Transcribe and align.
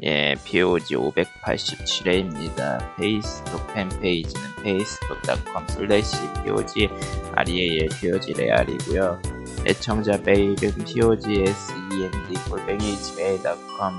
예, 0.00 0.36
POG 0.44 0.94
587회입니다. 0.94 2.96
페이스북 2.96 3.66
팬페이지는 3.74 4.46
facebook.com 4.60 5.66
slash 5.70 6.16
POG 6.44 6.88
REAL 7.34 7.88
POG 8.00 8.32
레알이고요. 8.34 9.20
애청자 9.66 10.16
메일은 10.24 10.70
POGSEND 10.84 12.34
골뱅이 12.48 12.96
gmail.com 12.96 13.94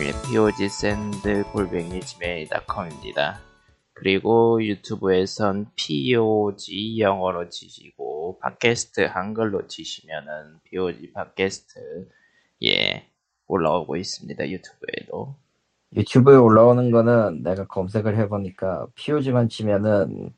예, 0.00 0.12
POG 0.26 0.70
send 0.70 1.42
골뱅이 1.52 2.00
gmail.com입니다. 2.00 3.42
그리고 3.92 4.64
유튜브에선 4.64 5.66
POG 5.76 6.98
영어로 6.98 7.50
치시고 7.50 8.38
팟캐스트 8.40 9.02
한글로 9.02 9.66
치시면은 9.66 10.60
POG 10.64 11.12
팟캐스트 11.12 12.08
예 12.64 13.09
올라오고 13.50 13.96
있습니다 13.96 14.48
유튜브에도 14.48 15.34
유튜브에 15.96 16.36
올라오는 16.36 16.90
거는 16.90 17.42
내가 17.42 17.66
검색을 17.66 18.16
해보니까 18.16 18.86
POG만 18.94 19.48
치면은 19.48 20.32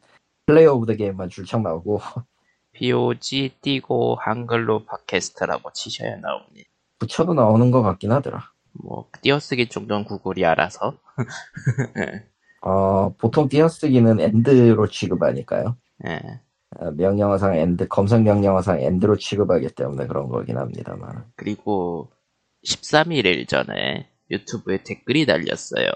Play 0.46 0.66
of 0.66 0.86
the 0.86 0.94
Game만 0.94 1.28
줄창 1.28 1.62
나오고 1.62 2.00
POG 2.72 3.56
띄고 3.60 4.16
한글로 4.20 4.84
팟캐스트라고 4.86 5.72
치셔야 5.72 6.16
나옵니다 6.16 6.72
붙여도 7.02 7.34
나오는 7.34 7.72
것 7.72 7.82
같긴 7.82 8.12
하더라. 8.12 8.52
뭐 8.74 9.08
띄어쓰기 9.22 9.68
정도는 9.68 10.04
구글이 10.04 10.46
알아서 10.46 10.94
어, 12.62 13.12
보통 13.18 13.48
띄어쓰기는 13.48 14.20
and로 14.20 14.86
취급하니까요. 14.86 15.76
예. 16.06 16.40
어, 16.76 16.90
명령어상 16.92 17.56
and, 17.56 17.88
검색 17.88 18.22
명령어상 18.22 18.80
and로 18.80 19.16
취급하기 19.16 19.70
때문에 19.70 20.06
그런 20.06 20.28
거긴 20.28 20.58
합니다만. 20.58 21.24
그리고 21.34 22.08
13일 22.66 23.48
전에 23.48 24.08
유튜브에 24.30 24.82
댓글이 24.84 25.26
달렸어요 25.26 25.86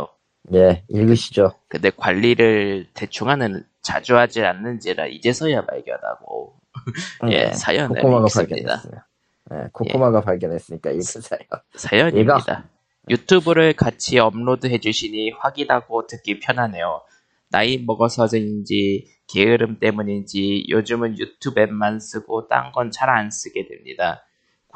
예, 0.54 0.84
읽으시죠. 0.88 1.54
근데 1.68 1.90
관리를 1.90 2.88
대충 2.94 3.28
하는 3.30 3.64
자주 3.82 4.16
하지 4.16 4.42
않는지라 4.44 5.06
이제서야 5.08 5.66
발견하고 5.66 6.54
예, 7.30 7.46
네, 7.46 7.52
사연을 7.52 8.00
코코마가 8.00 8.26
읽습니다. 8.26 8.82
발견했어요. 8.82 9.02
네, 9.50 9.68
코코마가 9.72 10.20
발견했으니까 10.22 10.90
읽으세요. 10.90 11.40
사연입니다. 11.74 12.68
유튜브를 13.10 13.72
같이 13.74 14.18
업로드 14.18 14.66
해주시니 14.68 15.32
확인하고 15.38 16.06
듣기 16.06 16.40
편하네요. 16.40 17.02
나이 17.50 17.78
먹어서인지 17.78 19.06
게으름 19.28 19.78
때문인지 19.78 20.66
요즘은 20.68 21.18
유튜브 21.18 21.60
앱만 21.60 22.00
쓰고 22.00 22.48
딴 22.48 22.72
건 22.72 22.90
잘 22.90 23.10
안 23.10 23.30
쓰게 23.30 23.66
됩니다. 23.68 24.24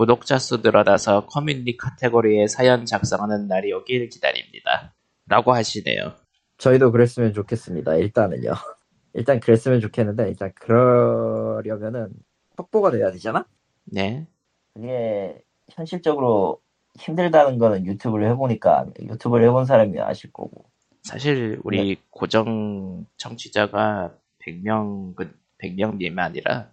구독자 0.01 0.39
수 0.39 0.61
늘어나서 0.63 1.27
커뮤니티 1.27 1.77
카테고리에 1.77 2.47
사연 2.47 2.87
작성하는 2.87 3.49
날이 3.49 3.71
오길 3.71 4.09
기다립니다. 4.09 4.95
라고 5.27 5.53
하시네요. 5.53 6.15
저희도 6.57 6.91
그랬으면 6.91 7.35
좋겠습니다. 7.35 7.97
일단은요. 7.97 8.51
일단 9.13 9.41
그랬으면 9.41 9.79
좋겠는데 9.83 10.27
일단 10.31 10.53
그러려면은 10.55 12.09
확보가 12.57 12.93
돼야 12.93 13.11
되잖아. 13.11 13.45
네. 13.85 14.27
그게 14.73 15.45
현실적으로 15.69 16.63
힘들다는 16.99 17.59
거는 17.59 17.85
유튜브를 17.85 18.31
해보니까 18.31 18.87
유튜브를 19.03 19.47
해본 19.49 19.67
사람이 19.67 20.01
아실 20.01 20.33
거고. 20.33 20.65
사실 21.03 21.61
우리 21.63 22.01
고정 22.09 23.05
청취자가 23.19 24.15
100명, 24.47 25.15
100명 25.63 25.97
미만이라 25.97 26.71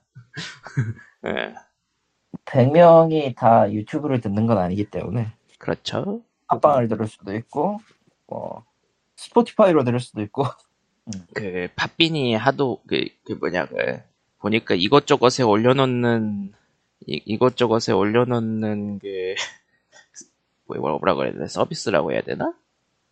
예, 1.25 1.53
100명이 2.45 3.35
다 3.35 3.71
유튜브를 3.71 4.21
듣는 4.21 4.45
건 4.45 4.57
아니기 4.57 4.85
때문에 4.85 5.31
그렇죠. 5.57 6.21
팟빵을 6.47 6.87
들을 6.87 7.07
수도 7.07 7.35
있고 7.35 7.79
뭐 8.27 8.63
스포티파이로 9.15 9.83
들을 9.83 9.99
수도 9.99 10.21
있고 10.21 10.45
그 11.33 11.69
팟빈이 11.75 12.35
하도 12.35 12.81
그, 12.87 13.05
그 13.25 13.33
뭐냐 13.33 13.65
그 13.67 14.01
보니까 14.39 14.75
이것저것에 14.75 15.43
올려놓는 15.43 16.53
이, 17.07 17.21
이것저것에 17.25 17.93
올려놓는 17.93 18.99
그 18.99 19.35
뭐라 20.67 20.97
뭐라 20.97 21.15
그래야 21.15 21.33
되나 21.33 21.47
서비스라고 21.47 22.11
해야 22.11 22.21
되나? 22.21 22.53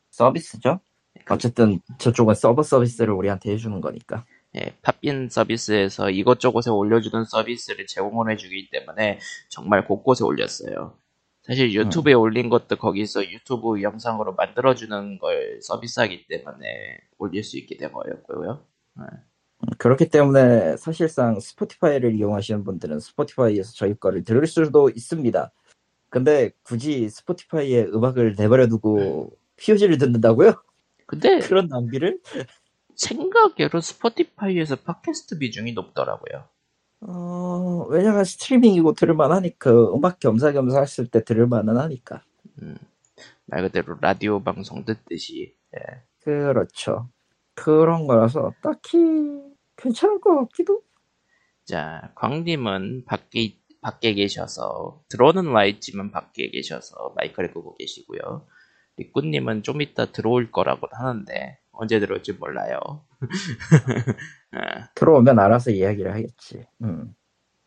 서비스죠. 0.09 0.79
어쨌든 1.29 1.79
저쪽은 1.97 2.35
서버 2.35 2.61
서비스를 2.63 3.13
우리한테 3.13 3.51
해주는 3.51 3.79
거니까. 3.81 4.25
예, 4.55 4.73
팟빈 4.81 5.29
서비스에서 5.29 6.09
이것저것에 6.09 6.69
올려주는 6.69 7.25
서비스를 7.25 7.87
제공을 7.87 8.31
해주기 8.31 8.69
때문에 8.69 9.19
정말 9.49 9.85
곳곳에 9.85 10.23
올렸어요. 10.23 10.97
사실 11.41 11.73
유튜브에 11.73 12.13
올린 12.13 12.49
것도 12.49 12.77
거기서 12.77 13.29
유튜브 13.29 13.81
영상으로 13.81 14.33
만들어주는 14.33 15.19
걸 15.19 15.59
서비스하기 15.61 16.25
때문에 16.27 16.97
올릴 17.17 17.43
수 17.43 17.57
있게 17.57 17.77
된 17.77 17.91
거였고요. 17.91 18.65
그렇기 19.77 20.09
때문에 20.09 20.77
사실상 20.77 21.39
스포티파이를 21.39 22.15
이용하시는 22.15 22.63
분들은 22.63 22.99
스포티파이에서 22.99 23.73
저희 23.73 23.93
거를 23.93 24.23
들을 24.23 24.45
수도 24.47 24.89
있습니다. 24.89 25.51
근데 26.09 26.51
굳이 26.63 27.09
스포티파이에 27.09 27.85
음악을 27.85 28.35
내버려 28.37 28.67
두고 28.67 29.31
POG를 29.57 29.97
듣는다고요? 29.97 30.53
근데 31.05 31.39
그런 31.39 31.67
낭비를? 31.67 32.19
생각외로 32.95 33.81
스포티파이에서 33.81 34.77
팟캐스트 34.77 35.39
비중이 35.39 35.73
높더라고요. 35.73 36.45
어, 37.01 37.85
왜냐면 37.89 38.23
스트리밍이고 38.23 38.93
들을만 38.93 39.31
하니까, 39.31 39.71
음악 39.93 40.19
겸사겸사 40.19 40.79
했을 40.79 41.07
때 41.07 41.23
들을만은 41.23 41.77
하니까. 41.77 42.23
음, 42.61 42.77
말 43.45 43.61
그대로 43.63 43.97
라디오 44.01 44.41
방송 44.43 44.85
듣듯이. 44.85 45.55
예. 45.75 45.79
그렇죠. 46.23 47.09
그런 47.53 48.07
거라서 48.07 48.53
딱히 48.61 48.97
괜찮을 49.77 50.19
것 50.19 50.35
같기도? 50.35 50.81
자, 51.63 52.11
광님은 52.15 53.05
밖에 53.05 53.57
밖에 53.81 54.15
계셔서 54.15 55.03
들어오는 55.09 55.45
와 55.51 55.65
있지만 55.65 56.09
밖에 56.09 56.49
계셔서 56.49 57.13
마이크를 57.15 57.53
끄고 57.53 57.75
계시고요. 57.75 58.47
리꾸님은 58.97 59.61
좀 59.61 59.81
이따 59.83 60.05
들어올 60.11 60.51
거라고 60.51 60.87
하는데 60.91 61.59
언제 61.77 61.99
들어올지 61.99 62.33
몰라요. 62.33 62.79
예. 64.55 64.59
들어오면 64.95 65.39
알아서 65.39 65.71
이야기를 65.71 66.13
하겠지. 66.13 66.65
음. 66.83 67.15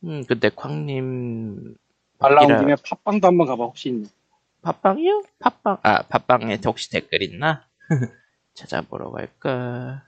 음, 0.04 0.24
근데 0.26 0.48
광님 0.54 1.74
말 2.18 2.34
나온 2.34 2.48
밖이라- 2.48 2.58
김에 2.60 2.74
팟빵도 2.84 3.26
한번 3.26 3.46
가봐 3.46 3.64
혹시 3.64 3.88
있나? 3.90 4.08
팟빵이요? 4.62 5.22
팟빵 5.40 5.78
아 5.82 6.02
팟빵에 6.02 6.58
혹시 6.64 6.90
댓글 6.90 7.22
있나? 7.22 7.66
찾아보러 8.54 9.10
갈까? 9.10 10.02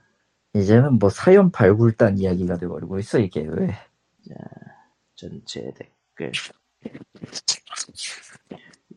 이제는 0.53 0.99
뭐 0.99 1.09
사연 1.09 1.51
발굴단 1.51 2.17
이야기가 2.17 2.57
돼버리고 2.57 2.99
있어, 2.99 3.19
이게 3.19 3.41
왜. 3.47 3.73
전체 5.15 5.71
댓글 5.77 6.31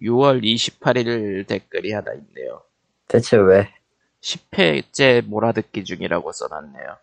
6월 0.03 0.43
28일 0.43 1.47
댓글이 1.47 1.93
하나 1.93 2.13
있네요. 2.15 2.63
대체 3.09 3.37
왜? 3.37 3.73
10회째 4.25 5.23
몰아듣기 5.27 5.85
중이라고 5.85 6.33
써놨네요. 6.33 6.97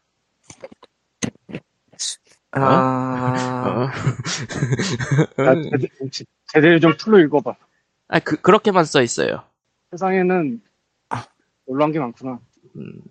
아, 2.53 3.91
어? 5.37 5.43
나 5.43 5.53
제대- 5.61 5.87
혹시 6.01 6.25
제대로 6.47 6.79
좀 6.79 6.97
풀로 6.97 7.19
읽어봐. 7.19 7.55
아, 8.07 8.19
그, 8.19 8.41
그렇게만 8.41 8.83
써 8.85 9.01
있어요. 9.03 9.43
세상에는 9.91 10.61
놀라운 11.67 11.91
게 11.93 11.99
많구나. 11.99 12.39
음, 12.75 13.01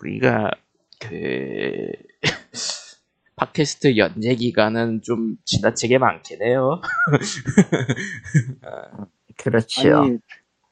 우리가, 0.00 0.50
그, 0.98 1.92
팟캐스트 3.36 3.96
연재 3.96 4.34
기간은 4.34 5.02
좀 5.02 5.36
지나치게 5.44 5.98
많긴 5.98 6.42
해요. 6.42 6.80
그렇지요. 9.36 9.98
아니 9.98 10.18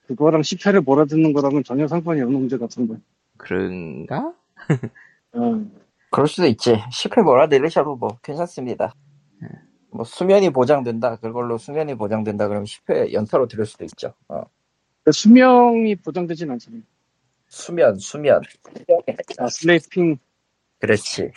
그거랑 0.08 0.40
10회를 0.40 0.82
몰아듣는 0.82 1.34
거랑은 1.34 1.62
전혀 1.64 1.86
상관이 1.86 2.22
없는 2.22 2.40
문제 2.40 2.56
같은데. 2.56 2.94
그런가? 3.36 4.32
어, 5.32 5.64
그럴 6.10 6.26
수도 6.26 6.46
있지. 6.46 6.72
10회 6.72 7.22
몰아 7.22 7.46
내리셔도 7.46 7.94
뭐 7.94 8.18
괜찮습니다. 8.22 8.94
뭐 9.90 10.04
수면이 10.04 10.50
보장된다. 10.50 11.16
그걸로 11.16 11.58
수면이 11.58 11.94
보장된다. 11.94 12.48
그러면 12.48 12.64
10회 12.64 13.12
연타로 13.12 13.48
들을 13.48 13.66
수도 13.66 13.84
있죠. 13.84 14.14
어. 14.28 14.42
그 15.04 15.12
수명이 15.12 15.96
보장되진 15.96 16.50
않잖아. 16.50 16.78
수면, 17.48 17.98
수면. 17.98 18.40
아, 19.38 19.48
슬레이핑 19.48 20.16
그렇지. 20.78 21.32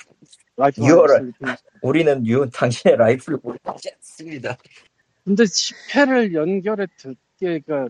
유월을. 0.77 1.33
우리는 1.81 2.25
유, 2.27 2.49
당신의 2.49 2.97
라이프를 2.97 3.39
모르지 3.43 3.89
않습니다. 3.95 4.55
근데 5.25 5.43
10회를 5.43 6.33
연결해 6.33 6.87
듣기가 6.97 7.89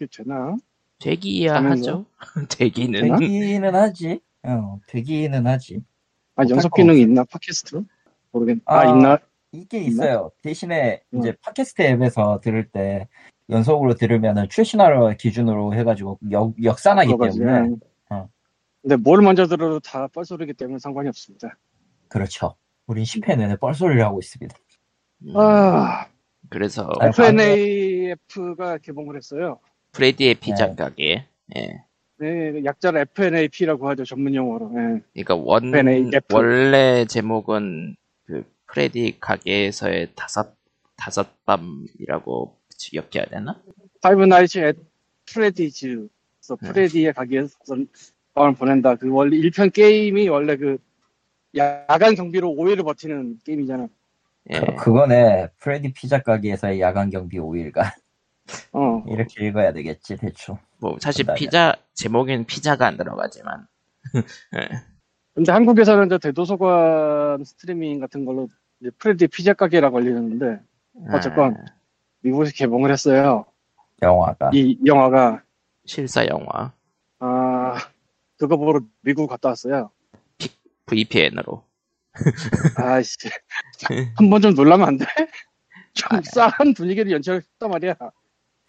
그게 0.00 0.06
되나? 0.24 0.56
되기야? 0.98 1.62
하죠. 1.62 2.06
되기는. 2.48 3.18
되기는 3.18 3.74
하지. 3.74 4.20
어, 4.42 4.80
되기는 4.86 5.46
하지. 5.46 5.82
아 6.36 6.44
연속 6.48 6.70
거 6.70 6.76
기능이 6.76 7.02
있나 7.02 7.24
팟캐스트? 7.24 7.82
모르겠. 8.32 8.58
아, 8.64 8.78
아, 8.78 8.84
있나? 8.86 9.18
이게 9.52 9.78
있나? 9.78 10.04
있어요. 10.04 10.30
대신에 10.42 11.02
응. 11.12 11.18
이제 11.18 11.36
팟캐스트 11.42 11.82
앱에서 11.82 12.40
들을 12.42 12.66
때 12.68 13.08
연속으로 13.50 13.94
들으면은 13.94 14.46
최신화 14.50 15.14
기준으로 15.14 15.74
해가지고 15.74 16.18
역, 16.30 16.54
역산하기. 16.62 17.10
때문에 17.10 17.76
어. 18.10 18.28
근데 18.80 18.96
뭘 18.96 19.20
먼저 19.20 19.46
들어도 19.46 19.80
다 19.80 20.06
뻘소리기 20.06 20.54
때문에 20.54 20.78
상관이 20.78 21.08
없습니다. 21.08 21.58
그렇죠. 22.08 22.54
우린 22.86 23.04
10회 23.04 23.36
내내 23.36 23.56
뻘소리를 23.56 24.02
하고 24.02 24.18
있습니다. 24.18 24.56
음, 25.26 25.36
아, 25.36 26.06
그래서 26.48 26.88
FNAF가 27.02 28.78
개봉을 28.78 29.16
했어요. 29.16 29.58
프레디의 29.92 30.34
피자 30.36 30.66
네. 30.68 30.74
가게. 30.76 31.26
예. 31.56 31.82
네, 32.18 32.64
약자를 32.64 33.00
FNAP라고 33.00 33.88
하죠, 33.90 34.04
전문 34.04 34.34
용어로. 34.34 34.70
네. 34.74 35.00
그러니까 35.14 35.34
원 35.36 35.68
FNAF. 35.74 36.34
원래 36.34 37.04
제목은 37.06 37.96
그 38.26 38.44
프레디 38.66 39.16
가게에서의 39.18 40.08
다섯 40.14 40.54
다섯 40.96 41.28
밤이라고 41.46 42.56
기억해야 42.78 43.24
되나? 43.30 43.60
Five 44.02 44.24
Nights 44.24 44.58
at 44.60 44.76
Freddy's. 45.32 46.08
그래서 46.38 46.56
네. 46.62 46.68
프레디의 46.72 47.12
가게에서 47.14 47.56
밤을 48.34 48.54
보낸다. 48.54 48.96
그 48.96 49.10
원래 49.10 49.36
1편 49.38 49.72
게임이 49.72 50.28
원래 50.28 50.56
그 50.56 50.78
야간 51.56 52.14
경비로 52.14 52.50
5일을 52.50 52.84
버티는 52.84 53.38
게임이잖아. 53.44 53.88
예. 54.52 54.60
그- 54.60 54.74
그거네. 54.76 55.48
프레디 55.58 55.92
피자 55.92 56.20
가게에서의 56.22 56.80
야간 56.80 57.10
경비 57.10 57.38
5일간. 57.38 57.82
어. 58.72 59.02
이렇게 59.08 59.46
읽어야 59.46 59.72
되겠지, 59.72 60.16
대충. 60.16 60.58
뭐 60.78 60.96
사실 61.00 61.24
그다음에. 61.24 61.38
피자 61.38 61.74
제목엔 61.94 62.46
피자가 62.46 62.86
안 62.86 62.96
들어가지만 62.96 63.66
예. 64.56 64.68
근데 65.34 65.52
한국에서는 65.52 66.06
이제 66.06 66.18
대도서관 66.18 67.44
스트리밍 67.44 68.00
같은 68.00 68.24
걸로 68.24 68.48
이제 68.80 68.90
프레디 68.98 69.26
피자 69.28 69.52
가게라고 69.54 69.98
알리는데 69.98 70.60
어쨌건. 71.12 71.54
아, 71.56 71.64
미국에서 72.22 72.52
개봉을 72.54 72.90
했어요. 72.92 73.44
영화가. 74.02 74.50
이 74.54 74.78
영화가 74.84 75.42
실사 75.86 76.26
영화 76.26 76.72
아 77.18 77.74
그거 78.38 78.56
보러 78.56 78.80
미국 79.02 79.26
갔다 79.28 79.48
왔어요. 79.50 79.90
VPN으로 80.86 81.62
아씨 82.76 83.16
한 84.16 84.28
번 84.30 84.42
좀 84.42 84.54
놀라면 84.54 84.88
안 84.88 84.96
돼? 84.98 85.04
좀 85.94 86.08
아. 86.18 86.20
싸한 86.22 86.74
분위기를 86.74 87.12
연출했단 87.12 87.70
말이야. 87.70 87.94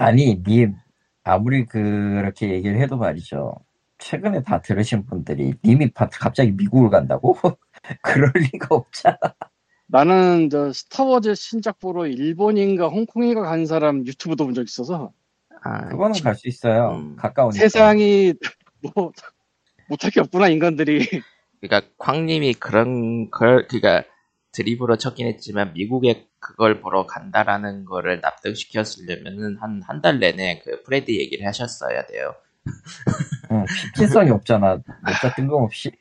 아니, 0.01 0.41
님, 0.45 0.75
아무리 1.23 1.65
그렇게 1.65 2.49
얘기를 2.51 2.79
해도 2.81 2.97
말이죠. 2.97 3.55
최근에 3.99 4.41
다 4.43 4.61
들으신 4.61 5.05
분들이 5.05 5.53
님이 5.63 5.91
파- 5.91 6.09
갑자기 6.09 6.51
미국을 6.51 6.89
간다고? 6.89 7.37
그럴 8.01 8.31
리가 8.35 8.67
없잖아. 8.75 9.17
나는 9.87 10.49
저 10.49 10.71
스타워즈 10.73 11.35
신작 11.35 11.79
보러 11.79 12.07
일본인가 12.07 12.87
홍콩인가 12.87 13.41
간 13.41 13.65
사람 13.65 14.05
유튜브도 14.07 14.45
본 14.45 14.53
적 14.55 14.63
있어서 14.63 15.11
아, 15.63 15.89
그거는 15.89 16.19
갈 16.23 16.33
수 16.35 16.47
있어요. 16.47 16.91
음. 16.95 17.15
가까우니까. 17.17 17.59
세상이 17.59 18.33
뭐 18.95 19.11
못할 19.89 20.09
게 20.11 20.19
없구나 20.21 20.47
인간들이. 20.47 21.05
그러니까 21.59 21.87
쾅님이 21.99 22.55
그런 22.55 23.29
걸 23.29 23.67
그러니까 23.67 24.03
드립으로 24.51 24.97
쳤긴 24.97 25.27
했지만 25.27 25.73
미국에 25.73 26.27
그걸 26.39 26.81
보러 26.81 27.05
간다라는 27.05 27.85
거를 27.85 28.19
납득시켰으려면은 28.21 29.57
한 29.57 29.81
한 29.83 30.01
달 30.01 30.19
내내 30.19 30.59
그 30.63 30.83
프레디 30.83 31.19
얘기를 31.19 31.45
하셨어야 31.47 32.05
돼요. 32.05 32.33
응, 33.51 33.65
실질성이 33.67 34.29
없잖아. 34.31 34.81
몇자 35.05 35.33
뜬금없이. 35.35 35.91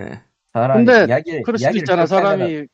예. 0.00 0.22
사람이 0.52 0.84
근데 0.84 1.04
이야기, 1.06 1.42
그럴 1.42 1.58
수도 1.58 1.76
있잖아 1.76 2.04
하면은- 2.04 2.06
사람이 2.06 2.66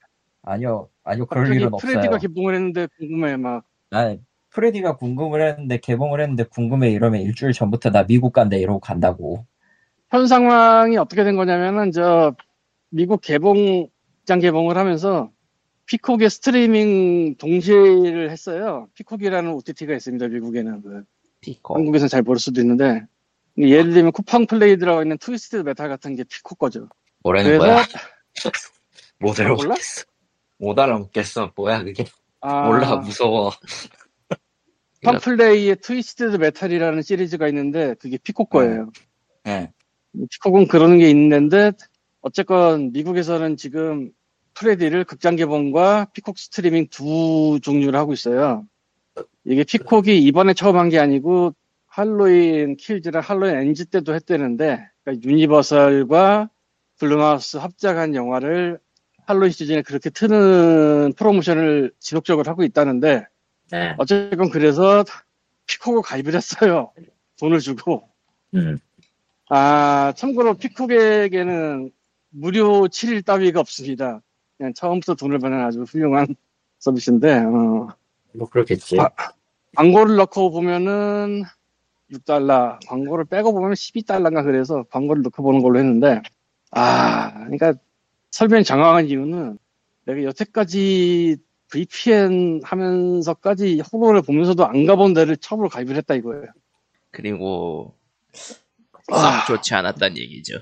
아니요, 0.43 0.89
아니요, 1.05 1.27
그럴 1.27 1.47
일은 1.55 1.71
프레디가 1.79 2.17
없어요. 2.17 2.19
개봉을 2.21 2.55
했는데 2.55 2.87
궁금해 2.99 3.37
막 3.37 3.65
아니, 3.91 4.21
프레디가 4.51 4.97
궁금을 4.97 5.41
했는데, 5.43 5.79
개봉을 5.79 6.21
했는데 6.21 6.45
궁금해 6.45 6.91
이러면 6.91 7.23
일주일 7.23 7.53
전부터 7.53 7.91
나 7.91 8.05
미국 8.07 8.33
간다 8.33 8.57
이러고 8.57 8.79
간다고. 8.81 9.47
현 10.11 10.27
상황이 10.27 10.97
어떻게 10.97 11.25
된 11.25 11.37
거냐면은 11.37 11.91
저 11.93 12.35
미국 12.91 13.21
개봉 13.21 13.89
장 14.25 14.41
개봉을 14.41 14.77
하면서 14.77 15.31
피콕의 15.87 16.31
스트리밍 16.31 17.37
동시를 17.37 18.31
했어요. 18.31 18.89
피콕이라는 18.95 19.53
OTT가 19.53 19.95
있습니다. 19.95 20.29
미국에는 20.29 20.83
그 20.83 21.05
피코. 21.41 21.75
한국에서는 21.75 22.09
잘 22.09 22.23
모를 22.23 22.41
수도 22.41 22.61
있는데 22.63 23.03
예를 23.59 23.93
들면 23.93 24.13
쿠팡 24.13 24.47
플레이 24.47 24.79
들어가 24.79 25.03
있는 25.03 25.19
Twisted 25.19 25.57
Metal 25.57 25.89
같은 25.89 26.17
게 26.17 26.25
피콕 26.25 26.59
거죠. 26.59 26.89
뭐라는 27.23 27.59
거야? 27.59 27.85
못? 29.21 29.39
알아먹겠어. 29.39 30.05
못 30.59 30.79
알아먹겠어. 30.79 31.53
뭐야 31.55 31.85
그게? 31.85 32.07
아, 32.41 32.67
몰라 32.67 32.97
무서워. 32.97 33.53
쿠팡 35.03 35.21
플레이에 35.21 35.75
Twisted 35.75 36.25
Metal이라는 36.25 37.03
시리즈가 37.03 37.47
있는데 37.49 37.95
그게 38.01 38.17
피콕 38.17 38.49
거예요. 38.49 38.91
예. 39.47 39.71
피콕은 40.31 40.69
그런 40.69 40.99
게 40.99 41.11
있는데 41.11 41.73
어쨌건 42.25 42.91
미국에서는 42.93 43.59
지금 43.59 44.11
프레디를 44.55 45.05
극장 45.05 45.37
개봉과 45.37 46.07
피콕 46.15 46.39
스트리밍 46.39 46.87
두 46.91 47.59
종류를 47.63 47.99
하고 47.99 48.15
있어요. 48.15 48.65
이게 49.45 49.63
피콕이 49.63 50.19
이번에 50.21 50.55
처음 50.55 50.79
한 50.79 50.89
게 50.89 50.99
아니고 50.99 51.55
Halloween 51.87 52.77
Kills랑 52.79 53.23
Halloween 53.23 53.57
Ends 53.57 53.85
때도 53.87 54.15
했대는데 54.15 54.89
그러니까 55.05 55.29
유니버설과 55.29 56.49
블룸하우스 56.99 57.59
합작한 57.59 58.15
영화를 58.15 58.79
할로윈 59.27 59.51
시즌에 59.53 59.83
그렇게 59.83 60.09
트는 60.09 61.13
프로모션을 61.19 61.93
지속적으로 61.99 62.51
하고 62.51 62.65
있다는데 62.65 63.27
네. 63.71 63.95
어쨌건 63.99 64.49
그래서 64.49 65.05
피콕을 65.67 66.01
가입을 66.03 66.35
했어요. 66.35 66.91
돈을 67.39 67.61
주고. 67.61 68.09
음. 68.55 68.79
아, 69.51 70.15
참고로 70.17 70.55
피콕에게는 70.55 71.91
무료 72.37 72.89
7일 72.89 73.25
따위가 73.25 73.61
없습니다. 73.61 74.21
그냥 74.57 74.75
처음부터 74.75 75.15
돈을 75.15 75.39
받는 75.39 75.61
아주 75.61 75.83
훌륭한 75.83 76.35
서비스인데, 76.81 77.33
어, 77.39 77.89
뭐 78.33 78.49
그렇겠지. 78.51 78.99
아, 78.99 79.09
광고를 79.77 80.17
넣고 80.17 80.51
보면은 80.51 81.45
6달러, 82.11 82.79
광고를 82.87 83.25
빼고 83.27 83.53
보면 83.53 83.73
12달러인가 83.73 84.43
그래서 84.43 84.83
광고를 84.91 85.23
넣고 85.23 85.43
보는 85.43 85.63
걸로 85.63 85.79
했는데, 85.79 86.23
아, 86.73 87.33
그러니까 87.45 87.75
설명이 88.33 88.65
장황한 88.65 89.07
이유는 89.07 89.59
내가 90.07 90.23
여태까지 90.25 91.37
VPN 91.71 92.61
하면서까지 92.65 93.83
호러를 93.93 94.23
보면서도 94.23 94.67
안 94.67 94.87
가본 94.87 95.15
데를 95.15 95.37
처음으로 95.37 95.69
가입을 95.69 95.97
했다 95.97 96.15
이거예요. 96.15 96.47
그리고 97.11 97.97
썩 98.33 99.15
아. 99.15 99.45
좋지 99.47 99.75
않았단 99.75 100.17
얘기죠. 100.19 100.59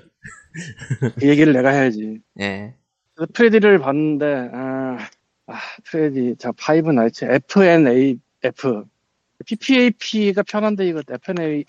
그 1.19 1.27
얘기를 1.27 1.53
내가 1.53 1.69
해야지. 1.69 2.19
예. 2.39 2.75
그래서 3.15 3.31
프레디를 3.33 3.79
봤는데 3.79 4.49
아, 4.53 4.97
아, 5.47 5.59
프레디 5.85 6.35
자 6.37 6.51
Five 6.57 6.91
Nights 6.91 7.25
FNAF 7.25 8.85
PPAP가 9.45 10.43
편한데 10.43 10.87
이거 10.87 11.01
FNAF 11.09 11.65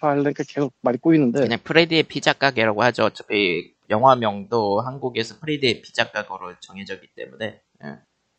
하려니까 0.00 0.44
계속 0.46 0.72
말이 0.80 0.98
꼬이는데 0.98 1.40
그냥 1.40 1.58
프레디의 1.62 2.04
피자 2.04 2.32
가게라고 2.32 2.82
하죠. 2.84 3.04
어차피 3.04 3.74
영화명도 3.90 4.80
한국에서 4.80 5.38
프레디의 5.40 5.82
피자 5.82 6.10
가게로 6.10 6.54
정해졌기 6.60 7.08
때문에. 7.14 7.60
예. 7.84 7.88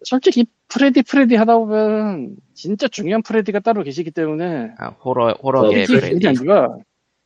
솔직히 0.04 0.46
프레디 0.68 1.04
프레디 1.04 1.36
하다 1.36 1.58
보면 1.60 2.36
진짜 2.56 2.88
중요한 2.88 3.22
프레디가 3.22 3.60
따로 3.60 3.84
계시기 3.84 4.10
때문에 4.12 4.72
아, 4.80 4.88
호러 4.88 5.34
호러계 5.34 5.86
프레디. 5.86 6.28
아니라 6.28 6.76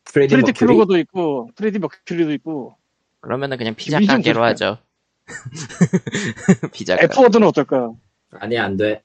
프레디 0.05 0.35
프레디 0.35 0.51
머큐리? 0.51 0.53
크루거도 0.53 0.97
있고 0.99 1.49
프레디 1.55 1.79
머큐리도 1.79 2.31
있고 2.33 2.75
그러면은 3.21 3.57
그냥 3.57 3.75
피자 3.75 3.99
가게로. 3.99 4.43
하죠. 4.43 4.77
피자 6.73 6.95
가게. 6.95 7.05
F 7.05 7.10
word는 7.10 7.47
어떨까? 7.47 7.91
아니 8.31 8.57
안 8.57 8.77
돼. 8.77 9.01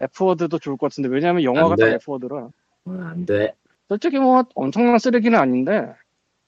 F 0.00 0.08
word도 0.08 0.58
좋을 0.58 0.76
것 0.76 0.90
같은데 0.90 1.08
왜냐면 1.08 1.42
영화가 1.42 1.70
안다 1.72 1.86
돼. 1.86 1.94
F 1.94 2.00
word라 2.00 2.36
어, 2.84 2.90
안 2.90 3.26
돼. 3.26 3.54
솔직히 3.88 4.18
뭐 4.18 4.44
엄청난 4.54 4.98
쓰레기는 4.98 5.38
아닌데 5.38 5.86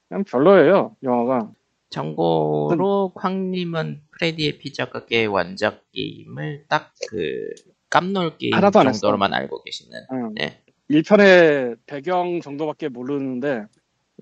그냥 0.07 0.23
별로예요 0.23 0.95
영화가 1.03 1.51
참고로 1.89 3.13
쾅님은 3.15 4.01
프레디의 4.11 4.59
피자 4.59 4.85
가게 4.89 5.25
원작 5.25 5.83
게임을 5.91 6.65
딱 6.67 6.91
그 7.09 7.49
깜놀 7.89 8.37
게임 8.37 8.53
하나도 8.53 8.79
안 8.79 8.87
했어. 8.87 8.99
정도로만 8.99 9.33
알고 9.33 9.63
계시는. 9.63 9.99
응. 10.11 10.33
네. 10.35 10.61
1편의 10.91 11.77
배경 11.87 12.39
정도밖에 12.39 12.87
모르는데 12.87 13.65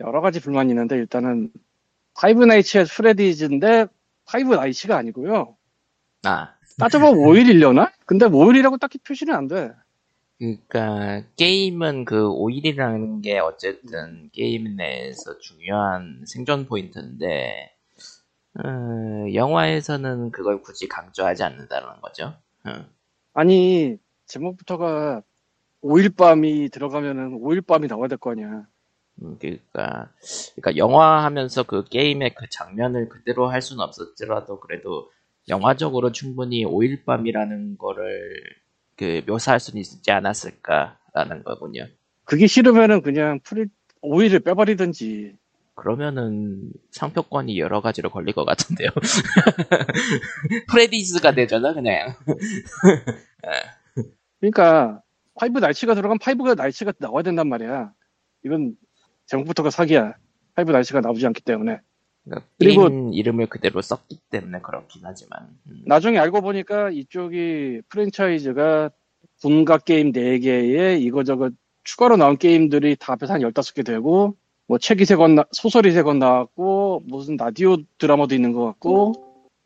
여러 0.02 0.22
가지 0.22 0.40
불만이 0.40 0.72
있는데 0.72 0.96
일단은 0.96 1.52
Five 2.16 2.44
Nights 2.44 2.86
at 2.86 3.00
Freddy's인데 3.00 3.88
Five 4.26 4.54
Nights가 4.56 4.98
아니고요. 4.98 5.56
아, 6.24 6.54
따져보면 6.80 7.16
5일이려나? 7.26 7.92
근데 8.06 8.26
5일이라고 8.28 8.80
딱히 8.80 8.98
표시는 9.00 9.34
안 9.34 9.48
돼. 9.48 9.72
그러니까 10.40 11.24
게임은 11.36 12.06
그 12.06 12.30
5일이라는 12.30 13.24
게 13.24 13.40
어쨌든 13.40 14.30
게임 14.34 14.76
내에서 14.76 15.38
중요한 15.40 16.24
생존 16.28 16.66
포인트인데 16.68 17.72
어, 18.64 19.34
영화에서는 19.34 20.32
그걸 20.32 20.62
굳이 20.62 20.88
강조하지 20.88 21.44
않는다는 21.44 22.02
거죠. 22.02 22.36
어. 22.66 22.86
아니 23.34 23.98
제목부터가 24.28 25.22
5일 25.84 26.16
밤이 26.16 26.70
들어가면은 26.70 27.40
5일 27.40 27.66
밤이 27.66 27.88
나와야 27.88 28.08
될 28.08 28.18
거 28.18 28.32
아니야. 28.32 28.66
음, 29.22 29.38
그러니까 29.40 30.10
그러니까 30.56 30.78
영화 30.78 31.24
하면서 31.24 31.64
그 31.64 31.84
게임의 31.86 32.36
그 32.36 32.46
장면을 32.50 33.10
그대로 33.10 33.50
할 33.50 33.62
수는 33.62 33.84
없었더라도 33.84 34.60
그래도 34.60 35.10
영화적으로 35.50 36.12
충분히 36.12 36.66
5일 36.66 37.06
밤이라는 37.06 37.78
거를 37.78 38.44
그 38.96 39.22
묘사할 39.28 39.60
수는 39.60 39.82
있지 39.82 40.12
않았을까라는 40.12 41.44
거군요. 41.44 41.88
그게 42.26 42.48
싫으면은 42.48 43.02
그냥 43.02 43.40
프리 43.44 43.68
5일을 44.02 44.44
빼버리든지. 44.44 45.36
그러면은 45.76 46.72
상표권이 46.92 47.60
여러 47.60 47.82
가지로 47.82 48.10
걸릴 48.10 48.34
것 48.34 48.46
같은데요. 48.46 48.90
Freddy's가 50.68 51.34
되잖아 51.34 51.74
그냥. 51.74 52.16
그러니까 54.40 55.02
Five 55.36 55.60
Nights가 55.60 55.94
들어가면 55.94 56.18
Five가 56.20 56.56
Nights가 56.56 56.94
나와야 56.98 57.24
된단 57.24 57.48
말이야. 57.48 57.94
이건 58.44 58.76
제목부터가 59.28 59.70
사기야. 59.70 60.14
Five 60.56 60.72
Nights가 60.72 61.02
나오지 61.02 61.26
않기 61.28 61.42
때문에. 61.44 61.80
그러니까 62.26 62.48
그리고- 62.60 63.12
이름을 63.14 63.46
그대로 63.48 63.82
썼기 63.82 64.20
때문에 64.30 64.60
그렇긴 64.62 65.02
하지만. 65.06 65.48
음, 65.68 65.84
나중에 65.86 66.18
알고 66.18 66.42
보니까 66.42 66.90
이쪽이 66.90 67.82
프랜차이즈가 67.90 68.90
뭔가 69.42 69.78
게임 69.78 70.12
4개에 70.12 71.00
이거저거 71.00 71.52
추가로 71.84 72.18
나온 72.18 72.38
게임들이 72.38 72.98
다 73.00 73.14
합해서 73.14 73.34
한 73.34 73.42
15개 73.42 73.86
되고 73.86 74.36
뭐 74.66 74.78
책이 74.78 75.06
세 75.06 75.16
권, 75.16 75.38
소설이 75.54 75.92
세권 75.92 76.20
나왔고 76.20 77.04
무슨 77.06 77.38
라디오 77.38 77.78
드라마도 77.98 78.36
있는 78.36 78.52
것 78.52 78.66
같고 78.66 79.14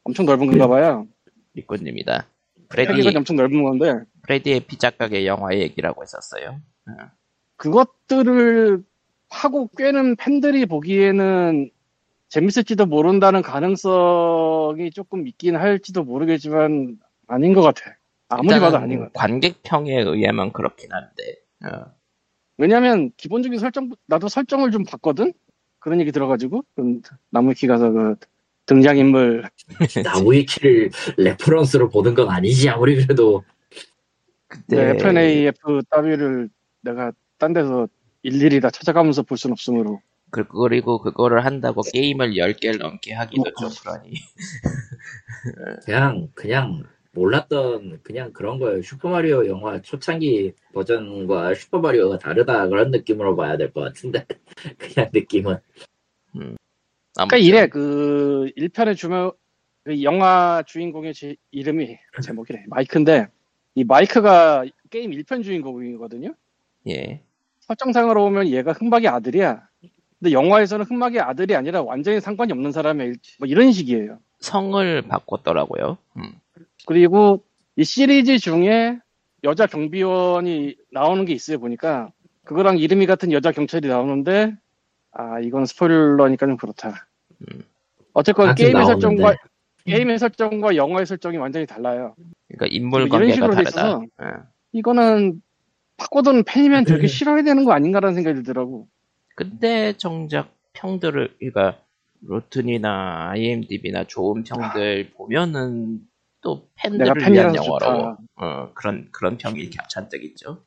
엄청 0.03 0.25
넓은 0.27 0.45
건가 0.47 0.67
봐요. 0.67 1.07
리꾼입니다. 1.55 2.27
프레디 2.69 3.17
엄청 3.17 3.35
넓은 3.37 3.63
건데 3.63 3.93
프레디의 4.23 4.61
피자 4.61 4.91
가게 4.91 5.25
영화의 5.25 5.61
얘기라고 5.61 6.03
했었어요. 6.03 6.59
그것들을 7.57 8.83
하고 9.31 9.67
꿰는 9.77 10.17
팬들이 10.17 10.65
보기에는 10.65 11.71
재밌을지도 12.27 12.85
모른다는 12.85 13.41
가능성이 13.41 14.91
조금 14.91 15.25
있긴 15.25 15.55
할지도 15.55 16.03
모르겠지만 16.03 16.99
아닌 17.27 17.53
것 17.53 17.61
같아. 17.61 17.95
아무리 18.27 18.59
봐도 18.59 18.77
아닌 18.77 18.99
것 18.99 19.05
같아. 19.05 19.19
관객평에 19.19 20.01
의하면 20.01 20.51
그렇긴 20.51 20.91
한데. 20.91 21.37
어, 21.65 21.93
왜냐면 22.57 23.11
기본적인 23.17 23.57
설정 23.57 23.91
나도 24.05 24.27
설정을 24.27 24.71
좀 24.71 24.83
봤거든. 24.83 25.33
그런 25.79 25.99
얘기 25.99 26.11
들어가지고 26.11 26.63
그 26.75 27.01
나무위키 27.31 27.67
가서 27.67 27.89
그 27.89 28.15
등장인물 28.65 29.49
나무위키를 30.03 30.91
reference로 31.17 31.89
보는 31.89 32.13
건 32.13 32.29
아니지 32.29 32.69
아무리 32.69 33.01
그래도 33.01 33.43
그때 34.47 34.75
네, 34.75 34.89
FNAF 34.91 35.81
따위를 35.89 36.49
내가 36.81 37.11
딴 37.37 37.53
데서 37.53 37.87
일일이 38.23 38.59
다 38.59 38.69
찾아가면서 38.69 39.23
볼 39.23 39.37
순 39.37 39.51
없으므로 39.51 40.01
그, 40.29 40.45
그리고 40.47 40.99
그거를 41.01 41.43
한다고 41.45 41.81
게임을 41.81 42.33
10개를 42.35 42.77
넘게 42.79 43.13
하기도 43.13 43.43
어. 43.49 43.53
좀 43.59 43.69
그러니. 43.81 44.13
그냥 45.85 46.29
그냥 46.33 46.83
몰랐던 47.13 47.99
그냥 48.03 48.31
그런 48.31 48.57
거예요. 48.59 48.81
슈퍼마리오 48.81 49.47
영화 49.47 49.81
초창기 49.81 50.53
버전과 50.73 51.55
슈퍼마리오가 51.55 52.19
다르다 52.19 52.67
그런 52.69 52.91
느낌으로 52.91 53.35
봐야 53.35 53.57
될 53.57 53.73
것 53.73 53.81
같은데 53.81 54.25
그냥 54.77 55.09
느낌은 55.13 55.57
그러니까 57.15 57.37
이래 57.37 57.67
그 57.67 58.49
1편에 58.57 58.95
주면 58.95 59.31
그 59.83 60.01
영화 60.03 60.63
주인공의 60.65 61.13
제 61.13 61.35
이름이 61.51 61.97
제목이래 62.23 62.63
마이크인데 62.67 63.27
이 63.75 63.83
마이크가 63.83 64.63
게임 64.89 65.11
1편 65.11 65.43
주인공이거든요. 65.43 66.33
예. 66.87 67.21
설정상으로 67.71 68.23
보면 68.23 68.47
얘가 68.47 68.73
흑막의 68.73 69.07
아들이야. 69.07 69.61
근데 70.19 70.31
영화에서는 70.33 70.85
흑막의 70.85 71.19
아들이 71.21 71.55
아니라 71.55 71.81
완전히 71.81 72.19
상관이 72.19 72.51
없는 72.51 72.71
사람의 72.71 73.13
뭐 73.39 73.47
이런 73.47 73.71
식이에요. 73.71 74.19
성을 74.39 75.01
바꿨더라고요. 75.03 75.97
음. 76.17 76.33
그리고 76.85 77.43
이 77.75 77.83
시리즈 77.83 78.37
중에 78.37 78.99
여자 79.43 79.65
경비원이 79.65 80.75
나오는 80.91 81.25
게 81.25 81.33
있어요 81.33 81.59
보니까 81.59 82.11
그거랑 82.43 82.77
이름이 82.77 83.05
같은 83.05 83.31
여자 83.31 83.51
경찰이 83.51 83.87
나오는데 83.87 84.55
아 85.11 85.39
이건 85.39 85.65
스포일러니까 85.65 86.45
좀 86.47 86.57
그렇다. 86.57 87.07
음. 87.39 87.63
어쨌건 88.13 88.53
게임의 88.55 88.73
나오는데. 88.73 88.91
설정과 88.93 89.35
게임의 89.85 90.19
설정과 90.19 90.75
영화의 90.75 91.05
설정이 91.05 91.37
완전히 91.37 91.65
달라요. 91.65 92.15
그러니까 92.49 92.67
인물 92.69 93.09
관계가 93.09 93.49
다르다. 93.49 93.95
어. 93.95 94.03
이거는 94.73 95.41
바꿔둔 96.01 96.43
팬이면 96.43 96.85
되게 96.85 97.07
싫어야 97.07 97.43
되는 97.43 97.63
거 97.63 97.73
아닌가라는 97.73 98.15
생각이 98.15 98.37
들더라고. 98.37 98.87
근데 99.35 99.93
정작 99.97 100.53
평들을 100.73 101.35
그러니까 101.39 101.79
로튼이나 102.21 103.29
IMDb나 103.31 104.05
좋은 104.05 104.43
평들 104.43 105.11
보면은 105.11 106.01
또 106.41 106.69
팬들을 106.75 107.31
위한 107.31 107.55
영화로 107.55 108.17
어, 108.35 108.73
그런 108.73 109.07
그런 109.11 109.37
평이 109.37 109.69
잔뜩 109.89 110.23
있죠. 110.23 110.63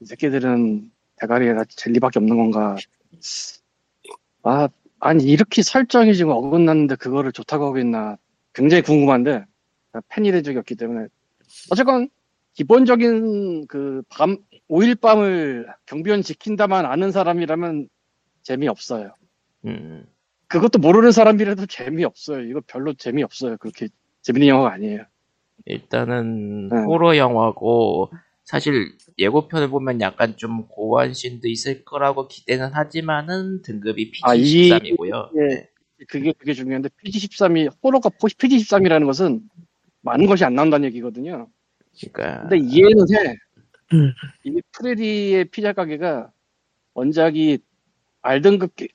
이 0.00 0.04
새끼들은 0.06 0.90
대가리에 1.16 1.54
젤리밖에 1.68 2.20
없는 2.20 2.36
건가. 2.36 2.76
아, 4.42 4.68
아니, 5.00 5.24
이렇게 5.24 5.62
설정이 5.62 6.14
지금 6.14 6.32
어긋났는데 6.32 6.96
그거를 6.96 7.32
좋다고 7.32 7.66
하고 7.66 7.78
있나. 7.78 8.16
굉장히 8.52 8.82
궁금한데, 8.82 9.44
팬이 10.08 10.30
된 10.32 10.42
적이 10.42 10.58
없기 10.58 10.76
때문에. 10.76 11.08
어쨌건, 11.70 12.08
기본적인 12.54 13.66
그 13.66 14.02
밤, 14.08 14.38
5일 14.68 15.00
밤을 15.00 15.66
경비원 15.86 16.22
지킨다만 16.22 16.86
아는 16.86 17.10
사람이라면 17.10 17.88
재미없어요. 18.42 19.14
음. 19.66 20.06
그것도 20.48 20.78
모르는 20.78 21.10
사람이라도 21.10 21.66
재미없어요. 21.66 22.42
이거 22.42 22.60
별로 22.66 22.94
재미없어요. 22.94 23.56
그렇게 23.56 23.88
재밌는 24.22 24.48
영화가 24.48 24.72
아니에요. 24.74 25.04
일단은 25.66 26.68
네. 26.68 26.76
호러 26.84 27.16
영화고 27.16 28.10
사실 28.44 28.92
예고편을 29.18 29.68
보면 29.70 30.00
약간 30.00 30.36
좀 30.36 30.66
고한 30.68 31.12
씬도 31.14 31.48
있을 31.48 31.84
거라고 31.84 32.28
기대는 32.28 32.72
하지만은 32.72 33.62
등급이 33.62 34.12
아, 34.22 34.34
이- 34.34 34.70
PG13이고요. 34.70 35.30
예. 35.38 35.68
그게, 36.08 36.32
그게 36.32 36.52
중요한데, 36.52 36.90
PG13이, 37.02 37.72
호러가 37.82 38.10
PG13이라는 38.10 39.06
것은 39.06 39.40
많은 40.02 40.26
것이 40.26 40.44
안 40.44 40.54
나온다는 40.54 40.86
얘기거든요. 40.88 41.48
그러니까 42.00 42.48
근데 42.48 42.58
이해는 42.58 43.06
해. 43.14 43.36
음. 43.92 44.12
이 44.44 44.60
프레디의 44.72 45.46
피자 45.46 45.72
가게가 45.72 46.30
원작이 46.94 47.58
R등급 48.22 48.76
게, 48.76 48.88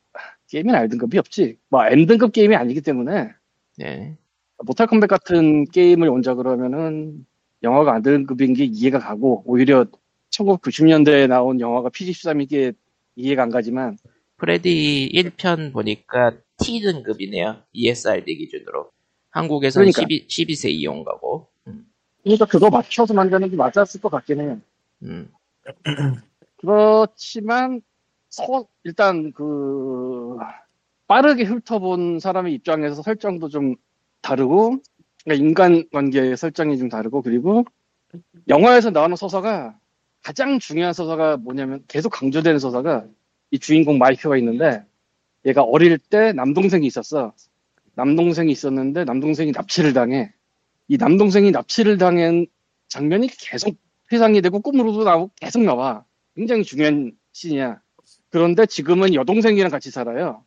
게임은 0.50 0.74
R등급이 0.74 1.18
없지. 1.18 1.58
뭐 1.70 1.86
M등급 1.86 2.32
게임이 2.32 2.56
아니기 2.56 2.82
때문에 2.82 3.30
네. 3.78 4.18
모탈 4.66 4.88
컴뱃 4.88 5.08
같은 5.08 5.66
게임을 5.66 6.08
원작으로 6.10 6.52
하면은 6.52 7.26
영화가 7.64 7.96
R등급인 7.96 8.54
게 8.54 8.66
이해가 8.66 9.00
가고 9.00 9.44
오히려 9.46 9.86
1990년대에 10.32 11.28
나온 11.28 11.60
영화가 11.60 11.90
PG13이게 11.90 12.76
이해가 13.16 13.44
안 13.44 13.50
가지만 13.50 13.98
프레디 14.38 15.12
1편 15.14 15.74
보니까 15.74 16.34
T 16.58 16.82
등급이네요. 16.82 17.62
ESRB 17.74 18.38
기준으로. 18.38 18.92
한국에서는 19.32 19.92
그러니까. 19.92 20.02
12, 20.02 20.28
12세 20.28 20.70
이용가고. 20.72 21.48
음. 22.20 22.24
그러니까 22.24 22.46
그거 22.46 22.70
맞춰서 22.70 23.14
만드는 23.14 23.50
게 23.50 23.56
맞았을 23.56 24.02
것 24.02 24.10
같긴 24.10 24.42
해요. 24.42 24.62
음. 25.04 25.32
그렇지만 26.58 27.82
서, 28.30 28.68
일단 28.84 29.32
그 29.32 30.38
빠르게 31.08 31.44
훑어본 31.44 32.20
사람의 32.20 32.54
입장에서 32.54 33.02
설정도 33.02 33.50
좀 33.50 33.76
다르고 34.22 34.78
그러니까 35.24 35.46
인간관계의 35.46 36.38
설정이 36.38 36.78
좀 36.78 36.90
다르고 36.90 37.22
그리고 37.22 37.66
영화에서 38.48 38.90
나오는 38.90 39.16
서사가 39.16 39.78
가장 40.22 40.60
중요한 40.60 40.94
서사가 40.94 41.38
뭐냐면 41.38 41.84
계속 41.88 42.10
강조되는 42.10 42.60
서사가 42.60 43.06
이 43.52 43.60
주인공 43.60 43.98
마이크가 43.98 44.38
있는데 44.38 44.84
얘가 45.46 45.64
어릴 45.64 45.98
때 45.98 46.34
남동생이 46.34 46.86
있었어 46.86 47.34
남동생이 47.96 48.52
있었는데 48.52 49.06
남동생이 49.06 49.52
납치를 49.52 49.94
당해 49.94 50.34
이 50.90 50.98
남동생이 50.98 51.52
납치를 51.52 51.98
당한 51.98 52.48
장면이 52.90 53.28
계속 53.28 53.76
회상이 54.12 54.42
되고 54.42 54.60
꿈으로도 54.60 55.04
나오고 55.04 55.32
계속 55.40 55.64
나와 55.64 56.04
굉장히 56.36 56.64
중요한 56.64 57.12
씬이야. 57.32 57.80
그런데 58.30 58.66
지금은 58.66 59.14
여동생이랑 59.14 59.70
같이 59.70 59.92
살아요. 59.92 60.44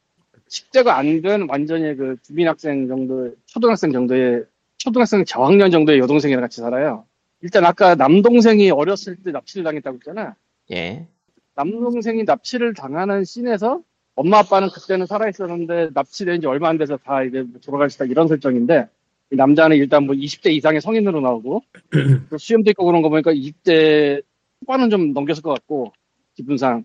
10대가 0.51 0.89
안 0.89 1.23
된 1.23 1.47
완전히 1.49 1.97
그 1.97 2.17
주민학생 2.23 2.89
정도, 2.89 3.35
초등학생 3.47 3.93
정도의, 3.93 4.45
초등학생 4.79 5.25
저학년 5.25 5.71
정도의 5.71 6.01
여동생이랑 6.01 6.43
같이 6.43 6.61
살아요. 6.61 7.07
일단 7.41 7.65
아까 7.65 7.95
남동생이 7.95 8.71
어렸을 8.71 9.17
때 9.17 9.31
납치를 9.31 9.65
당했다고 9.65 9.97
했잖아. 9.99 10.35
예. 10.73 11.07
남동생이 11.55 12.25
납치를 12.25 12.75
당하는 12.75 13.25
씬에서 13.25 13.81
엄마 14.17 14.39
아빠는 14.39 14.69
그때는 14.71 15.07
살아있었는데 15.07 15.91
납치된 15.95 16.41
지 16.41 16.47
얼마 16.49 16.69
안 16.69 16.79
돼서 16.79 16.97
다 16.97 17.23
이제 17.23 17.47
돌아가시다 17.65 18.05
이런 18.07 18.27
설정인데 18.29 18.83
이 18.83 19.02
남자는 19.37 19.77
일단 19.77 20.05
뭐 20.07 20.15
20대 20.15 20.53
이상의 20.53 20.81
성인으로 20.81 21.21
나오고 21.21 21.63
또 22.31 22.39
수염도 22.39 22.71
있고 22.71 22.85
그런 22.85 23.03
거 23.03 23.09
보니까 23.09 23.33
20대 23.33 24.23
후반은 24.61 24.91
좀 24.91 25.13
넘겼을 25.13 25.43
것 25.43 25.51
같고 25.55 25.93
기분상. 26.35 26.85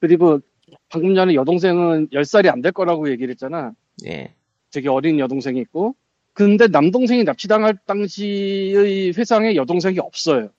그리고 0.00 0.40
방금 0.88 1.14
전에 1.14 1.34
여동생은 1.34 2.08
10살이 2.08 2.48
안 2.52 2.60
될 2.62 2.72
거라고 2.72 3.10
얘기를 3.10 3.30
했잖아. 3.32 3.72
예. 4.06 4.34
되게 4.70 4.88
어린 4.88 5.18
여동생이 5.18 5.60
있고. 5.60 5.94
근데 6.32 6.66
남동생이 6.66 7.24
납치당할 7.24 7.78
당시의 7.86 9.12
회상에 9.16 9.56
여동생이 9.56 9.98
없어요. 10.00 10.50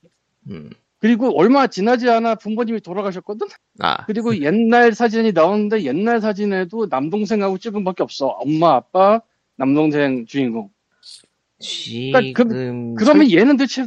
음. 0.49 0.69
그리고 0.99 1.37
얼마 1.39 1.67
지나지 1.67 2.09
않아 2.09 2.35
부모님이 2.35 2.79
돌아가셨거든? 2.81 3.45
아, 3.79 4.03
그리고 4.07 4.35
옛날 4.41 4.93
사진이 4.93 5.33
나오는데 5.33 5.83
옛날 5.83 6.19
사진에도 6.21 6.87
남동생하고 6.89 7.59
찍은 7.59 7.83
밖에 7.83 8.01
없어. 8.01 8.27
엄마 8.27 8.73
아빠 8.75 9.21
남동생 9.57 10.25
주인공 10.25 10.69
지금 11.59 12.33
그러니까 12.33 12.43
그 12.97 13.03
러면 13.03 13.31
얘는 13.31 13.57
대체 13.57 13.85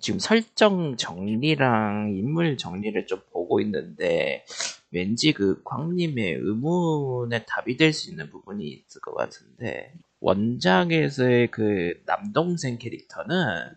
지금 0.00 0.18
설정 0.18 0.96
정리랑 0.96 2.12
인물 2.14 2.56
정리를 2.56 3.06
좀 3.06 3.20
보고 3.32 3.60
있는데 3.60 4.44
왠지 4.90 5.32
그 5.32 5.62
광님의 5.64 6.34
의문에 6.34 7.44
답이 7.46 7.76
될 7.76 7.92
수 7.92 8.10
있는 8.10 8.30
부분이 8.30 8.64
있을 8.66 9.00
것 9.00 9.14
같은데 9.14 9.92
원작에서의 10.20 11.50
그 11.50 11.94
남동생 12.06 12.78
캐릭터는 12.78 13.72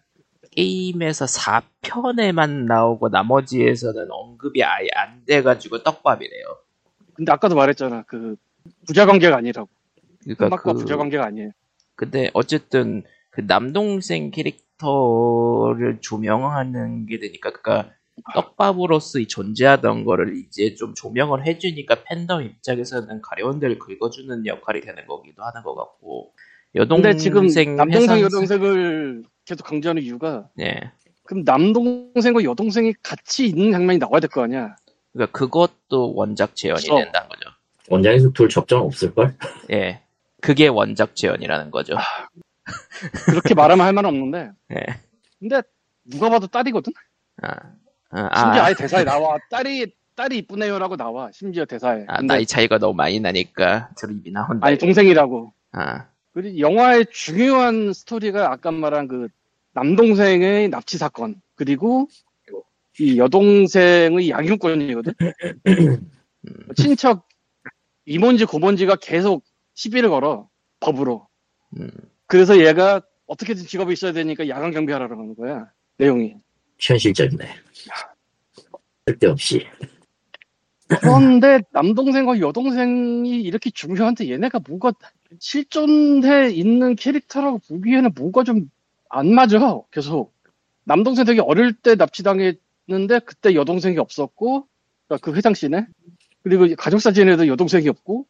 게임에서 0.52 1.26
4편에만 1.26 2.66
나오고 2.66 3.10
나머지에서는 3.10 4.08
언급이 4.10 4.64
아예 4.64 4.88
안 4.96 5.24
돼가지고 5.26 5.84
떡밥이래요. 5.84 6.46
근데 7.14 7.32
아까도 7.32 7.56
말했잖아. 7.56 8.04
그 8.08 8.36
부자 8.86 9.06
관계가 9.06 9.38
아니라고. 9.38 9.70
그러니까 10.24 10.62
그 10.62 10.74
부자 10.74 10.98
관계가 10.98 11.26
아니에요 11.26 11.52
근데 11.98 12.30
어쨌든 12.34 13.04
그 13.32 13.42
남동생 13.46 14.32
캐릭터를 14.32 15.98
조명하는 16.00 17.06
게 17.08 17.20
되니까 17.20 17.52
그니까 17.52 17.92
떡밥으로서 18.34 19.20
이 19.20 19.28
존재하던 19.28 20.06
거를 20.06 20.38
이제 20.38 20.76
좀 20.76 20.94
조명을 20.96 21.46
해주니까 21.46 22.04
팬덤 22.04 22.44
입장에서는 22.44 23.22
가려운 23.22 23.60
데를 23.60 23.78
긁어주는 23.80 24.46
역할이 24.46 24.82
되는 24.82 25.06
거기도 25.06 25.44
하는 25.44 25.62
것 25.64 25.76
같고. 25.76 26.32
여동생 26.76 27.18
지금 27.18 27.48
남동생 27.48 28.18
회상- 28.18 28.22
여동생을 28.22 29.24
계속 29.46 29.64
강조하는 29.64 30.02
이유가 30.04 30.50
예 30.60 30.92
그럼 31.24 31.44
남동생과 31.46 32.44
여동생이 32.44 32.94
같이 33.02 33.48
있는 33.48 33.72
장면이 33.72 33.98
나와야 34.00 34.20
될 34.20 34.30
거 34.30 34.44
아니야. 34.44 34.76
그러니까 35.14 35.32
그것도 35.38 36.14
원작 36.14 36.56
재현이 36.56 36.76
없어. 36.90 36.96
된다는 37.04 37.30
거죠. 37.30 37.50
원작에서 37.90 38.30
둘 38.32 38.50
접점 38.50 38.82
없을걸? 38.82 39.36
예 39.72 40.02
그게 40.42 40.68
원작 40.68 41.16
재현이라는 41.16 41.72
거죠. 41.72 41.96
그렇게 43.26 43.54
말하면 43.54 43.86
할 43.86 43.94
말은 43.94 44.10
없는데. 44.10 44.52
예 44.74 44.86
근데 45.40 45.62
누가 46.04 46.30
봐도 46.30 46.48
딸이거든? 46.48 46.94
아, 47.42 47.50
아, 48.10 48.40
심지어 48.40 48.62
아, 48.62 48.66
아예 48.66 48.74
대사에 48.74 49.04
나와. 49.04 49.38
딸이 49.50 49.94
딸이 50.16 50.38
이쁘네요라고 50.40 50.98
나와 50.98 51.30
심지어 51.32 51.66
대사에. 51.66 52.06
아, 52.08 52.18
근데 52.18 52.34
나이 52.36 52.46
차이가 52.46 52.78
너무 52.80 52.96
많이 52.96 53.20
나니까 53.20 53.90
드립이 53.98 54.32
나온다. 54.32 54.66
아니 54.66 54.78
동생이라고. 54.78 55.54
아, 55.74 56.08
그리고 56.34 56.60
영화의 56.60 57.08
중요한 57.12 57.94
스토리가 57.94 58.52
아까 58.52 58.72
말한 58.72 59.08
그 59.08 59.28
남동생의 59.74 60.70
납치 60.70 60.98
사건 60.98 61.42
그리고 61.56 62.08
이 63.00 63.20
여동생의 63.20 64.30
양육권이거든. 64.30 65.14
친척 66.76 67.28
이모인지 68.06 68.46
고모인지가 68.46 68.96
계속 68.96 69.44
시비를 69.78 70.10
걸어 70.10 70.50
법으로. 70.80 71.28
음. 71.80 71.90
그래서 72.26 72.60
얘가 72.60 73.02
어떻게든 73.28 73.66
직업이 73.66 73.94
있어야 73.94 74.12
되니까 74.12 74.48
야간 74.50 74.72
경비하라고 74.72 75.14
하는 75.14 75.36
거야 75.36 75.72
내용이. 75.98 76.36
현실적이네. 76.80 77.46
쓸데없이. 79.08 79.66
그런데 80.88 81.60
남동생과 81.72 82.40
여동생이 82.40 83.42
이렇게 83.42 83.70
중요한데 83.70 84.30
얘네가 84.30 84.60
뭐가 84.68 84.94
실존해 85.40 86.52
있는 86.52 86.96
캐릭터라고 86.96 87.60
보기에는 87.60 88.12
뭐가 88.16 88.44
좀 88.44 88.70
안 89.10 89.34
맞아 89.34 89.60
계속 89.92 90.34
남동생 90.84 91.26
되게 91.26 91.42
어릴 91.42 91.74
때 91.74 91.96
납치당했는데 91.96 93.20
그때 93.26 93.56
여동생이 93.56 93.98
없었고 93.98 94.68
그러니까 95.08 95.26
그 95.26 95.36
회장 95.36 95.54
씨네 95.54 95.88
그리고 96.44 96.68
가족 96.78 97.00
사진에도 97.02 97.48
여동생이 97.48 97.88
없고 97.90 98.26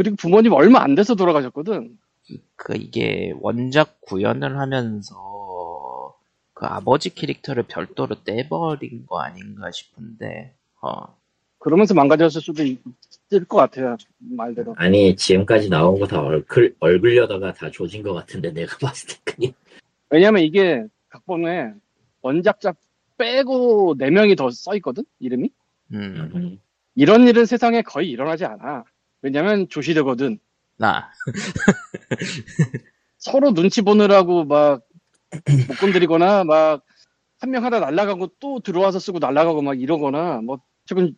그리고 0.00 0.16
부모님 0.16 0.54
얼마 0.54 0.80
안 0.82 0.94
돼서 0.94 1.14
돌아가셨거든. 1.14 1.98
그 2.56 2.74
이게 2.74 3.34
원작 3.40 4.00
구현을 4.00 4.58
하면서 4.58 6.14
그 6.54 6.64
아버지 6.64 7.10
캐릭터를 7.14 7.64
별도로 7.64 8.14
떼버린 8.24 9.04
거 9.06 9.20
아닌가 9.20 9.70
싶은데 9.70 10.54
어. 10.80 11.14
그러면서 11.58 11.92
망가졌을 11.92 12.40
수도 12.40 12.62
있을 12.62 13.44
것 13.46 13.58
같아요 13.58 13.98
말대로. 14.18 14.74
아니, 14.78 15.14
지금까지 15.16 15.68
나온 15.68 16.00
거 16.00 16.06
다 16.06 16.22
얼굴, 16.22 16.74
얼굴려다가 16.80 17.52
다 17.52 17.70
조진 17.70 18.02
것 18.02 18.14
같은데, 18.14 18.50
내가 18.54 18.78
봤을 18.78 19.06
때 19.10 19.16
그냥. 19.24 19.52
왜냐면 20.08 20.42
이게 20.42 20.82
각본에 21.10 21.74
원작자 22.22 22.72
빼고 23.18 23.96
4명이 23.98 24.38
더 24.38 24.48
써 24.50 24.74
있거든 24.76 25.04
이름이? 25.18 25.50
음, 25.92 26.58
이런 26.94 27.28
일은 27.28 27.44
세상에 27.44 27.82
거의 27.82 28.08
일어나지 28.08 28.46
않아. 28.46 28.84
왜냐면 29.22 29.68
조시되거든. 29.68 30.38
나 30.78 31.10
서로 33.18 33.52
눈치 33.54 33.82
보느라고 33.82 34.44
막 34.44 34.82
못 35.68 35.76
건드리거나 35.78 36.44
막 36.44 36.82
한 37.42 37.50
명 37.52 37.64
하나 37.64 37.80
날라가고 37.80 38.28
또 38.40 38.60
들어와서 38.60 38.98
쓰고 38.98 39.18
날라가고 39.18 39.62
막 39.62 39.80
이러거나 39.80 40.40
뭐 40.42 40.60
지금 40.86 41.12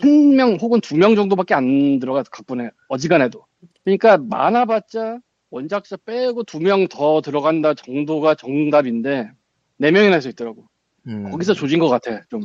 한명 0.00 0.56
혹은 0.60 0.80
두 0.80 0.96
명 0.96 1.14
정도밖에 1.16 1.54
안 1.54 1.98
들어가 2.00 2.22
각본에 2.24 2.70
어지간해도. 2.88 3.46
그러니까 3.84 4.18
많아봤자 4.18 5.18
원작자 5.50 5.96
빼고 6.06 6.44
두 6.44 6.60
명 6.60 6.88
더 6.88 7.20
들어간다 7.22 7.74
정도가 7.74 8.34
정답인데 8.36 9.30
네 9.78 9.90
명이나 9.90 10.20
써 10.20 10.28
있더라고. 10.30 10.66
음, 11.08 11.30
거기서 11.30 11.54
조진 11.54 11.78
것 11.80 11.88
같아 11.88 12.22
좀. 12.30 12.42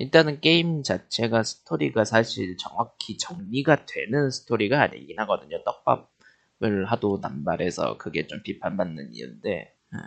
일단은 0.00 0.40
게임 0.40 0.82
자체가 0.82 1.42
스토리가 1.42 2.04
사실 2.06 2.56
정확히 2.56 3.18
정리가 3.18 3.84
되는 3.84 4.30
스토리가 4.30 4.80
아니긴 4.80 5.18
하거든요. 5.20 5.62
떡밥을 5.62 6.86
하도 6.86 7.18
남발해서 7.20 7.98
그게 7.98 8.26
좀 8.26 8.42
비판받는 8.42 9.10
이유인데 9.12 9.74
음, 9.92 9.98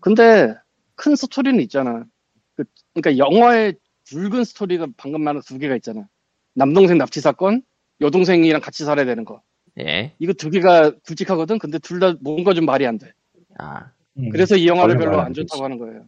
근데 0.00 0.54
큰 0.96 1.16
스토리는 1.16 1.58
있잖아. 1.62 2.04
그, 2.56 2.64
러니까 2.94 3.16
영화의 3.16 3.76
굵은 4.10 4.44
스토리가 4.44 4.88
방금 4.98 5.22
말한 5.24 5.42
두 5.46 5.58
개가 5.58 5.76
있잖아. 5.76 6.06
남동생 6.54 6.98
납치 6.98 7.22
사건, 7.22 7.62
여동생이랑 8.02 8.60
같이 8.60 8.84
살아야 8.84 9.06
되는 9.06 9.24
거. 9.24 9.40
예, 9.80 10.14
이거 10.18 10.34
두 10.34 10.50
개가 10.50 10.90
굵직하거든. 11.06 11.58
근데 11.58 11.78
둘 11.78 12.00
다 12.00 12.14
뭔가 12.20 12.52
좀 12.52 12.66
말이 12.66 12.86
안 12.86 12.98
돼. 12.98 13.10
아 13.58 13.90
그래서 14.30 14.56
이 14.56 14.66
영화를 14.66 14.98
별로 14.98 15.20
안. 15.22 15.32
좋다고 15.32 15.64
하는 15.64 15.78
거예요. 15.78 16.04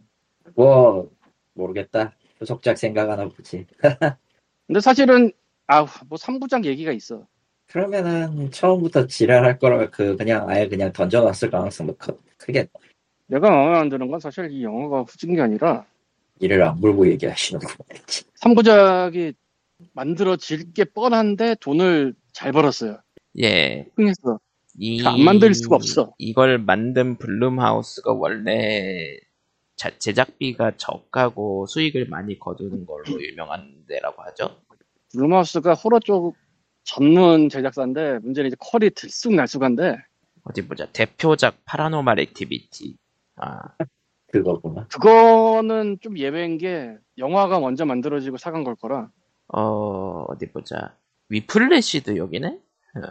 뭐, 0.55 1.09
모르겠다. 1.55 2.13
후속작 2.45 2.77
생각하나 2.77 3.27
보지. 3.27 3.65
근데 4.67 4.79
사실은 4.79 5.31
아, 5.67 5.81
뭐 6.07 6.17
3부작 6.17 6.65
얘기가 6.65 6.91
있어. 6.91 7.25
그러면은, 7.67 8.51
처음부터 8.51 9.07
지랄할 9.07 9.57
거라, 9.57 9.89
그, 9.89 10.15
그냥, 10.15 10.47
아예 10.47 10.67
그냥 10.67 10.93
던져놨을 10.93 11.49
가능성도 11.49 11.97
크, 11.97 12.15
크게, 12.37 12.67
내가 13.25 13.49
마음에 13.49 13.79
안 13.79 13.89
드는 13.89 14.07
건 14.07 14.19
사실 14.19 14.51
이 14.51 14.63
영화가 14.63 15.01
후진 15.01 15.33
게 15.33 15.41
아니라 15.41 15.83
이를 16.39 16.61
안 16.61 16.79
물고 16.79 17.07
얘기하시는구나. 17.07 17.73
3부작이 18.39 19.33
만들어질 19.93 20.73
게 20.73 20.83
뻔한데 20.83 21.55
돈을 21.59 22.13
잘 22.31 22.51
벌었어요. 22.51 22.99
예. 23.41 23.87
흥했어. 23.95 24.39
이, 24.77 25.03
안 25.03 25.21
만들 25.21 25.55
수가 25.55 25.75
없어. 25.75 26.13
이걸 26.19 26.59
만든 26.59 27.17
블룸하우스가 27.17 28.13
원래 28.13 29.17
자- 29.75 29.97
제작비가 29.97 30.71
적하고 30.77 31.65
수익을 31.67 32.07
많이 32.07 32.39
거두는 32.39 32.85
걸로 32.85 33.03
유명한 33.21 33.85
데라고 33.87 34.21
하죠. 34.23 34.61
블룸하우스가 35.11 35.73
호러 35.73 35.99
쪽 35.99 36.35
전문 36.83 37.49
제작사인데 37.49 38.19
문제는 38.19 38.47
이제 38.49 38.55
퀄이 38.59 38.89
들쑥날쑥한데 38.91 39.97
어디 40.43 40.67
보자. 40.67 40.85
대표작 40.91 41.57
파라노말 41.65 42.19
액티비티. 42.19 42.97
아, 43.37 43.59
그거구나. 44.31 44.87
그거는 44.87 45.97
좀 46.01 46.17
예외인 46.17 46.57
게 46.57 46.95
영화가 47.17 47.59
먼저 47.59 47.85
만들어지고 47.85 48.37
사간 48.37 48.63
걸 48.63 48.75
거라 48.75 49.09
어, 49.47 50.25
어디 50.27 50.47
보자. 50.51 50.95
위플래시도 51.29 52.17
여기네? 52.17 52.47
어, 52.47 53.01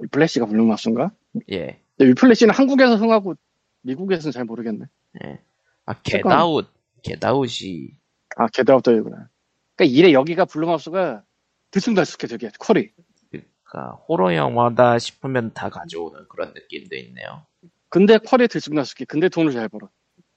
위플래시가 0.00 0.46
블룸하우스인가? 0.46 1.12
예. 1.52 1.80
위플래시는 2.00 2.52
한국에서 2.52 2.96
흥하고 2.96 3.34
미국에서는 3.82 4.32
잘 4.32 4.44
모르겠네 4.44 4.86
예. 5.24 5.40
아, 5.86 5.94
겟아웃. 6.02 6.66
겟아웃이, 7.02 7.90
아 8.36 8.46
겟아웃도 8.48 8.86
여기구나 8.86 9.28
그러니까 9.76 9.96
이래 9.98 10.12
여기가 10.12 10.46
블룸하우스가 10.46 11.22
들쑥날쑥해 11.70 12.28
되게 12.28 12.50
퀄이 12.58 12.88
그니까, 13.30 13.90
호러 14.08 14.34
영화다 14.34 14.98
싶으면 14.98 15.52
다 15.52 15.68
가져오는 15.68 16.26
그런 16.28 16.54
느낌도 16.54 16.96
있네요. 16.96 17.44
근데 17.90 18.18
퀄이 18.18 18.48
들쑥날쑥해 18.48 19.04
근데 19.06 19.28
돈을 19.28 19.52
잘 19.52 19.68
벌어 19.68 19.90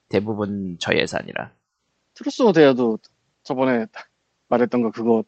대부분 0.09 0.77
저예산이라. 0.79 1.51
트루스 2.15 2.41
오데어도 2.43 2.97
저번에 3.43 3.85
말했던 4.49 4.81
거 4.81 4.91
그거 4.91 5.23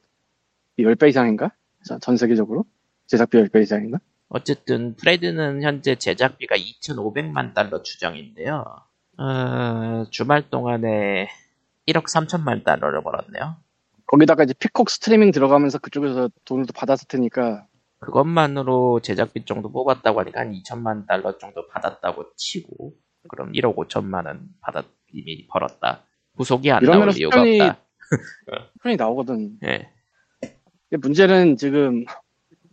10배 0.77 1.09
이상인가? 1.09 1.51
자, 1.85 1.99
전 1.99 2.17
세계적으로? 2.17 2.65
제작비 3.07 3.37
10배 3.37 3.61
이상인가? 3.61 3.99
어쨌든 4.29 4.95
프레디는 4.95 5.63
현재 5.63 5.95
제작비가 5.95 6.55
2,500만 6.55 7.53
달러 7.53 7.81
추정인데요. 7.81 8.65
어, 9.19 10.05
주말 10.11 10.49
동안에 10.49 11.27
1억 11.87 12.03
3천만 12.05 12.63
달러를 12.63 13.03
벌었네요. 13.03 13.57
거기다가 14.07 14.43
이제 14.43 14.53
피콕 14.57 14.89
스트리밍 14.89 15.31
들어가면서 15.31 15.77
그쪽에서 15.79 16.29
돈을 16.45 16.65
또 16.65 16.73
받았을 16.73 17.07
테니까 17.07 17.67
그것만으로 17.99 19.01
제작비 19.01 19.43
정도 19.45 19.71
뽑았다고 19.71 20.21
하니까 20.21 20.39
한 20.39 20.53
2천만 20.53 21.05
달러 21.05 21.37
정도 21.37 21.67
받았다고 21.67 22.33
치고 22.37 22.93
그럼 23.27 23.51
1억 23.51 23.75
5천만 23.75 24.25
원 24.25 24.47
받았 24.61 24.85
이미 25.11 25.45
벌었다. 25.47 26.03
후속이 26.35 26.71
안 26.71 26.83
나올 26.83 27.11
이유가 27.17 27.37
수평이- 27.43 27.61
없다. 27.61 27.79
편이 28.81 28.95
나오거든. 28.95 29.57
예. 29.65 29.89
근데 30.89 30.97
문제는 31.01 31.57
지금 31.57 32.05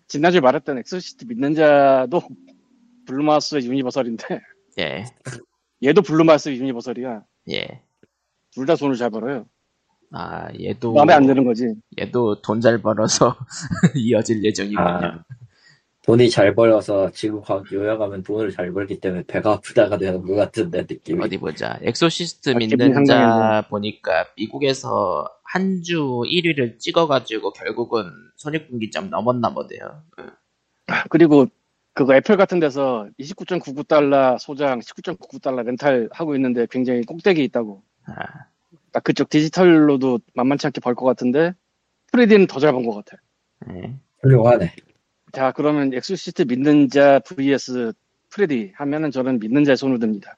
지난주에 0.07 0.41
말했던 0.41 0.79
엑소시스트 0.79 1.25
믿는 1.27 1.55
자도 1.55 2.23
블룸하우스의 3.07 3.65
유니버설인데 3.67 4.41
예. 4.79 5.05
얘도 5.83 6.03
블룸하우스 6.03 6.49
유니버설이야. 6.51 7.23
예. 7.51 7.83
둘 8.55 8.67
다 8.67 8.75
돈을 8.77 8.97
잘 8.97 9.11
벌어요. 9.11 9.47
아, 10.13 10.49
얘도 10.59 10.93
마음에 10.95 11.13
안 11.13 11.27
드는 11.27 11.45
거지. 11.45 11.75
얘도 11.99 12.41
돈 12.41 12.61
잘 12.61 12.79
벌어서 12.81 13.37
이어질 13.95 14.43
예정이군요. 14.45 14.81
아, 14.81 15.25
돈이 16.05 16.31
잘 16.31 16.55
벌어서 16.55 17.11
지금 17.11 17.41
확 17.45 17.71
요약하면 17.73 18.23
돈을 18.23 18.53
잘 18.53 18.73
벌기 18.73 19.01
때문에 19.01 19.25
배가 19.27 19.53
아프다가 19.55 19.99
되는 19.99 20.23
것 20.23 20.35
같은데 20.35 20.83
느낌이. 20.89 21.23
어디 21.23 21.37
보자. 21.37 21.79
엑소시스트 21.83 22.51
아, 22.51 22.55
믿는 22.55 23.05
자. 23.05 23.67
보니까 23.69 24.27
미국에서 24.37 25.29
한 25.45 25.83
주 25.83 26.23
1위를 26.25 26.79
찍어가지고 26.79 27.53
결국은 27.53 28.05
손익분기점 28.37 29.11
넘었나 29.11 29.53
보대요. 29.55 30.03
그리고 31.11 31.47
그거 31.97 32.15
애플 32.15 32.37
같은 32.37 32.61
데서 32.61 33.09
29.99달러 33.19 34.39
소장, 34.39 34.81
19.99달러 34.81 35.65
렌탈 35.65 36.11
하고 36.13 36.35
있는데 36.35 36.67
굉장히 36.71 37.03
꼭대기에 37.03 37.43
있다고. 37.45 37.83
아, 38.05 38.13
딱 38.93 39.03
그쪽 39.03 39.31
디지털로도 39.31 40.21
만만치 40.35 40.67
않게 40.67 40.83
벌 40.83 40.95
것 40.95 41.07
같은데 41.07 41.55
프레디는 42.13 42.49
더 42.49 42.60
잘 42.60 42.72
번 42.72 42.87
것 42.87 43.03
같아. 43.03 43.17
예. 43.73 43.95
훌륭하네. 44.21 44.75
자 45.33 45.53
그러면 45.53 45.95
엑소시스트 45.95 46.43
믿는 46.43 46.91
자 46.91 47.19
vs 47.21 47.95
프레디 48.29 48.73
하면은 48.77 49.11
저는 49.11 49.41
믿는 49.41 49.65
자의 49.65 49.79
손을 49.79 49.99
듭니다. 49.99 50.37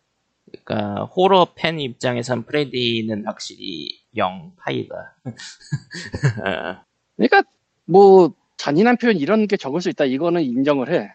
그러니까 0.64 1.06
호러 1.06 1.48
팬 1.56 1.80
입장에선 1.80 2.44
프레디는 2.44 3.26
확실히 3.26 4.00
0 4.16 4.52
파이다. 4.58 4.94
어, 5.24 6.84
그러니까 7.16 7.42
뭐 7.84 8.32
잔인한 8.56 8.96
표현 8.96 9.16
이런 9.16 9.48
게 9.48 9.56
적을 9.56 9.80
수 9.80 9.88
있다 9.88 10.04
이거는 10.04 10.42
인정을 10.42 10.92
해. 10.92 11.12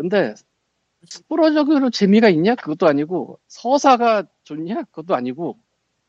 근데 0.00 0.32
스포로적으로 1.04 1.90
재미가 1.90 2.30
있냐 2.30 2.54
그것도 2.54 2.86
아니고 2.86 3.38
서사가 3.48 4.24
좋냐 4.44 4.84
그것도 4.84 5.14
아니고 5.14 5.58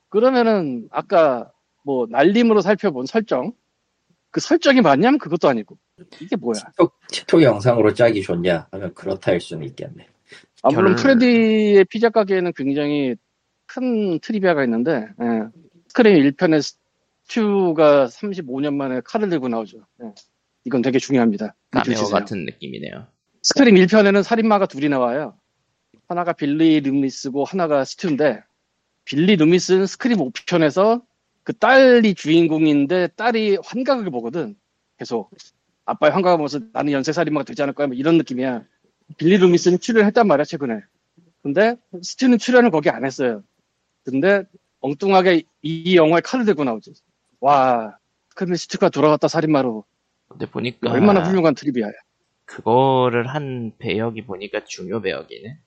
그러면은 0.07 0.87
아까 0.91 1.51
뭐 1.83 2.07
날림으로 2.09 2.61
살펴본 2.61 3.05
설정 3.05 3.51
그 4.29 4.39
설정이 4.39 4.79
맞냐면 4.79 5.19
그것도 5.19 5.49
아니고 5.49 5.77
이게 6.21 6.37
뭐야? 6.37 6.53
틱톡, 6.77 6.93
틱톡 7.11 7.43
영상으로 7.43 7.93
짜기 7.93 8.21
좋냐 8.21 8.69
하면 8.71 8.93
그렇다 8.93 9.33
할 9.33 9.41
수는 9.41 9.67
있겠네. 9.67 10.07
아, 10.63 10.69
물론 10.69 10.95
결- 10.95 11.17
프레디의 11.17 11.83
피자 11.89 12.09
가게에는 12.09 12.53
굉장히 12.55 13.15
큰 13.65 14.19
trivia가 14.19 14.63
있는데, 14.63 15.07
예. 15.21 15.25
스크림 15.89 16.15
1편에 16.31 16.61
스튜가 17.27 18.05
35년 18.07 18.73
만에 18.75 19.01
칼을 19.03 19.29
들고 19.29 19.47
나오죠. 19.49 19.85
예. 20.03 20.13
이건 20.65 20.81
되게 20.81 20.97
중요합니다. 20.97 21.55
카메오. 21.71 22.03
같은 22.05 22.45
느낌이네요. 22.45 23.07
스크림 23.43 23.75
1편에는 23.75 24.21
살인마가 24.21 24.67
둘이 24.67 24.87
나와요. 24.87 25.35
하나가 26.07 26.31
빌리 26.31 26.79
루미스고 26.81 27.43
하나가 27.43 27.83
스튜인데, 27.83 28.43
빌리 29.03 29.35
루미스는 29.35 29.87
스크림 29.87 30.19
5편에서 30.19 31.01
그 31.43 31.53
딸이 31.53 32.13
주인공인데 32.13 33.07
딸이 33.15 33.57
환각을 33.63 34.11
보거든. 34.11 34.55
계속. 34.97 35.31
아빠의 35.85 36.13
환각을 36.13 36.37
보면서 36.37 36.59
나는 36.71 36.93
연쇄 36.93 37.11
살인마가 37.11 37.43
되지 37.43 37.63
않을 37.63 37.73
거야. 37.73 37.87
뭐 37.87 37.95
이런 37.95 38.17
느낌이야. 38.17 38.63
빌리 39.17 39.37
루미스는 39.37 39.79
출연했단 39.79 40.27
말이야, 40.27 40.45
최근에. 40.45 40.79
근데 41.41 41.75
스튜는 42.03 42.37
출연을 42.37 42.69
거기 42.69 42.91
안 42.91 43.03
했어요. 43.03 43.43
근데 44.03 44.43
엉뚱하게 44.81 45.41
이 45.63 45.95
영화에 45.95 46.21
칼을 46.21 46.45
들고 46.45 46.63
나오지. 46.63 46.93
와, 47.39 47.97
스크림 48.29 48.55
스튜가 48.55 48.89
돌아왔다 48.89 49.27
살인마로. 49.27 49.83
근데 50.27 50.45
보니까 50.45 50.91
얼마나 50.91 51.23
훌륭한 51.23 51.55
trivia야. 51.55 51.91
그거를 52.51 53.27
한 53.27 53.71
배역이 53.79 54.25
보니까 54.25 54.65
중요 54.65 55.01
배역이네. 55.01 55.57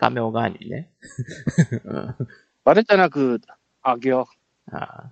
카메오가 0.00 0.42
아니네. 0.42 0.90
어, 1.86 2.26
말했잖아, 2.64 3.08
그 3.08 3.38
악역, 3.82 4.28
아, 4.72 5.10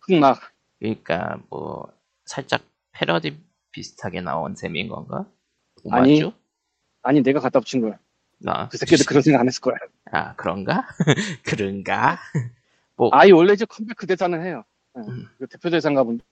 흑막. 0.00 0.40
그러니까 0.78 1.42
뭐 1.50 1.92
살짝 2.24 2.62
패러디 2.92 3.38
비슷하게 3.70 4.22
나온 4.22 4.54
셈인 4.54 4.88
건가? 4.88 5.26
아니. 5.90 6.22
오마주? 6.22 6.32
아니, 7.02 7.22
내가 7.22 7.40
갖다 7.40 7.60
붙인 7.60 7.82
거야. 7.82 7.98
아, 8.46 8.68
그 8.68 8.78
새끼들 8.78 9.04
그런 9.06 9.22
생각 9.22 9.40
안 9.40 9.46
했을 9.46 9.60
거야. 9.60 9.76
아 10.10 10.34
그런가? 10.34 10.86
그런가? 11.44 12.18
뭐 12.96 13.10
아이 13.12 13.30
원래 13.30 13.52
이제 13.52 13.64
컴백 13.64 13.96
그 13.96 14.06
대사는 14.06 14.40
해요. 14.44 14.64
예, 14.96 15.00
음. 15.00 15.28
그 15.38 15.46
대표 15.46 15.70
대사인가 15.70 16.02
본데 16.02 16.24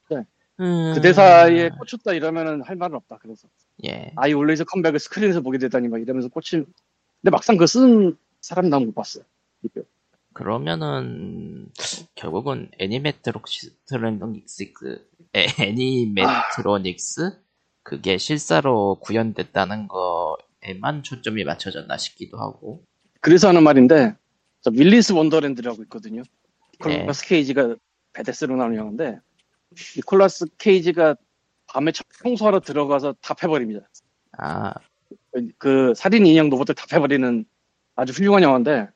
음, 0.58 0.92
그 0.94 1.00
대사에 1.00 1.68
꽂혔다 1.70 2.12
이러면은 2.14 2.62
할 2.62 2.76
말은 2.76 2.96
없다. 2.96 3.18
그래서 3.22 3.48
예. 3.86 4.12
아이 4.16 4.32
이제 4.52 4.64
컴백을 4.64 4.98
스크린에서 4.98 5.40
보게 5.40 5.58
되다니 5.58 5.88
막 5.88 6.00
이러면서 6.00 6.28
꽂힌. 6.28 6.66
근데 7.20 7.30
막상 7.30 7.56
그 7.56 7.66
쓴 7.66 8.16
사람 8.40 8.70
난못 8.70 8.94
봤어요. 8.94 9.24
이거. 9.62 9.82
그러면은 10.32 11.68
결국은 12.14 12.70
animatronics 12.78 14.72
그 14.74 15.06
애- 15.36 15.46
animatronics 15.58 17.38
그게 17.82 18.16
실사로 18.18 18.96
구현됐다는 19.00 19.88
거에만 19.88 21.02
초점이 21.02 21.44
맞춰졌나 21.44 21.96
싶기도 21.96 22.38
하고 22.38 22.84
그래서 23.20 23.48
하는 23.48 23.62
말인데 23.62 24.16
저 24.62 24.70
윌리스 24.72 25.12
원더랜드라고 25.12 25.82
있거든요. 25.84 26.22
네. 26.84 26.98
니콜라스 26.98 27.26
케이지가 27.26 27.76
badass로 28.12 28.56
나오는 28.56 28.76
영화인데 28.76 29.18
니콜라스 29.96 30.46
케이지가 30.58 31.16
밤에 31.72 31.92
청소하러 32.22 32.60
들어가서 32.60 33.14
다 33.20 33.34
패버립니다. 33.34 33.88
아 34.38 34.74
그 35.58 35.92
살인 35.94 36.26
인형 36.26 36.50
로봇을 36.50 36.74
다 36.74 36.86
패버리는 36.90 37.44
아주 37.94 38.12
훌륭한 38.12 38.42
영화인데 38.42 38.88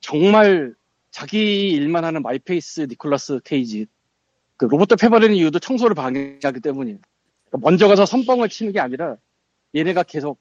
정말 0.00 0.74
자기 1.10 1.70
일만 1.70 2.04
하는 2.04 2.22
my 2.22 2.44
pace 2.44 2.88
니콜라스 2.90 3.40
케이지 3.44 3.86
그 4.56 4.64
로봇을 4.64 4.96
패버리는 4.96 5.34
이유도 5.34 5.58
청소를 5.58 5.94
방해하기 5.94 6.60
때문이에요. 6.60 6.98
그러니까 7.48 7.58
먼저 7.70 7.88
가서 7.88 8.06
선빵을 8.06 8.48
치는 8.48 8.72
게 8.72 8.80
아니라 8.80 9.16
얘네가 9.74 10.02
계속 10.04 10.38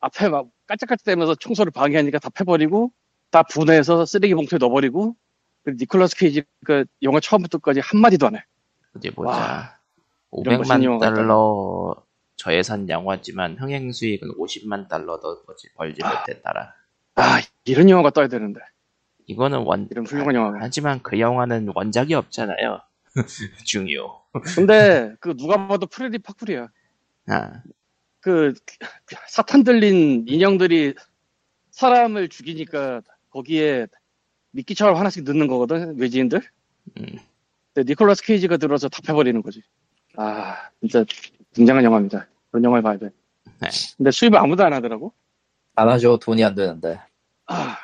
앞에 0.00 0.28
막 0.28 0.48
깔짝깔짝대면서 0.66 1.36
청소를 1.36 1.72
방해하니까 1.72 2.18
다 2.18 2.30
패버리고 2.30 2.92
다 3.30 3.42
분해해서 3.42 4.06
쓰레기 4.06 4.34
봉투에 4.34 4.58
넣어버리고 4.58 5.16
그리고 5.64 5.78
니콜라스 5.80 6.16
케이지가 6.16 6.84
영화 7.02 7.20
처음부터까지 7.20 7.80
한마디도 7.80 8.26
안 8.26 8.36
해. 8.36 8.44
어디 8.96 9.10
보자 9.10 9.30
와, 9.30 9.73
500만 10.34 10.82
영화가 10.82 11.14
달러 11.14 11.94
저예산 12.36 12.88
영화지만 12.88 13.56
흥행 13.58 13.92
수익은 13.92 14.36
50만 14.38 14.88
달러도 14.88 15.44
벌지, 15.44 15.72
벌지 15.74 16.02
아. 16.02 16.18
못했더라 16.20 16.74
아 17.16 17.40
이런 17.64 17.88
영화가 17.88 18.10
떠야 18.10 18.28
되는데 18.28 18.60
이거는 19.26 19.60
원 19.60 19.88
이런 19.90 20.04
훌륭한 20.06 20.34
영화가. 20.34 20.58
하지만 20.60 21.02
그 21.02 21.18
영화는 21.18 21.72
원작이 21.74 22.14
없잖아요 22.14 22.80
중요 23.64 24.20
근데 24.56 25.14
그 25.20 25.36
누가 25.36 25.68
봐도 25.68 25.86
프레디 25.86 26.18
파쿠리야. 26.18 26.68
아 27.28 27.62
그 28.24 28.54
사탄 29.28 29.64
들린 29.64 30.24
인형들이 30.26 30.94
사람을 31.72 32.30
죽이니까 32.30 33.02
거기에 33.28 33.86
미끼처럼 34.52 34.96
하나씩 34.96 35.24
넣는 35.24 35.46
거거든 35.46 35.98
외지인들. 35.98 36.40
음. 36.98 37.18
근데 37.74 37.90
니콜라스 37.90 38.24
케이지가 38.24 38.56
들어서 38.56 38.88
다 38.88 39.02
패버리는 39.06 39.42
거지. 39.42 39.60
아 40.16 40.68
진짜 40.80 41.04
굉장한 41.54 41.84
영화입니다. 41.84 42.26
그런 42.50 42.64
영화를 42.64 42.82
봐야 42.82 42.96
돼. 42.98 43.10
네. 43.60 43.68
근데 43.96 44.10
수입을 44.10 44.38
아무도 44.38 44.64
안 44.64 44.72
하더라고. 44.72 45.12
안 45.74 45.88
하죠. 45.88 46.18
돈이 46.18 46.44
안 46.44 46.54
되는데. 46.54 47.00
아, 47.46 47.76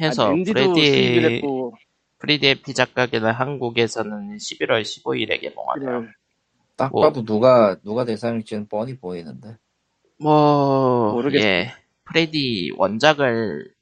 해서 0.00 0.30
아니, 0.30 0.44
프레디 0.44 1.40
프레디의 2.18 2.54
피자 2.62 2.84
가게는 2.84 3.32
한국에서는 3.32 4.36
11월 4.36 4.82
15일에 4.82 5.40
개봉하네요. 5.40 6.06
딱 6.76 6.90
뭐. 6.92 7.02
봐도 7.02 7.24
누가 7.24 7.76
누가 7.82 8.04
대상일지는 8.04 8.68
뻔히 8.68 8.96
보이는데. 8.98 9.56
뭐, 10.18 11.12
모르겠- 11.14 11.42
예. 11.42 11.72
프레디 12.04 12.72
원작을 12.76 13.72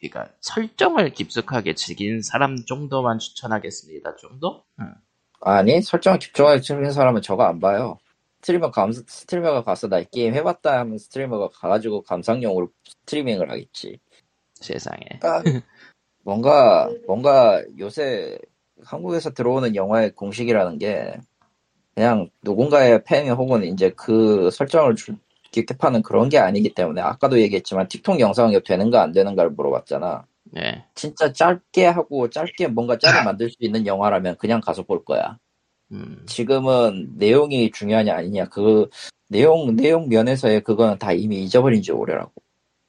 그러니까 0.00 0.32
설정을 0.40 1.10
깊숙하게 1.10 1.74
즐긴 1.74 2.22
사람 2.22 2.56
정도만 2.64 3.18
추천하겠습니다. 3.18 4.16
정도? 4.16 4.64
응. 4.80 4.94
아니 5.42 5.82
설정을 5.82 6.20
집중하게 6.20 6.60
치는 6.60 6.92
사람은 6.92 7.22
저거 7.22 7.44
안 7.44 7.60
봐요. 7.60 7.98
스트리머 8.42 8.70
감 8.70 8.92
스트리머가 8.92 9.64
가서 9.64 9.88
나 9.88 10.02
게임 10.02 10.34
해봤다 10.34 10.80
하면 10.80 10.98
스트리머가 10.98 11.50
가가지고 11.50 12.02
감상용으로 12.02 12.70
스트리밍을 12.84 13.50
하겠지. 13.50 13.98
세상에. 14.54 15.00
아, 15.22 15.42
뭔가 16.24 16.90
뭔가 17.06 17.62
요새 17.78 18.38
한국에서 18.84 19.30
들어오는 19.32 19.76
영화의 19.76 20.12
공식이라는 20.14 20.78
게 20.78 21.14
그냥 21.94 22.30
누군가의 22.42 23.04
팬 23.04 23.28
혹은 23.30 23.64
이제 23.64 23.90
그 23.96 24.50
설정을 24.50 24.96
주- 24.96 25.16
파는 25.78 26.02
그런 26.02 26.28
게 26.30 26.38
아니기 26.38 26.74
때문에 26.74 27.00
아까도 27.02 27.40
얘기했지만 27.40 27.88
틱톡 27.88 28.20
영상이 28.20 28.60
되는가 28.64 29.02
안 29.02 29.12
되는가를 29.12 29.52
물어봤잖아. 29.52 30.26
네. 30.52 30.84
진짜 30.94 31.32
짧게 31.32 31.86
하고 31.86 32.28
짧게 32.28 32.68
뭔가 32.68 32.98
짤을 32.98 33.24
만들 33.36 33.50
수 33.50 33.56
있는 33.60 33.86
영화라면 33.86 34.36
그냥 34.36 34.60
가서 34.60 34.82
볼 34.82 35.04
거야. 35.04 35.38
음, 35.92 36.24
지금은 36.26 37.12
내용이 37.16 37.70
중요하냐 37.70 38.14
아니냐 38.14 38.46
그 38.46 38.88
내용 39.28 39.74
내용 39.76 40.08
면에서의 40.08 40.62
그거는 40.62 40.98
다 40.98 41.12
이미 41.12 41.42
잊어버린 41.42 41.82
지 41.82 41.92
오래라고. 41.92 42.32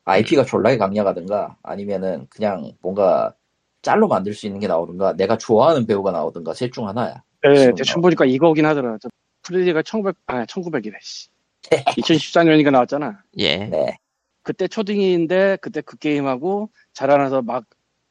IP가 0.05 0.43
졸라게 0.43 0.77
강력하든가 0.77 1.55
아니면은 1.63 2.27
그냥 2.29 2.73
뭔가 2.81 3.33
짤로 3.81 4.07
만들 4.07 4.33
수 4.33 4.45
있는 4.45 4.59
게 4.59 4.67
나오든가 4.67 5.13
내가 5.13 5.37
좋아하는 5.37 5.85
배우가 5.85 6.11
나오든가 6.11 6.53
셋 6.53 6.71
중 6.71 6.87
하나야. 6.87 7.23
네, 7.43 7.71
대충. 7.77 8.01
보니까 8.01 8.25
이거긴 8.25 8.65
하더라. 8.65 8.97
저 9.01 9.09
프레디가 9.43 9.83
1900, 9.83 10.15
아, 10.27 10.45
1900이래, 10.45 10.95
씨. 11.01 11.29
2014년이니까 11.69 12.71
나왔잖아. 12.71 13.23
예. 13.37 13.57
네. 13.65 13.97
그때 14.43 14.67
초딩인데, 14.67 15.57
그때 15.61 15.81
그 15.81 15.97
게임하고 15.97 16.69
자라나서 16.93 17.41
막 17.41 17.65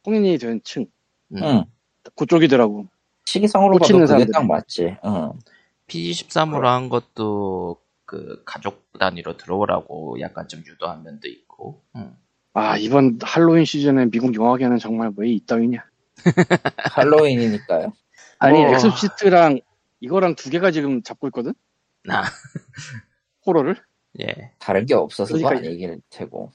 성인이 0.05 0.38
된 0.38 0.61
층. 0.64 0.87
음. 1.33 1.42
응. 1.42 1.64
그쪽이더라고. 2.16 2.88
시기상으로 3.27 3.75
봐도 3.75 3.85
꽂히는 3.85 4.01
그게 4.01 4.07
사람들. 4.07 4.33
딱 4.33 4.47
맞지. 4.47 4.97
응. 5.05 5.33
PG13으로 5.87 6.64
한 6.64 6.88
것도 6.88 7.77
그 8.05 8.42
가족 8.45 8.90
단위로 8.99 9.37
들어오라고 9.37 10.21
약간 10.21 10.49
좀 10.49 10.62
유도한 10.66 11.03
면도 11.03 11.29
있고. 11.29 11.83
음. 11.97 12.16
아, 12.55 12.77
이번 12.77 13.18
할로윈 13.23 13.64
시즌에 13.64 14.11
미국 14.11 14.35
영화계는 14.35 14.79
정말 14.79 15.12
왜 15.16 15.31
이따위냐. 15.31 15.85
할로윈이니까요. 16.92 17.92
아니, 18.38 18.59
뭐. 18.59 18.73
엑소시스트랑 18.73 19.61
이거랑 20.01 20.35
두 20.35 20.51
개가 20.51 20.71
지금 20.71 21.03
잡고 21.03 21.29
있거든? 21.29 21.55
아, 22.11 22.25
호러를? 23.47 23.77
예. 24.20 24.53
다른 24.59 24.85
게 24.87 24.94
없어서도 24.94 25.38
그러니까 25.38 25.66
아닐 25.69 26.01
테고. 26.11 26.53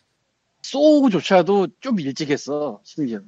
쏘우조차도 0.61 1.67
좀 1.79 1.99
일찍 1.99 2.29
했어, 2.29 2.79
심지어. 2.83 3.19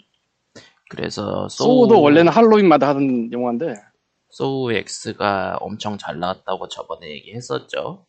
그래서 0.89 1.47
쏘우, 1.49 1.67
쏘우도 1.88 2.01
원래는 2.01 2.31
할로윈마다 2.31 2.89
하던 2.89 3.31
영화인데, 3.31 3.75
쏘우 4.29 4.71
X가 4.71 5.57
엄청 5.61 5.97
잘 5.97 6.19
나왔다고 6.19 6.67
저번에 6.67 7.09
얘기했었죠. 7.09 8.05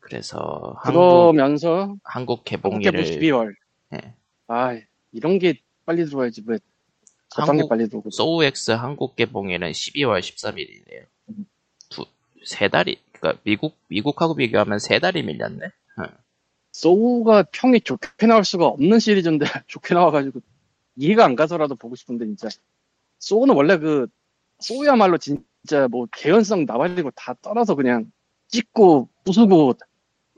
그래서 0.00 0.74
한국 0.78 1.00
그러면서 1.32 1.96
한국 2.04 2.40
한국계 2.44 2.56
개봉일을 2.56 3.04
12월. 3.04 3.54
예. 3.94 4.14
아, 4.48 4.78
이런 5.12 5.38
게 5.38 5.60
빨리 5.86 6.04
들어와야지. 6.04 6.42
왜 6.46 6.58
저딴 7.30 7.46
게 7.46 7.50
한국- 7.60 7.68
빨리 7.70 7.88
들어오고. 7.88 8.10
소우 8.10 8.44
X 8.44 8.72
한국 8.72 9.16
개봉일은 9.16 9.70
12월 9.72 10.20
13일이네요. 10.20 11.06
두 11.88 12.04
세 12.44 12.68
달이 12.68 12.98
그러니까 13.24 13.40
미국 13.44 13.74
미국하고 13.88 14.34
비교하면 14.34 14.78
세 14.78 14.98
달이 14.98 15.22
밀렸네. 15.22 15.60
소우가 16.72 17.44
평이 17.52 17.80
좋게 17.80 18.26
나올 18.26 18.44
수가 18.44 18.66
없는 18.66 18.98
시리즈인데 18.98 19.46
좋게 19.68 19.94
나와가지고 19.94 20.40
이해가 20.96 21.24
안 21.24 21.36
가서라도 21.36 21.76
보고 21.76 21.94
싶은데 21.94 22.26
진짜 22.26 22.48
소우는 23.20 23.54
원래 23.54 23.78
그 23.78 24.08
소우야말로 24.58 25.18
진짜 25.18 25.88
뭐 25.88 26.06
개연성 26.12 26.66
나발리고 26.66 27.12
다 27.12 27.34
떠나서 27.40 27.76
그냥 27.76 28.10
찍고 28.48 29.08
부수고 29.24 29.74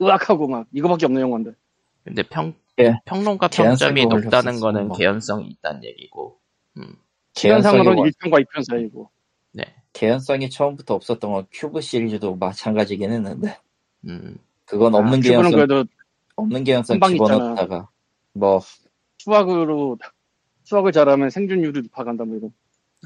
으악하고 0.01 0.47
막 0.47 0.67
이거밖에 0.71 1.07
없는 1.07 1.21
영화인데 1.21 1.51
근데 2.03 2.23
평 2.23 2.53
예. 2.79 2.99
평론가 3.05 3.47
개연성이 3.47 4.01
평점이 4.01 4.23
높다는 4.23 4.59
거는 4.59 4.87
뭐. 4.89 4.97
개연성이 4.97 5.47
있다는 5.47 5.83
얘기고. 5.83 6.37
음. 6.77 6.95
시간상으로는 7.33 8.03
개연성이 8.03 8.11
1편과 8.11 8.45
2편 8.45 8.63
사이고 8.63 9.09
네. 9.11 9.16
개연성이 9.97 10.51
처음부터 10.51 10.93
없었던 10.93 11.31
건 11.31 11.47
큐브 11.51 11.81
시리즈도 11.81 12.35
마찬가지긴 12.35 13.11
했는데. 13.11 13.57
음. 14.05 14.37
그건 14.65 14.93
없는 14.93 15.17
아, 15.17 15.21
개연성 15.21 15.51
그래도 15.51 15.85
없는 16.35 16.63
개연성 16.63 16.99
집어넣다가 16.99 17.89
뭐. 18.33 18.61
수학으로 19.17 19.97
수학을 20.65 20.91
잘하면 20.91 21.31
생존율이 21.31 21.81
높아간다 21.81 22.25
뭐 22.25 22.37
이런. 22.37 22.53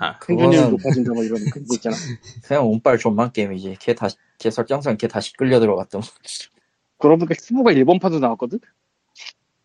아, 0.02 0.20
생존율이 0.26 0.58
그거는 0.58 0.72
높아진다 0.72 1.14
뭐 1.14 1.24
이런 1.24 1.38
그거 1.46 1.76
있잖아. 1.76 1.96
그냥 2.44 2.70
운빨 2.70 2.98
존만 2.98 3.32
게임이지. 3.32 3.78
걔 3.80 3.96
다시 3.96 4.18
걔 4.38 4.52
설정상 4.52 4.98
걔 4.98 5.08
다시 5.08 5.32
끌려 5.38 5.62
들어갔던 5.62 6.02
그러고 7.00 7.20
보니까 7.20 7.36
큐브가 7.42 7.72
일본판도 7.72 8.20
나왔거든? 8.20 8.60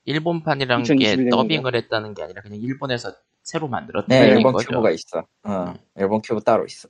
일본판이란 0.05 0.83
2021 0.83 1.25
게? 1.25 1.31
더빙을 1.31 1.75
했다는 1.75 2.15
게 2.15 2.23
아니라 2.23 2.43
그냥 2.43 2.61
일본에서 2.61 3.13
새로 3.43 3.67
만들었다는 3.67 4.29
네 4.29 4.37
일본 4.37 4.53
거죠. 4.53 4.69
큐브가 4.69 4.91
있어. 4.93 5.27
어, 5.43 5.75
일본 5.97 6.21
큐브 6.23 6.41
따로 6.43 6.65
있어 6.65 6.89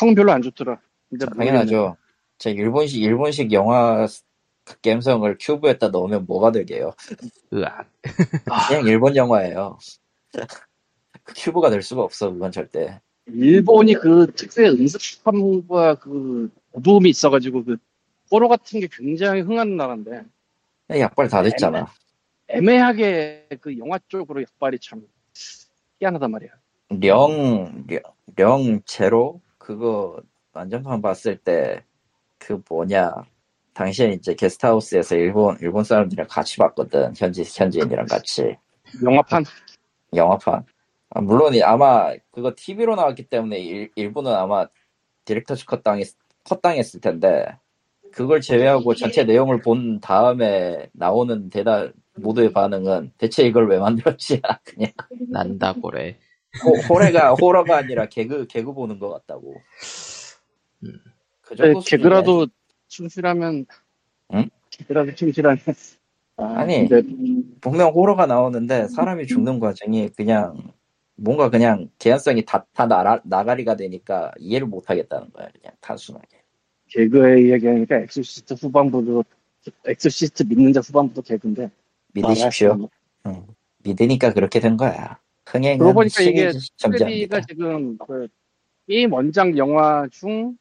평 0.00 0.14
별로 0.14 0.32
안 0.32 0.40
좋더라. 0.40 0.80
근데 1.10 1.26
당연하죠. 1.26 1.94
제 2.38 2.50
일본식 2.50 3.02
일본식 3.02 3.52
영화 3.52 4.06
감성을 4.82 5.36
큐브에다 5.38 5.88
넣으면 5.88 6.24
뭐가 6.24 6.52
되게요? 6.52 6.92
으악. 7.52 7.86
그냥 8.68 8.86
일본 8.86 9.14
영화예요. 9.14 9.78
그 11.22 11.34
큐브가 11.36 11.68
될 11.68 11.82
수가 11.82 12.02
없어 12.02 12.32
그건 12.32 12.50
절대. 12.50 12.98
일본이 13.26 13.92
그 13.92 14.32
특유의 14.34 14.70
음습함과 14.70 15.96
그 15.96 16.50
어두움이 16.72 17.10
있어가지고 17.10 17.64
그 17.64 17.76
호러 18.32 18.48
같은 18.48 18.80
게 18.80 18.88
굉장히 18.90 19.42
흥하는 19.42 19.76
나라인데. 19.76 20.22
약발 20.98 21.28
다 21.28 21.42
됐잖아. 21.42 21.86
애매하게 22.48 23.48
그 23.60 23.76
영화 23.78 23.98
쪽으로 24.08 24.40
약발이 24.40 24.78
참 24.80 25.02
희한하단 26.00 26.30
말이야. 26.30 26.50
령, 26.88 27.84
령, 27.86 28.00
령 28.34 28.80
제로 28.86 29.40
그거 29.60 30.20
완전판 30.52 31.00
봤을 31.02 31.36
때 31.36 31.84
그 32.42 32.58
뭐냐 32.70 33.12
당시에 33.74 34.12
이제 34.12 34.34
게스트하우스에서 34.34 35.14
일본 35.14 35.58
일본 35.60 35.84
사람들이랑 35.84 36.26
같이 36.28 36.56
봤거든. 36.56 37.12
현지 37.14 37.44
현지인이랑 37.46 38.06
같이. 38.06 38.56
영화판? 39.04 39.44
영화판. 40.16 40.64
아, 41.10 41.20
물론 41.20 41.54
이- 41.54 41.62
아마 41.62 42.14
그거 42.30 42.54
TV로 42.56 42.96
나왔기 42.96 43.24
때문에 43.28 43.58
일, 43.58 43.90
일부는 43.94 44.32
아마 44.32 44.66
디렉터즈 45.26 45.66
컷 45.66 45.82
당했 45.84 46.08
컷 46.44 46.62
당했을 46.62 47.00
텐데 47.02 47.44
그걸 48.10 48.40
제외하고 48.40 48.94
전체 48.94 49.22
내용을 49.24 49.60
본 49.60 50.00
다음에 50.00 50.88
나오는 50.92 51.50
대답 51.50 51.92
모두의 52.16 52.52
반응은 52.54 53.12
대체 53.18 53.44
이걸 53.46 53.68
왜 53.68 53.78
만들었지 53.78 54.40
그냥. 54.64 54.92
난다 55.28 55.74
고래. 55.74 56.16
호, 56.64 56.94
호래가 56.94 57.34
호러가 57.34 57.78
아니라 57.78 58.06
개그 58.06 58.46
개그 58.46 58.72
보는 58.72 58.98
것 58.98 59.08
같다고. 59.10 59.54
음. 60.84 60.98
그 61.42 61.54
네, 61.56 61.64
정도 61.64 61.80
개그라도 61.80 62.46
충실하면 62.88 63.66
응? 64.34 64.50
개그라도 64.70 65.14
충실하면 65.14 65.58
아, 66.36 66.60
아니. 66.60 66.88
근데 66.88 67.02
분명 67.60 67.90
호러가 67.90 68.26
나오는데 68.26 68.88
사람이 68.88 69.26
죽는 69.26 69.60
과정이 69.60 70.08
그냥 70.10 70.72
뭔가 71.16 71.50
그냥 71.50 71.90
개연성이 71.98 72.44
다, 72.44 72.64
다 72.72 72.86
나라, 72.86 73.20
나가리가 73.24 73.76
되니까 73.76 74.32
이해를 74.38 74.66
못 74.66 74.88
하겠다는 74.88 75.30
거야 75.32 75.48
그냥 75.52 75.74
단순하게. 75.80 76.40
개그에 76.88 77.52
얘기하니까 77.52 77.98
엑소시스트 77.98 78.54
후반부도 78.54 79.22
엑소시스트 79.86 80.44
믿는 80.44 80.72
자 80.72 80.80
후반부도 80.80 81.22
개그인데 81.22 81.70
믿으십시오. 82.14 82.88
응. 83.26 83.46
믿으니까 83.84 84.32
그렇게 84.32 84.60
된 84.60 84.76
거야. 84.76 85.18
흥행은 85.52 85.78
그러고 85.78 85.94
보니까 85.94 86.22
이게. 86.22 86.50
프레디가 86.82 87.40
지금 87.42 87.98
그 87.98 88.28
게임 88.88 89.12
원작 89.12 89.56
영화 89.56 90.06
중 90.10 90.56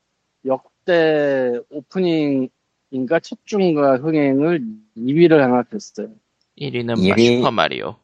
역대 0.46 1.60
오프닝인가 1.70 3.20
첫 3.22 3.40
주차 3.46 3.98
흥행을 3.98 4.64
2위를 4.98 5.38
하나 5.38 5.64
됐어요. 5.64 6.10
1위는 6.58 7.04
일위- 7.04 7.38
슈퍼 7.38 7.52
마리오. 7.52 7.96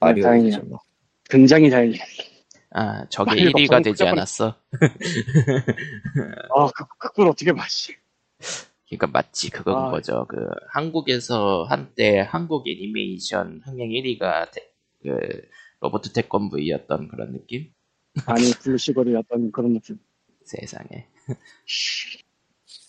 마리오이지 0.00 0.22
다행이야. 0.22 0.58
뭐. 0.68 0.80
굉장히 1.30 1.70
다행이야. 1.70 2.00
아, 2.74 3.06
저게 3.08 3.30
마리오 3.30 3.50
1위가 3.50 3.70
너무 3.70 3.82
되지 3.84 4.04
않았어. 4.04 4.54
아, 6.54 6.66
그, 6.74 6.84
그걸 6.98 7.28
어떻게 7.28 7.52
마시. 7.52 7.94
그러니까 8.88 9.06
맞지 9.06 9.50
그건 9.50 9.76
아. 9.86 9.90
거죠. 9.90 10.26
그 10.28 10.36
한국에서 10.68 11.64
한때 11.68 12.18
한국 12.20 12.68
애니메이션 12.68 13.62
흥행 13.64 13.88
1위가 13.90 14.48
그 15.02 15.18
로보트 15.82 16.12
태권브이였던 16.12 17.08
그런 17.08 17.32
느낌? 17.32 17.72
아니, 18.26 18.52
블루시걸이었던 18.52 19.50
그런 19.52 19.74
느낌. 19.74 19.98
세상에. 20.44 21.06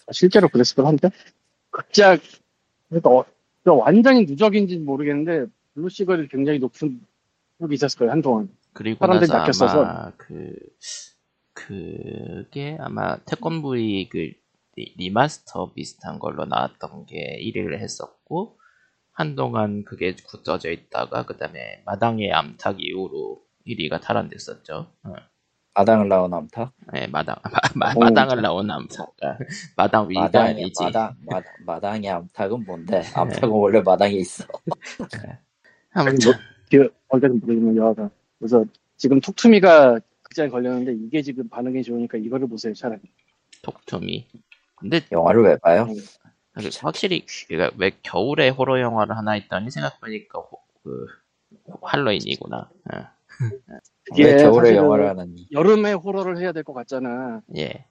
아, 0.08 0.12
실제로 0.12 0.48
그랬을 0.48 0.86
한데? 0.86 1.10
극작, 1.72 2.22
그러니까 2.90 3.10
어, 3.10 3.26
그 3.64 3.76
완전히 3.76 4.26
누적인지 4.26 4.78
는 4.78 4.86
모르겠는데, 4.86 5.52
블루시걸이 5.74 6.28
굉장히 6.28 6.60
높은 6.60 7.02
그게 7.60 7.76
있었을 7.76 8.00
거예요 8.00 8.12
한동안. 8.12 8.50
그리고 8.74 9.00
사람들이 9.00 9.30
나서 9.32 9.66
낚였어서. 9.66 9.82
아마 9.84 10.12
그 10.18 10.54
그게 11.54 12.78
아마 12.80 13.18
태권브이 13.24 14.10
그 14.10 14.32
리- 14.76 14.94
리마스터 14.98 15.72
비슷한 15.74 16.20
걸로 16.20 16.46
나왔던 16.46 17.06
게 17.06 17.40
1위를 17.40 17.80
했었고 17.80 18.60
한동안 19.14 19.84
그게 19.86 20.16
굳어져 20.26 20.72
있다가 20.72 21.26
그 21.26 21.38
다음에 21.38 21.82
마당의 21.86 22.34
암탉 22.34 22.78
이후로 22.80 23.42
1위가 23.68 24.02
탈환됐었죠. 24.02 24.88
어. 25.04 25.14
마당을 25.76 26.08
나온 26.08 26.34
암탉? 26.34 26.72
네, 26.94 27.08
마당 27.08 27.36
마, 27.76 27.94
오. 27.96 28.00
마당을 28.00 28.42
나온 28.42 28.70
암탉. 28.70 29.08
아, 29.22 29.38
마당 29.76 30.08
아니지. 30.34 30.84
마당 30.84 31.16
마당 31.26 31.54
마당의 31.66 32.10
암탉은 32.10 32.66
뭔데? 32.66 33.02
암탉은 33.16 33.50
원래 33.50 33.82
마당에 33.82 34.14
있어. 34.16 34.46
아무튼 35.94 36.34
그 36.70 36.90
어제는 37.08 37.40
모르겠지만 37.40 37.78
여하가 37.78 38.10
그래서 38.38 38.66
지금 38.98 39.20
톡투미가 39.20 40.00
극장에 40.24 40.50
걸렸는데 40.50 40.94
이게 40.94 41.22
지금 41.22 41.48
반응이 41.50 41.84
좋으니까 41.84 42.18
이거를 42.18 42.48
보세요 42.48 42.74
차라리. 42.74 43.02
톡투미. 43.62 44.28
근데 44.76 45.02
영화를 45.12 45.44
왜 45.44 45.58
봐요? 45.58 45.88
그 46.54 46.70
확실히 46.82 47.26
그러니까 47.48 47.76
왜 47.80 47.92
겨울에 48.04 48.50
호러 48.50 48.80
영화를 48.80 49.18
하나 49.18 49.32
했더니 49.32 49.72
생각해보니까 49.72 50.40
호- 50.40 50.60
그 50.84 51.08
할로윈이구나. 51.82 52.58
어. 52.94 52.98
이게 54.12 54.26
왜 54.26 54.38
겨울에 54.44 54.66
사실은 54.70 54.76
영화를 54.84 55.10
하느니? 55.10 55.48
여름에 55.52 55.94
호러를 55.94 56.38
해야 56.38 56.52
될 56.52 56.64
것 56.64 56.74
같잖아. 56.74 57.42
예. 57.58 57.86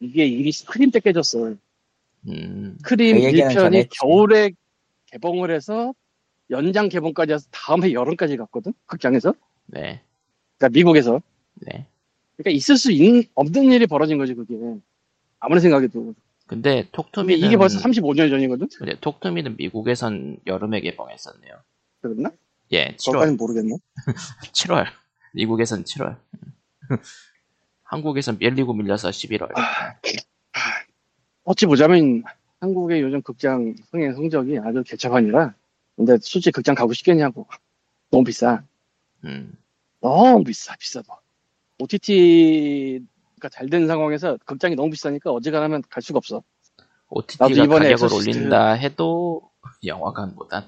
이게 0.00 0.26
일이 0.26 0.52
스크림 0.52 0.90
때 0.90 1.00
깨졌어. 1.00 1.54
음. 2.28 2.76
스크림 2.80 3.16
그 3.16 3.22
얘기는 3.24 3.48
1편이 3.48 3.54
전에 3.54 3.78
했지. 3.78 3.98
겨울에 3.98 4.50
개봉을 5.06 5.50
해서 5.50 5.94
연장 6.50 6.88
개봉까지 6.88 7.32
해서 7.32 7.46
다음에 7.50 7.92
여름까지 7.92 8.36
갔거든 8.36 8.72
극장에서. 8.86 9.34
네. 9.66 10.02
그러니까 10.58 10.72
미국에서. 10.76 11.20
네. 11.54 11.86
그러니까 12.36 12.50
있을 12.56 12.76
수 12.76 12.92
있는 12.92 13.24
없는 13.34 13.72
일이 13.72 13.86
벌어진 13.86 14.18
거지 14.18 14.34
그게. 14.34 14.54
아무리 15.40 15.60
생각해도. 15.60 16.14
근데 16.46 16.88
톡투미는 16.92 17.46
이게 17.46 17.56
벌써 17.56 17.78
35년 17.80 18.28
전이거든. 18.30 18.68
근데 18.78 18.98
톡투미는 19.00 19.56
미국에선 19.56 20.38
여름에 20.46 20.80
개봉했었네요. 20.80 21.52
그랬나? 22.02 22.30
예, 22.72 22.94
7월. 22.96 23.06
그것까지는 23.06 23.36
모르겠네. 23.36 23.76
7월. 24.52 24.86
미국에선 25.32 25.84
7월. 25.84 26.18
한국에선 27.84 28.38
밀리고 28.38 28.74
밀려서 28.74 29.08
11월. 29.08 29.50
어찌 31.44 31.66
보자면 31.66 32.22
한국의 32.60 33.02
요즘 33.02 33.22
극장 33.22 33.74
흥행 33.90 34.14
성적이 34.14 34.58
아주 34.58 34.82
개차반이라. 34.82 35.54
근데 35.96 36.12
솔직히 36.20 36.50
극장 36.50 36.74
가고 36.74 36.92
싶겠냐고. 36.92 37.46
너무 38.10 38.24
비싸. 38.24 38.62
음. 39.24 39.56
너무 40.00 40.44
비싸, 40.44 40.74
비싸도. 40.76 41.12
OTT 41.78 43.00
가잘된 43.48 43.86
상황에서 43.86 44.38
극장이 44.46 44.74
너무 44.74 44.90
비싸니까 44.90 45.30
어지간하면 45.30 45.82
갈 45.90 46.02
수가 46.02 46.16
없어. 46.16 46.42
OTT가 47.10 47.48
나도 47.48 47.62
이번에 47.62 47.90
가격을 47.90 48.08
엑소시스트- 48.08 48.14
올린다 48.14 48.72
해도 48.72 49.50
영화관보단 49.84 50.66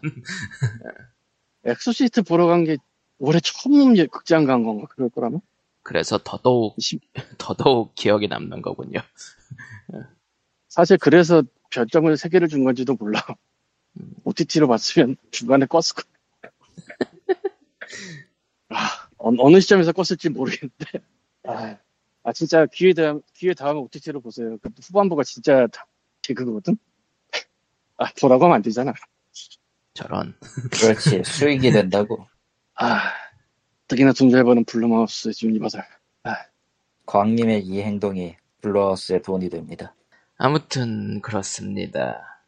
엑소시스트 1.65 2.23
보러 2.23 2.47
간 2.47 2.65
게 2.65 2.77
올해 3.19 3.41
처음 3.41 3.97
예- 3.97 4.07
극장 4.07 4.45
간 4.45 4.63
건가? 4.63 4.87
그럴 4.91 5.09
거라면? 5.09 5.41
그래서 5.83 6.19
더더욱 6.23 6.75
심- 6.81 7.01
더더욱 7.39 7.95
기억에 7.95 8.27
남는 8.27 8.61
거군요. 8.61 9.01
사실 10.69 10.99
그래서 10.99 11.43
별점을 11.71 12.13
3개를 12.15 12.51
준 12.51 12.65
건지도 12.65 12.95
몰라. 12.95 13.25
OTT로 14.25 14.69
봤으면 14.69 15.17
중간에 15.31 15.65
껐을 15.65 15.97
거야. 15.97 16.51
아, 18.69 19.09
어, 19.17 19.31
느 19.51 19.61
시점에서 19.61 19.93
껐을지 19.93 20.29
모르겠는데. 20.31 20.85
아, 21.47 21.79
아, 22.27 22.33
진짜 22.33 22.67
기회 22.67 22.93
다음, 22.93 23.23
기회 23.35 23.55
다음에 23.55 23.79
OTT로 23.79 24.21
보세요. 24.21 24.59
그 24.59 24.69
후반부가 24.83 25.23
진짜 25.23 25.69
다 25.69 25.87
개그거든? 26.23 26.77
아, 27.99 28.07
보라고 28.21 28.47
하면 28.47 28.57
안 28.57 28.63
되잖아. 28.63 28.93
저런. 29.95 30.35
그렇지 30.73 31.23
수익이 31.25 31.71
된다고. 31.71 32.27
아, 32.75 32.99
특히나 33.87 34.13
돈잘 34.13 34.43
버는 34.43 34.65
블룸하우스 34.65 35.31
유니버설. 35.41 35.85
광님의 37.07 37.65
이 37.65 37.81
행동이 37.83 38.35
블룸하우스의 38.61 39.23
돈이 39.23 39.49
됩니다. 39.49 39.95
아무튼 40.37 41.21
그렇습니다. 41.23 42.43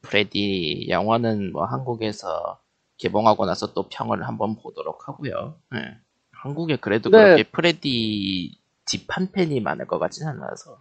프레디 0.00 0.86
영화는 0.88 1.52
뭐 1.52 1.66
한국에서 1.66 2.58
개봉하고 2.96 3.44
나서 3.44 3.74
또 3.74 3.86
평을 3.90 4.26
한번 4.26 4.56
보도록 4.56 5.06
하고요. 5.06 5.60
예. 5.74 5.98
한국에 6.32 6.76
그래도 6.76 7.10
네. 7.10 7.18
그렇게 7.18 7.42
프레디 7.42 8.59
deep한 8.90 9.30
팬이 9.32 9.60
많을 9.60 9.86
것 9.86 9.98
같진 9.98 10.26
않아서. 10.26 10.78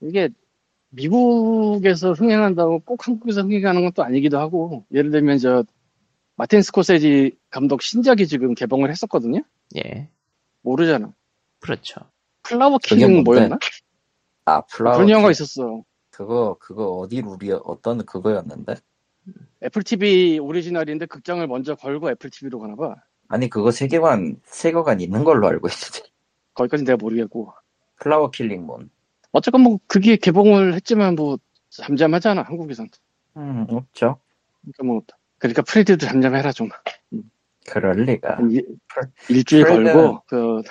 이게 0.00 0.28
미국에서 0.90 2.12
흥행한다고 2.12 2.80
꼭 2.80 3.06
한국에서 3.06 3.42
흥행하는 3.42 3.82
건 3.82 3.92
또 3.94 4.02
아니기도 4.04 4.38
하고 4.38 4.84
예를 4.92 5.10
들면 5.10 5.38
저 5.38 5.64
마틴 6.36 6.62
스코세지 6.62 7.36
감독 7.50 7.82
신작이 7.82 8.26
지금 8.26 8.54
개봉을 8.54 8.90
했었거든요 8.90 9.40
예. 9.76 10.08
모르잖아 10.62 11.12
그렇죠. 11.60 12.00
플라워 12.42 12.78
그게 12.82 12.96
킹 13.06 13.12
뭔데? 13.12 13.30
뭐였나 13.30 13.58
아 14.46 14.60
플라워. 14.62 14.96
그런 14.96 15.10
영화가 15.10 15.28
킹. 15.28 15.32
있었어 15.32 15.82
그거 16.10 16.56
그거 16.60 16.86
어디 16.92 17.22
룰이 17.22 17.52
어떤 17.64 18.04
그거였는데? 18.04 18.74
애플 19.64 19.82
TV 19.82 20.38
오리지널인데 20.38 21.06
극장을 21.06 21.44
먼저 21.46 21.74
걸고 21.74 22.10
애플 22.10 22.30
TV로 22.30 22.58
가나 22.60 22.76
봐 22.76 22.94
아니 23.28 23.48
그거 23.48 23.70
세계관 23.70 24.36
세계관 24.44 25.00
있는 25.00 25.24
걸로 25.24 25.46
알고 25.48 25.68
있는데. 25.68 26.13
거기까지 26.54 26.84
내가 26.84 26.96
모르겠고 26.96 27.52
플라워 27.96 28.30
킬링문. 28.30 28.90
어쨌건 29.32 29.62
뭐 29.62 29.78
그게 29.86 30.16
개봉을 30.16 30.74
했지만 30.74 31.14
뭐 31.16 31.38
잠잠하잖아 31.70 32.42
한국에선 32.42 32.88
음 33.36 33.66
없죠. 33.68 34.18
그러니까 34.62 34.84
뭐 34.84 35.02
그러니까 35.38 35.62
프레디도 35.62 36.06
잠잠해라 36.06 36.52
좀 36.52 36.68
그럴 37.68 37.96
리가. 38.04 38.38
일, 38.50 38.64
일주일 39.28 39.64
프레디는- 39.64 39.92
걸고 39.92 40.22
그 40.26 40.62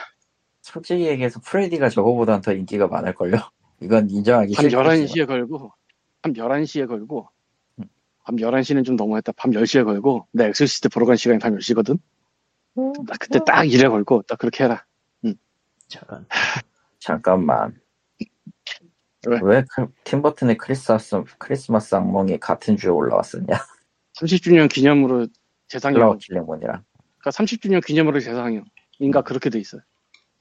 솔직히 0.61 1.05
얘기해서 1.07 1.39
프레디가 1.41 1.89
저거보단 1.89 2.41
더 2.41 2.53
인기가 2.53 2.87
많을걸요? 2.87 3.33
이건 3.81 4.09
인정하기 4.09 4.55
밤 4.55 4.63
싫지만 4.63 4.85
11시에 4.85 5.27
걸고, 5.27 5.73
밤 6.21 6.31
11시에 6.33 6.87
걸고, 6.87 7.27
밤 8.23 8.35
11시는 8.37 8.85
좀 8.85 8.95
너무했다. 8.95 9.33
밤 9.33 9.51
10시에 9.51 9.83
걸고, 9.83 10.25
내 10.31 10.45
엑소시스트 10.45 10.87
보러 10.87 11.05
간 11.05 11.17
시간이 11.17 11.39
밤 11.39 11.53
10시거든? 11.57 11.99
나 12.75 13.13
그때 13.19 13.39
딱 13.45 13.65
일에 13.65 13.89
걸고, 13.89 14.21
딱 14.21 14.37
그렇게 14.39 14.63
해라. 14.63 14.85
저런. 15.99 16.25
잠깐만 16.99 17.79
왜? 19.27 19.39
왜 19.43 19.65
그- 19.75 19.87
팀버튼의 20.03 20.57
크리스마스, 20.57 21.23
크리스마스 21.37 21.95
악몽이 21.95 22.39
같은 22.39 22.75
주에 22.77 22.89
올라왔었냐 22.89 23.47
30주년 24.19 24.69
기념으로 24.69 25.27
재상영. 25.67 26.17
킬링문이랑 26.19 26.83
그러니까 27.19 27.29
30주년 27.31 27.83
기념으로 27.85 28.19
재상영. 28.19 28.65
인가 28.99 29.21
그렇게 29.21 29.49
돼 29.49 29.59
있어요. 29.59 29.81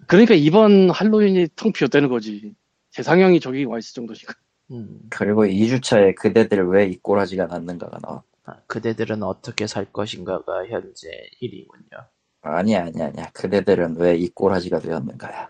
그러니까 0.09 0.35
이번 0.35 0.91
할로윈이 0.91 1.49
텅 1.57 1.73
비었다는 1.73 2.09
거지. 2.09 2.55
재상영이 2.91 3.41
저기 3.41 3.65
와 3.65 3.79
있을 3.79 3.95
정도니까. 3.95 4.35
음. 4.73 5.01
그리고 5.11 5.45
2주차에 5.47 6.15
그대들 6.17 6.67
왜 6.69 6.89
이 6.89 6.99
꼬라지가 6.99 7.47
났는가가 7.47 7.99
나와 8.01 8.23
아, 8.45 8.57
그대들은 8.67 9.23
어떻게 9.23 9.67
살 9.69 9.85
것인가가 9.93 10.67
현재 10.67 11.09
1위군요. 11.41 12.07
아니야 12.43 12.85
아니야 12.87 13.07
아니야 13.07 13.31
그대들은 13.33 13.97
왜 13.99 14.17
이 14.17 14.29
꼬라지가 14.29 14.81
되었는가야 14.81 15.49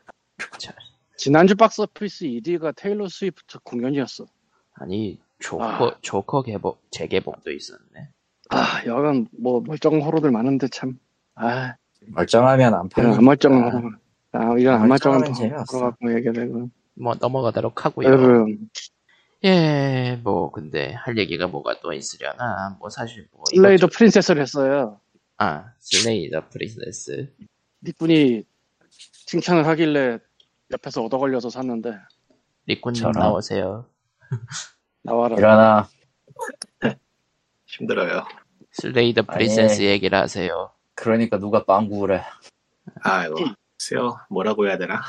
자, 0.59 0.75
지난주 1.17 1.55
박스 1.57 1.81
오피스 1.81 2.25
1위가 2.27 2.75
테일러 2.77 3.09
스위프트 3.09 3.59
공연이었어. 3.65 4.27
아니 4.75 5.19
조커 5.39 5.65
아. 5.65 5.97
조커 6.01 6.43
개봉 6.43 6.75
재개봉도 6.91 7.51
있었네. 7.51 8.09
아, 8.51 8.83
여간 8.87 9.27
뭐 9.39 9.61
멀쩡한 9.65 10.03
호러들 10.03 10.31
많은데 10.31 10.69
참. 10.69 10.99
아, 11.35 11.75
멀쩡하면 12.07 12.75
안 12.75 12.81
이런 12.81 12.89
팔리니까 12.89 13.19
안 13.19 13.25
멀쩡한 13.25 13.73
호러. 13.73 13.91
아, 14.33 14.59
이런 14.59 14.83
안 14.83 14.89
멀쩡한. 14.89 15.23
호러 15.25 15.81
갖고 15.81 16.15
얘기를. 16.15 16.69
뭐 16.95 17.15
넘어가도록 17.19 17.85
하고요. 17.87 18.07
여러분, 18.09 18.69
예, 19.45 20.21
뭐 20.23 20.51
근데 20.51 20.93
할 20.93 21.17
얘기가 21.19 21.47
뭐가 21.47 21.81
또 21.81 21.93
있으려나? 21.93 22.77
뭐 22.79 22.91
사실 22.91 23.27
뭐 23.33 23.45
슬레이더 23.51 23.89
프린세스를 23.89 24.43
했어요. 24.43 25.01
아 25.43 25.73
슬레이더 25.81 26.51
프린세스. 26.51 27.35
닉분이 27.83 28.45
칭찬을 29.27 29.67
하길래 29.67 30.21
옆에서 30.71 31.03
얻어 31.03 31.19
걸려서 31.19 31.51
샀는데 31.51 31.95
저런. 33.01 33.13
나오세요. 33.21 33.91
나와라. 35.03 35.35
일어나 35.37 35.89
힘들어요. 37.67 38.25
슬레이더 38.71 39.25
아니. 39.27 39.37
프린세스 39.37 39.83
얘기를 39.83 40.17
하세요. 40.17 40.71
그러니까 40.95 41.39
누가 41.39 41.65
빵구를 41.65 42.21
해 42.21 42.25
아이고, 43.03 43.35
글쎄요. 43.77 44.17
뭐라고 44.31 44.69
해야 44.69 44.79
되나? 44.79 45.03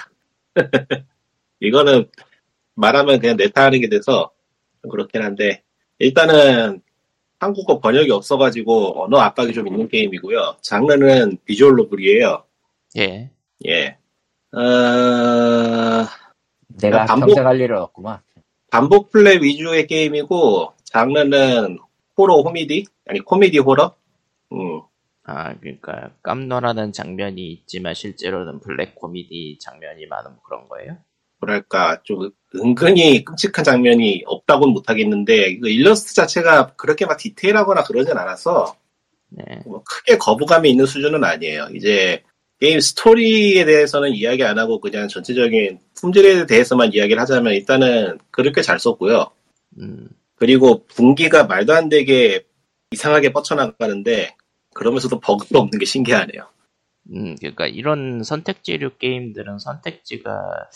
이거는 1.59 2.09
말하면 2.73 3.19
그냥 3.19 3.37
내타 3.37 3.65
하는 3.65 3.79
게 3.81 3.87
돼서 3.87 4.31
좀 4.81 4.89
그렇긴 4.89 5.21
한데, 5.21 5.63
일단은 5.99 6.81
한국어 7.43 7.79
번역이 7.79 8.09
없어가지고 8.11 9.03
언어 9.03 9.17
압박이 9.19 9.53
좀 9.53 9.67
있는 9.67 9.87
게임이고요. 9.89 10.57
장르는 10.61 11.37
비주얼 11.45 11.75
노블이에요. 11.75 12.43
예. 12.97 13.29
예. 13.67 13.97
어, 14.53 16.05
내가 16.81 17.05
반복- 17.05 17.27
평생 17.27 17.45
할 17.47 17.59
일은 17.59 17.77
없구만. 17.81 18.19
반복 18.71 19.11
플레이 19.11 19.37
위주의 19.41 19.85
게임이고 19.85 20.73
장르는 20.85 21.77
호러 22.17 22.35
호미디 22.41 22.85
아니 23.07 23.19
코미디 23.19 23.59
호러. 23.59 23.93
음, 24.51 24.81
아, 25.23 25.53
그러니까 25.55 26.11
깜놀하는 26.23 26.91
장면이 26.91 27.51
있지만 27.51 27.93
실제로는 27.93 28.59
블랙 28.61 28.95
코미디 28.95 29.57
장면이 29.59 30.05
많은 30.07 30.31
그런 30.45 30.67
거예요? 30.69 30.97
뭐랄까 31.43 32.01
좀 32.03 32.31
은근히 32.55 33.23
끔찍한 33.23 33.63
장면이 33.63 34.23
없다고는 34.25 34.73
못하겠는데 34.73 35.59
일러스트 35.63 36.13
자체가 36.13 36.73
그렇게 36.75 37.05
막 37.05 37.17
디테일하거나 37.17 37.83
그러진 37.83 38.17
않아서 38.17 38.75
네. 39.29 39.43
뭐 39.65 39.83
크게 39.83 40.17
거부감이 40.17 40.69
있는 40.69 40.85
수준은 40.85 41.23
아니에요. 41.23 41.67
이제 41.75 42.23
게임 42.59 42.79
스토리에 42.79 43.65
대해서는 43.65 44.11
이야기 44.13 44.43
안 44.43 44.59
하고 44.59 44.79
그냥 44.79 45.07
전체적인 45.07 45.79
품질에 45.95 46.45
대해서만 46.45 46.93
이야기를 46.93 47.21
하자면 47.21 47.53
일단은 47.53 48.19
그렇게 48.31 48.61
잘 48.61 48.79
썼고요. 48.79 49.31
음, 49.79 50.09
그리고 50.35 50.85
분기가 50.85 51.45
말도 51.45 51.73
안 51.73 51.89
되게 51.89 52.45
이상하게 52.91 53.33
뻗쳐나가는데 53.33 54.35
그러면서도 54.75 55.19
버그가 55.19 55.59
없는 55.59 55.79
게 55.79 55.85
신기하네요. 55.85 56.47
음, 57.11 57.35
그러니까 57.35 57.67
이런 57.67 58.23
선택지류 58.23 58.97
게임들은 58.97 59.59
선택지가 59.59 60.69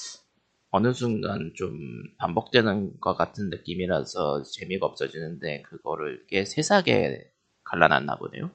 어느 0.69 0.93
순간 0.93 1.51
좀 1.55 1.77
반복되는 2.17 2.99
것 2.99 3.15
같은 3.15 3.49
느낌이라서 3.49 4.43
재미가 4.43 4.85
없어지는데 4.85 5.61
그거를 5.63 6.25
꽤 6.27 6.45
세세하게 6.45 7.29
갈라놨나 7.63 8.17
보네요. 8.17 8.51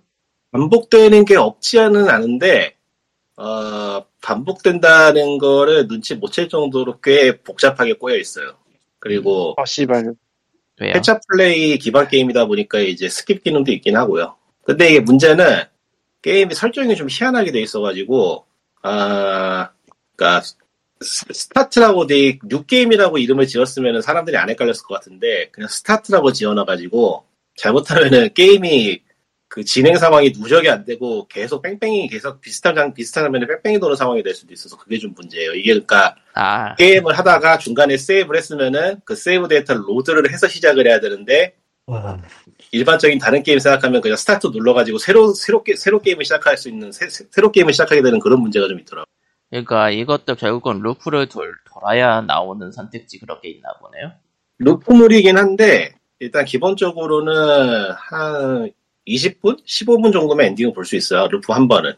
반복되는 0.53 1.25
게 1.25 1.37
없지는 1.37 2.09
않은데 2.09 2.77
어, 3.37 4.05
반복된다는 4.23 5.39
거를 5.39 5.89
눈치 5.89 6.15
못 6.15 6.31
챌 6.33 6.49
정도로 6.49 7.01
꽤 7.01 7.39
복잡하게 7.43 7.95
꼬여 7.95 8.17
있어요. 8.17 8.57
그리고 8.99 9.55
아 9.59 9.65
씨발. 9.65 10.15
회차 10.83 11.21
플레이 11.29 11.79
기반 11.79 12.09
게임이다 12.09 12.47
보니까 12.47 12.81
이제 12.81 13.07
skip 13.07 13.43
기능도 13.45 13.73
있긴 13.73 13.97
하고요. 13.97 14.37
근데 14.65 14.91
이게 14.91 15.01
문제는 15.01 15.45
게임이 16.23 16.55
설정이 16.55 16.97
좀 16.97 17.09
희한하게 17.11 17.53
돼 17.53 17.61
있어가지고 17.61 18.47
아, 18.83 19.71
그러니까 20.17 20.43
스- 21.03 21.27
스타트라고 21.33 22.07
돼 22.07 22.39
new 22.45 22.63
game이라고 22.63 23.19
이름을 23.19 23.47
지었으면 23.47 24.03
사람들이 24.03 24.37
안 24.37 24.49
헷갈렸을 24.51 24.85
것 24.85 24.95
같은데 24.95 25.49
그냥 25.51 25.69
스타트라고 25.69 26.33
지어놔가지고 26.33 27.25
잘못하면은 27.57 28.33
게임이 28.35 29.03
그 29.49 29.65
진행 29.65 29.99
상황이 29.99 30.33
누적이 30.35 30.71
안 30.71 30.85
되고 30.87 31.29
계속 31.29 31.61
뺑뺑이 31.61 32.09
계속 32.09 32.41
비슷한 32.41 32.75
장 32.75 32.95
비슷한 32.95 33.25
화면에 33.25 33.47
뺑뺑이 33.47 33.81
도는 33.81 33.97
상황이 33.97 34.23
될 34.23 34.35
수도 34.35 34.55
있어서 34.55 34.79
그게 34.79 34.99
좀 34.99 35.13
문제예요. 35.15 35.53
이게 35.53 35.73
그러니까 35.73 36.17
아, 36.33 36.75
게임을 36.77 37.19
하다가 37.19 37.59
중간에 37.59 37.99
세이브를 37.99 38.39
했으면은 38.39 39.01
그 39.05 39.15
세이브 39.15 39.49
데이터를 39.49 39.83
load를 39.87 40.33
해서 40.33 40.49
시작을 40.49 40.87
해야 40.87 41.01
되는데 41.01 41.55
일반적인 42.71 43.19
다른 43.19 43.43
게임 43.43 43.59
생각하면 43.59 44.01
그냥 44.01 44.17
스타트 44.17 44.47
눌러가지고 44.47 44.97
새로 44.97 45.35
새로 45.35 45.63
게 45.63 45.77
새로 45.77 46.01
게임을 46.01 46.25
시작할 46.25 46.57
수 46.57 46.71
있는 46.71 46.91
새, 46.91 47.07
로 47.37 47.53
게임을 47.53 47.75
시작하게 47.75 48.01
되는 48.03 48.19
그런 48.21 48.41
문제가 48.41 48.69
좀 48.69 48.81
있더라고. 48.81 49.03
요 49.03 49.22
그러니까 49.53 49.91
이것도 49.91 50.35
결국은 50.37 50.81
루프를 50.81 51.29
돌, 51.29 51.55
돌아야 51.71 52.23
나오는 52.23 52.73
선택지 52.73 53.19
그런 53.21 53.39
게 53.43 53.51
있나 53.51 53.69
보네요. 53.81 54.13
루프물이긴 54.57 55.37
한데 55.37 55.93
일단 56.21 56.47
기본적으로는 56.47 57.91
한 57.93 58.73
20분, 59.07 59.63
15분 59.67 60.11
정도면 60.11 60.47
엔딩을 60.47 60.73
볼 60.73 60.87
수 60.87 60.97
있어요. 60.97 61.29
루프 61.29 61.53
한 61.53 61.69
번은. 61.69 61.93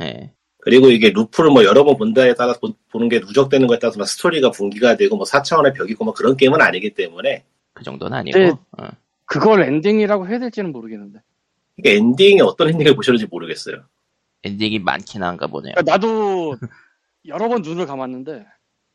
예. 0.00 0.32
그리고 0.58 0.88
이게 0.90 1.10
루프를 1.10 1.50
뭐 1.50 1.62
여러 1.64 1.84
번 1.84 1.96
본다에 1.96 2.34
따라 2.34 2.54
보, 2.54 2.72
보는 2.90 3.08
게 3.08 3.20
누적되는 3.20 3.68
거에 3.68 3.78
따라서 3.78 4.00
막 4.00 4.08
스토리가 4.08 4.50
분기가 4.50 4.96
되고 4.96 5.14
뭐 5.16 5.24
4차원의 5.24 5.76
벽이고 5.76 6.04
뭐 6.04 6.12
그런 6.12 6.36
게임은 6.36 6.60
아니기 6.60 6.92
때문에 6.94 7.44
그 7.72 7.84
정도는 7.84 8.18
아니고. 8.18 8.38
네. 8.38 8.48
어. 8.48 8.88
그걸 9.26 9.62
엔딩이라고 9.62 10.26
해야 10.26 10.40
될지는 10.40 10.72
모르겠는데. 10.72 11.20
이게 11.78 11.94
엔딩이 11.98 12.40
어떤 12.40 12.70
엔딩을 12.70 12.96
보셨는지 12.96 13.26
모르겠어요. 13.30 13.84
엔딩이 14.42 14.80
많긴 14.80 15.22
한가 15.22 15.46
보네요. 15.46 15.74
그러니까 15.76 15.92
나도 15.92 16.56
여러 17.28 17.48
번 17.48 17.62
눈을 17.62 17.86
감았는데 17.86 18.46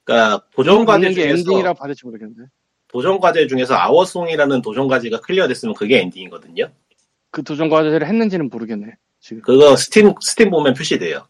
그러니까 0.04 0.46
도전 0.54 0.86
과제 0.86 1.14
중에서 1.14 1.30
엔딩이라고 1.30 1.78
봐야 1.78 1.88
될지 1.88 2.06
모르겠는데. 2.06 2.50
도전 2.88 3.20
과제 3.20 3.48
중에서 3.48 3.76
Our 3.76 3.94
Song이라는 3.94 4.62
도전 4.62 4.88
과제가 4.88 5.22
클리어됐으면 5.22 5.76
그게 5.76 6.00
엔딩이거든요. 6.02 6.70
그 7.30 7.44
도전 7.44 7.70
과제를 7.70 8.06
했는지는 8.06 8.50
모르겠네. 8.50 8.96
지금. 9.20 9.42
그거 9.44 9.76
스팀 9.76 10.14
스팀 10.20 10.50
보면 10.50 10.74
표시돼요. 10.74 11.26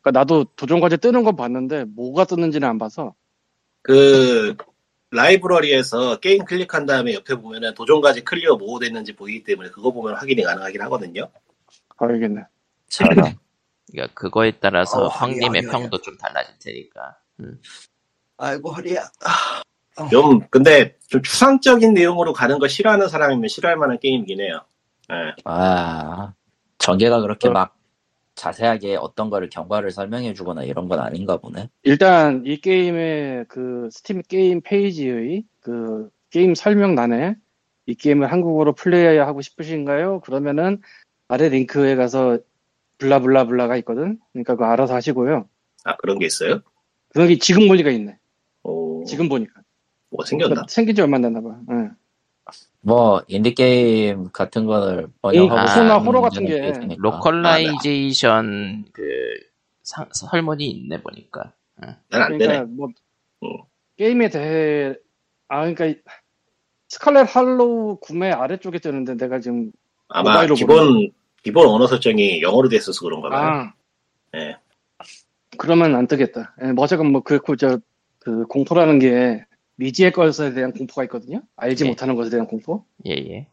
그러니까 0.00 0.18
나도 0.18 0.44
도전 0.56 0.80
과제 0.80 0.96
뜨는 0.96 1.22
건 1.22 1.36
봤는데 1.36 1.84
뭐가 1.84 2.24
뜨는지는 2.24 2.68
안 2.68 2.78
봐서. 2.78 3.14
그 3.82 4.56
라이브러리에서 5.10 6.18
게임 6.20 6.44
클릭한 6.44 6.86
다음에 6.86 7.14
옆에 7.14 7.34
보면은 7.36 7.74
도전 7.74 8.00
과제 8.00 8.22
클리어 8.22 8.56
뭐 8.56 8.80
됐는지 8.80 9.12
보이기 9.14 9.44
때문에 9.44 9.68
그거 9.68 9.92
보면 9.92 10.16
확인이 10.16 10.42
가능하긴 10.42 10.80
하거든요. 10.82 11.28
알겠네. 11.98 12.42
잘하네. 12.88 13.36
그러니까 13.90 14.14
그거에 14.14 14.52
따라서 14.60 15.04
어, 15.04 15.08
황님의. 15.08 15.62
평도 15.62 15.98
좀 15.98 16.16
달라질 16.16 16.54
테니까. 16.58 17.16
아이고 18.36 18.70
허리야. 18.72 19.02
좀 20.10 20.40
근데 20.50 20.96
좀 21.08 21.22
추상적인 21.22 21.94
내용으로 21.94 22.32
가는 22.32 22.58
거 22.58 22.68
싫어하는 22.68 23.08
사람이면 23.08 23.48
싫어할 23.48 23.76
만한 23.76 23.98
게임이긴 23.98 24.40
해요. 24.40 24.60
예. 25.10 25.34
아 25.44 26.32
전개가 26.78 27.20
그렇게 27.20 27.48
어. 27.48 27.52
막 27.52 27.76
자세하게 28.34 28.96
어떤 28.96 29.28
거를 29.28 29.50
경과를 29.50 29.90
설명해주거나 29.90 30.64
이런 30.64 30.88
건 30.88 31.00
아닌가 31.00 31.36
보네. 31.36 31.68
일단 31.82 32.42
이 32.46 32.56
게임의 32.56 33.46
그 33.48 33.88
스팀 33.92 34.22
게임 34.22 34.62
페이지의 34.62 35.44
그 35.60 36.08
게임 36.30 36.54
설명란에 36.54 37.36
이 37.86 37.94
게임을 37.94 38.32
한국어로 38.32 38.72
플레이하고 38.72 39.42
싶으신가요? 39.42 40.20
그러면은 40.20 40.80
아래 41.28 41.48
링크에 41.48 41.94
가서 41.96 42.38
blah 43.06 43.26
blah 43.26 43.46
blah가 43.46 43.76
있거든. 43.78 44.18
그러니까 44.32 44.54
그거 44.54 44.66
알아서 44.66 44.94
하시고요. 44.94 45.48
아 45.84 45.96
그런 45.96 46.18
게 46.18 46.26
있어요? 46.26 46.60
그게 47.10 47.36
지금 47.38 47.66
보니까 47.68 47.90
있네. 47.90 48.16
오, 48.62 49.04
지금 49.04 49.28
보니까. 49.28 49.60
뭐가 50.10 50.24
생겼나? 50.26 50.62
생긴 50.68 50.94
지 50.94 51.02
얼마 51.02 51.16
안 51.16 51.22
됐나 51.22 51.40
봐. 51.40 51.56
응. 51.70 51.90
뭐 52.80 53.22
인디 53.28 53.54
게임 53.54 54.30
같은 54.32 54.66
거를 54.66 55.08
번역하고 55.22 55.58
아, 55.60 55.66
싶은 55.66 55.90
호러 55.90 56.20
같은 56.20 56.46
게. 56.46 56.72
localization 56.98 58.84
그 58.92 59.02
상- 59.82 60.08
설문이 60.12 60.64
있네 60.68 61.00
보니까. 61.02 61.52
난안 61.76 61.98
그러니까 62.38 62.38
되네. 62.38 62.62
뭐 62.68 62.88
음. 63.42 63.48
게임에 63.96 64.28
대해 64.28 64.94
아 65.48 65.64
그러니까 65.72 66.00
Scarlet 66.88 67.34
Hollow 67.34 67.98
구매 68.00 68.30
아래쪽에 68.30 68.78
뜨는데 68.78 69.16
내가 69.16 69.40
지금 69.40 69.72
아마 70.08 70.30
모바일로 70.44 70.54
기본 71.42 71.66
언어 71.68 71.86
설정이 71.86 72.42
영어로 72.42 72.68
돼 72.68 72.76
있어서 72.76 73.00
그런가 73.02 73.28
봐요. 73.28 73.40
아 73.40 73.72
예. 74.36 74.56
그러면 75.58 75.94
안 75.94 76.06
뜨겠다. 76.06 76.54
예, 76.62 76.72
뭐 76.72 76.84
어쨌건 76.84 77.12
뭐 77.12 77.22
그렇고 77.22 77.56
저 77.56 77.78
그 78.24 78.46
공포라는 78.46 79.00
게 79.00 79.44
미지의 79.76 80.12
것에 80.12 80.52
대한 80.54 80.72
공포가 80.72 81.02
있거든요. 81.04 81.42
알지 81.56 81.84
예. 81.84 81.88
못하는 81.88 82.14
것에 82.14 82.30
대한 82.30 82.46
공포. 82.46 82.84
예예. 83.04 83.48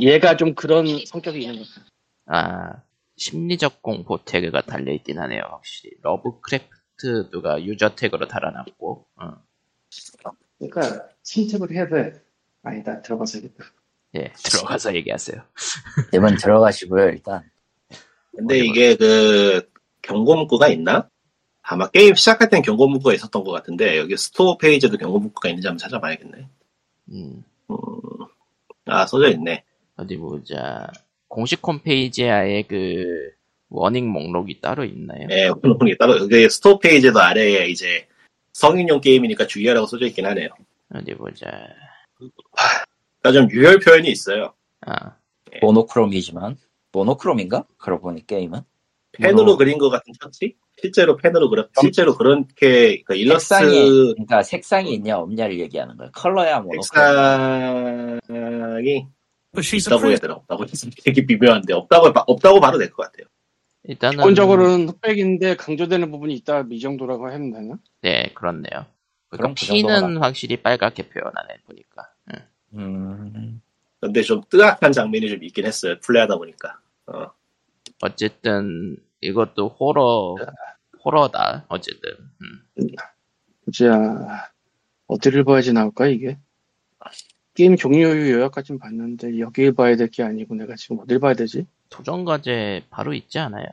얘가 0.00 0.36
좀 0.36 0.54
그런 0.54 0.86
성격이 1.06 1.40
있는 1.40 1.58
것 1.58 1.68
같아요. 1.68 1.84
아 2.26 2.82
심리적 3.16 3.82
공포 3.82 4.24
태그가 4.24 4.62
달려 4.62 4.92
있긴 4.92 5.20
하네요 5.20 5.42
확실히. 5.48 5.96
러브크래프트 6.02 7.30
누가 7.30 7.62
유저 7.62 7.94
태그로 7.94 8.26
달아놨고. 8.26 9.06
어. 9.16 9.34
그러니까 10.58 11.08
침착을 11.22 11.70
해야 11.70 11.86
돼. 11.86 12.20
아니다 12.64 13.00
들어가서 13.02 13.38
해야겠다. 13.38 13.64
예 14.16 14.32
들어가서 14.42 14.94
얘기하세요. 14.94 15.42
님은 16.12 16.36
들어가시고요 16.36 17.08
일단. 17.08 17.42
근데 18.36 18.58
이게 18.58 18.96
그 18.96 19.68
경고 20.02 20.36
문구가 20.36 20.68
있나? 20.68 21.08
아마 21.62 21.88
게임 21.88 22.14
시작할 22.14 22.50
땐 22.50 22.62
경고 22.62 22.86
문구가 22.86 23.14
있었던 23.14 23.42
것 23.42 23.50
같은데 23.52 23.98
여기 23.98 24.16
store 24.16 24.58
페이지에도 24.58 24.98
경고 24.98 25.18
문구가 25.18 25.48
있는지 25.48 25.66
한번 25.66 25.78
찾아봐야겠네. 25.78 26.46
음. 27.12 27.44
음, 27.70 27.76
아 28.86 29.06
써져 29.06 29.30
있네. 29.30 29.64
어디 29.96 30.16
보자. 30.16 30.90
공식 31.28 31.66
홈페이지에 31.66 32.30
아예 32.30 32.62
그 32.62 33.30
warning 33.70 34.08
목록이 34.08 34.60
따로 34.60 34.84
있나요? 34.84 35.26
예, 35.30 35.48
목록이 35.48 35.96
따로 35.98 36.18
여기 36.18 36.48
store 36.48 36.78
페이지에도 36.78 37.20
아래에 37.20 37.68
이제 37.68 38.06
성인용 38.52 39.00
게임이니까 39.00 39.46
주의하라고 39.46 39.86
써져 39.86 40.06
있긴 40.06 40.26
하네요. 40.26 40.48
어디 40.94 41.14
보자. 41.14 41.46
그러니까 42.14 42.42
좀 43.32 43.50
유혈 43.50 43.80
표현이 43.80 44.08
있어요. 44.10 44.52
아 44.86 45.16
모노크롬이지만 45.60 46.56
모노크롬인가? 46.92 47.64
그러고 47.78 48.08
보니 48.08 48.26
게임은 48.26 48.60
펜으로 49.12 49.36
뭐로? 49.44 49.56
그린 49.56 49.78
것 49.78 49.90
같은 49.90 50.12
터치? 50.20 50.56
실제로 50.80 51.16
펜으로 51.16 51.48
그려 51.48 51.68
실제로 51.80 52.16
그렇게 52.16 53.02
그 53.04 53.14
일러스트 53.14 53.54
색상이 53.54 53.90
그러니까 54.14 54.42
색상이 54.42 54.92
있냐 54.94 55.18
없냐를 55.18 55.60
얘기하는 55.60 55.96
거야. 55.96 56.10
컬러야 56.10 56.60
모노크롬. 56.60 56.82
색상이 56.82 58.20
있다고 59.78 60.08
해야. 60.10 60.16
되나 60.16 60.34
없다고 60.34 60.64
되게 61.04 61.22
미묘한데 61.22 61.72
없다고 61.74 62.12
봐- 62.12 62.24
없다고 62.26 62.60
봐도 62.60 62.78
될 62.78 62.90
것 62.90 63.04
같아요. 63.04 63.26
일단은 63.84 64.16
기본적으로는 64.16 64.88
흑백인데 64.88 65.56
강조되는 65.56 66.10
부분이 66.10 66.34
있다 66.34 66.64
이 66.70 66.80
정도라고 66.80 67.26
하면 67.28 67.52
되나? 67.52 67.76
네 68.02 68.32
그렇네요. 68.34 68.86
그럼 69.28 69.54
그 69.58 69.66
피는 69.66 70.16
확실히 70.18 70.56
빨갛게 70.56 71.08
표현하네 71.08 71.58
보니까. 71.66 72.08
응. 72.76 72.80
음, 73.34 73.60
근데 74.00 74.22
좀 74.22 74.42
뜨악한 74.48 74.92
장면이 74.92 75.28
좀 75.28 75.42
있긴 75.44 75.64
했어요. 75.66 75.96
플레이하다 76.00 76.36
보니까. 76.36 76.78
어. 77.06 77.26
어쨌든 78.02 78.96
이것도 79.20 79.68
호러 79.68 80.36
호러다 81.04 81.64
어쨌든. 81.68 82.10
음. 82.42 82.86
자 83.72 84.50
어디를 85.06 85.44
봐야지 85.44 85.72
나올까 85.72 86.06
이게? 86.08 86.38
게임 87.54 87.76
종료유 87.76 88.32
요약까지 88.32 88.78
봤는데 88.78 89.38
여길 89.38 89.74
봐야 89.74 89.96
될 89.96 90.08
게 90.08 90.22
아니고 90.22 90.54
내가 90.56 90.74
지금 90.76 90.98
어딜 91.00 91.20
봐야 91.20 91.34
되지? 91.34 91.66
도전 91.88 92.24
과제 92.24 92.82
바로 92.90 93.14
있지 93.14 93.38
않아요? 93.38 93.66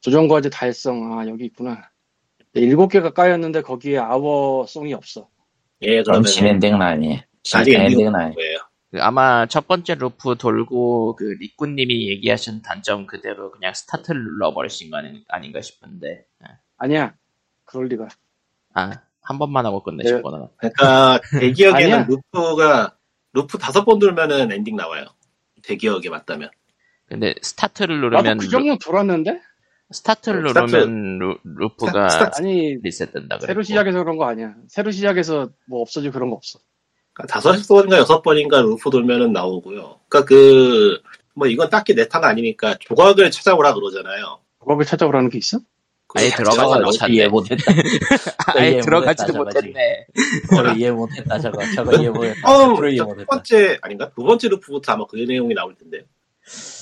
도전과제 0.00 0.50
달성 0.50 1.18
아 1.18 1.26
여기 1.28 1.46
있구나. 1.46 1.90
네, 2.52 2.60
일곱 2.62 2.88
개가 2.88 3.10
까였는데 3.10 3.62
거기에 3.62 3.98
Our 3.98 4.33
Song이 4.33 4.92
없어. 4.94 5.28
예, 5.82 6.02
그럼 6.02 6.24
진엔딩 6.24 6.78
라인이. 6.78 7.22
아직 7.54 7.72
엔딩 7.74 7.84
엔딩 7.84 8.06
없는 8.06 8.12
라인. 8.20 8.34
거예요. 8.34 8.58
그 8.90 9.00
아마 9.02 9.46
첫 9.46 9.68
번째 9.68 9.94
루프 9.94 10.36
돌고 10.36 11.16
그 11.16 11.24
리꾸님이 11.38 12.08
얘기하신 12.08 12.62
단점 12.62 13.06
그대로 13.06 13.50
그냥 13.52 13.72
스타트를 13.72 14.20
눌러버리신 14.22 14.90
거 14.90 14.96
아닌, 14.98 15.24
아닌가 15.28 15.60
싶은데. 15.60 16.08
예. 16.42 16.46
아니야. 16.76 17.14
그럴 17.64 17.86
리가. 17.86 18.08
아, 18.74 18.90
한 19.22 19.38
번만 19.38 19.64
하고 19.64 19.82
끝내실 19.82 20.16
네. 20.16 20.22
거나. 20.22 20.48
그러니까 20.56 21.20
제 21.38 21.52
기억에는. 21.52 22.06
루프가 22.08 22.96
루프 23.32 23.58
다섯 23.58 23.84
번 23.84 23.98
돌면은 24.00 24.50
엔딩 24.50 24.74
나와요. 24.76 25.06
제 25.62 25.76
기억에 25.76 26.08
맞다면. 26.10 26.50
근데 27.06 27.34
스타트를 27.42 28.00
나도 28.00 28.16
누르면 28.22 28.38
그 28.38 28.48
정도 28.48 28.76
돌았는데? 28.78 29.40
스타트를 29.92 30.48
스타트- 30.48 30.76
누르면 30.76 31.18
루, 31.18 31.38
루프가 31.44 32.08
스타- 32.08 32.30
아니 32.38 32.76
리셋된다 32.82 33.36
그랬고. 33.38 33.46
새로 33.46 33.62
시작해서 33.62 33.98
그런 34.02 34.16
거 34.16 34.24
아니야. 34.26 34.54
새로 34.68 34.90
시작해서 34.90 35.50
뭐 35.68 35.80
없어지고 35.80 36.12
그런 36.12 36.30
거 36.30 36.36
없어. 36.36 36.58
다섯 37.28 37.52
번인가 37.68 37.98
여섯 37.98 38.22
번인가 38.22 38.60
루프 38.62 38.90
돌면은 38.90 39.32
나오고요. 39.32 40.00
그러니까 40.08 40.24
그 40.28 41.00
뭐 41.34 41.46
이건 41.46 41.70
딱히 41.70 41.94
내 41.94 42.08
타가 42.08 42.28
아니니까 42.28 42.76
조각을 42.80 43.30
찾아오라 43.30 43.74
그러잖아요. 43.74 44.40
조각을 44.60 44.84
찾아오라는 44.84 45.30
게 45.30 45.38
있어? 45.38 45.58
아예 46.14 46.28
찾아오라 46.28 46.80
못하네. 46.80 47.14
이해 47.14 47.28
못했다. 47.28 47.62
아예 48.58 48.72
이해 48.72 48.80
들어가지도. 48.80 49.44
못했네. 49.44 50.06
저거 50.54 50.72
이해 50.72 50.90
못했다, 50.90 51.38
저거. 51.38 51.62
저거 51.74 51.96
이해 51.96 52.10
못했다. 52.10 52.40
처음 52.42 52.70
앞으로 52.72 52.88
이해 52.88 52.96
첫 52.98 53.04
못했다. 53.06 53.26
번째 53.30 53.78
아닌가 53.80 54.10
두 54.10 54.24
번째 54.24 54.48
루프부터 54.48 54.92
아마 54.92 55.06
그 55.06 55.16
내용이 55.16 55.54
나올 55.54 55.74
텐데 55.76 56.04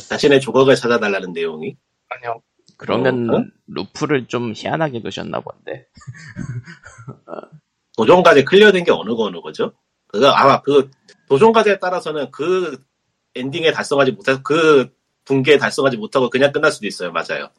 자신의 0.08 0.40
조각을 0.40 0.74
찾아달라는 0.74 1.32
내용이 1.34 1.76
아니요. 2.08 2.40
그러면 2.78 3.30
어? 3.32 3.44
루프를 3.66 4.26
좀 4.28 4.54
희한하게 4.56 5.02
두셨나 5.02 5.40
본데. 5.40 5.86
도전과제 7.96 8.44
클리어된 8.44 8.84
게 8.84 8.92
어느 8.92 9.14
거 9.14 9.24
어느 9.24 9.40
거죠? 9.40 9.72
그거 10.08 10.28
아마 10.28 10.60
그 10.62 10.90
도전과제에 11.28 11.78
따라서는 11.78 12.30
그 12.30 12.78
엔딩에 13.34 13.72
달성하지 13.72 14.12
못해서 14.12 14.42
그 14.42 14.90
분기에 15.24 15.58
달성하지 15.58 15.96
못하고 15.98 16.30
그냥 16.30 16.52
끝날 16.52 16.72
수도 16.72 16.86
있어요. 16.86 17.12
맞아요. 17.12 17.50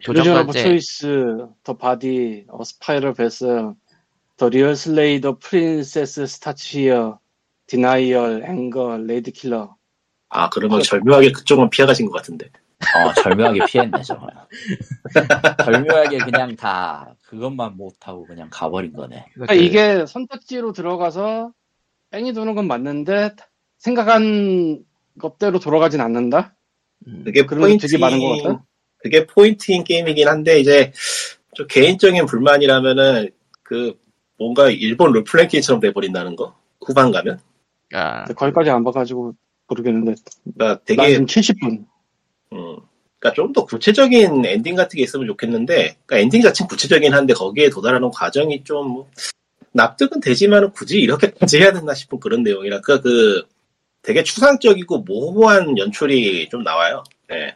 조전 0.00 0.48
오브 0.48 0.52
초이스, 0.52 1.46
더 1.64 1.76
바디, 1.76 2.46
어 2.48 2.62
스파이럴 2.64 3.14
베스, 3.14 3.46
더 4.36 4.48
리얼 4.48 4.76
슬레이, 4.76 5.20
더 5.20 5.36
프린세스 5.38 6.26
스타치어, 6.26 7.18
디나이얼, 7.66 8.44
앵거, 8.44 8.98
레이드 8.98 9.32
킬러. 9.32 9.76
아 10.28 10.48
그러면 10.48 10.82
절묘하게 10.82 11.32
그쪽은 11.32 11.70
피해가신 11.70 12.06
것 12.06 12.16
같은데. 12.16 12.50
어, 12.80 13.12
절묘하게 13.22 13.60
피했네, 13.68 14.02
저거. 14.02 14.26
절묘하게 15.64 16.18
그냥 16.18 16.56
다 16.56 17.14
그것만 17.26 17.76
못하고 17.76 18.24
그냥 18.24 18.48
가버린 18.50 18.92
거네. 18.92 19.26
그러니까 19.34 19.54
이게 19.54 20.06
선택지로 20.06 20.72
들어가서 20.72 21.52
뺑이 22.10 22.32
도는 22.32 22.54
건 22.54 22.66
맞는데 22.66 23.30
생각한 23.78 24.84
것대로 25.18 25.58
돌아가진 25.58 26.00
않는다? 26.00 26.54
음, 27.06 27.22
그게 27.24 27.44
그런 27.46 27.62
포인트 27.62 27.86
되게 27.86 27.98
많은 27.98 28.18
것 28.18 28.42
같다. 28.42 28.64
그게 28.98 29.26
포인트인 29.26 29.84
게임이긴 29.84 30.28
한데 30.28 30.60
이제 30.60 30.92
좀 31.54 31.66
개인적인 31.68 32.26
불만이라면은 32.26 33.30
그 33.62 33.98
뭔가 34.38 34.68
일본 34.70 35.12
롤플레잉처럼 35.12 35.80
돼버린다는 35.80 36.36
거? 36.36 36.54
후반 36.84 37.10
가면? 37.10 37.38
아, 37.92 38.24
거기까지 38.24 38.70
안 38.70 38.84
봐가지고 38.84 39.34
모르겠는데. 39.68 40.14
그러니까 40.54 40.66
난 40.66 40.78
되게 40.84 41.10
지금 41.12 41.26
70분. 41.26 41.86
음, 42.52 42.76
그러니까 43.18 43.34
좀 43.34 43.52
더 43.52 43.64
구체적인 43.64 44.44
엔딩 44.44 44.74
같은 44.74 44.96
게 44.96 45.02
있으면 45.04 45.26
좋겠는데, 45.26 45.96
그러니까 46.06 46.18
엔딩 46.18 46.42
자체는 46.42 46.68
구체적인 46.68 47.12
한데 47.14 47.34
거기에 47.34 47.70
도달하는 47.70 48.10
과정이 48.10 48.64
좀 48.64 48.88
뭐, 48.88 49.10
납득은 49.72 50.20
되지만 50.20 50.72
굳이 50.72 51.00
이렇게까지 51.00 51.58
해야 51.58 51.72
되나 51.72 51.94
싶은 51.94 52.20
그런 52.20 52.42
내용이라, 52.42 52.80
그러니까 52.80 53.02
그 53.02 53.42
되게 54.02 54.22
추상적이고 54.22 55.00
모호한 55.00 55.78
연출이 55.78 56.48
좀 56.48 56.62
나와요. 56.62 57.04
예. 57.32 57.54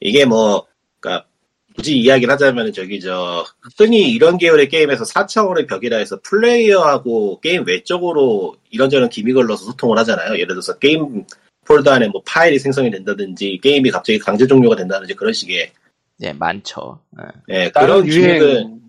이게 0.00 0.24
뭐, 0.24 0.66
그러니까 1.00 1.26
굳이 1.74 1.98
이야기를 1.98 2.32
하자면 2.32 2.72
저기 2.72 3.00
저 3.00 3.44
흔히 3.76 4.12
이런 4.12 4.38
계열의 4.38 4.68
게임에서 4.68 5.04
4차원의 5.04 5.68
벽이라 5.68 5.96
해서 5.96 6.18
플레이어하고 6.22 7.40
게임 7.40 7.64
외적으로 7.66 8.56
이런저런 8.70 9.08
gimmick을 9.08 9.46
넣어서 9.46 9.64
소통을 9.64 9.98
하잖아요. 9.98 10.34
예를 10.34 10.48
들어서 10.48 10.78
게임 10.78 11.24
폴더 11.64 11.90
안에 11.90 12.08
뭐 12.08 12.22
파일이 12.24 12.58
생성이 12.58 12.90
된다든지 12.90 13.58
게임이 13.62 13.90
갑자기 13.90 14.18
강제 14.18 14.46
종료가 14.46 14.76
된다든지 14.76 15.14
그런 15.14 15.32
식의 15.32 15.72
네, 16.18 16.32
많죠. 16.32 17.00
예. 17.18 17.24
예, 17.48 17.70
그런 17.70 17.88
다른 17.88 18.04
gimmick을 18.04 18.40
유행 18.40 18.80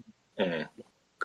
예, 0.41 0.67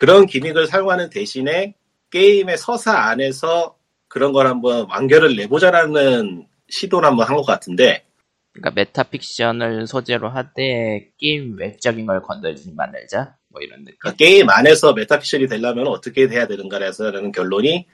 그런 0.01 0.24
gimmick을 0.24 0.66
사용하는 0.66 1.11
대신에 1.11 1.74
게임의 2.11 2.57
서사 2.57 2.92
안에서 3.11 3.76
그런 4.09 4.32
걸 4.32 4.46
한번 4.46 4.86
완결을 4.88 5.36
내보자라는 5.36 6.46
시도를 6.70 7.07
한번 7.07 7.28
한 7.28 7.36
것 7.36 7.44
같은데 7.44 8.05
그러니까 8.53 8.70
메타픽션을 8.74 9.86
소재로 9.86 10.30
하되 10.30 11.11
게임 11.18 11.57
외적인 11.59 12.07
걸 12.07 12.22
건드리지 12.22 12.72
말자. 12.74 13.36
뭐 13.48 13.61
이런 13.61 13.80
느낌. 13.84 13.96
그러니까 14.01 14.16
게임 14.16 14.48
안에서 14.48 14.94
메타픽션이 14.94 15.46
되려면 15.48 15.86
어떻게 15.88 16.28
돼야 16.28 16.46
되는가라는 16.46 17.32
결론이 17.32 17.86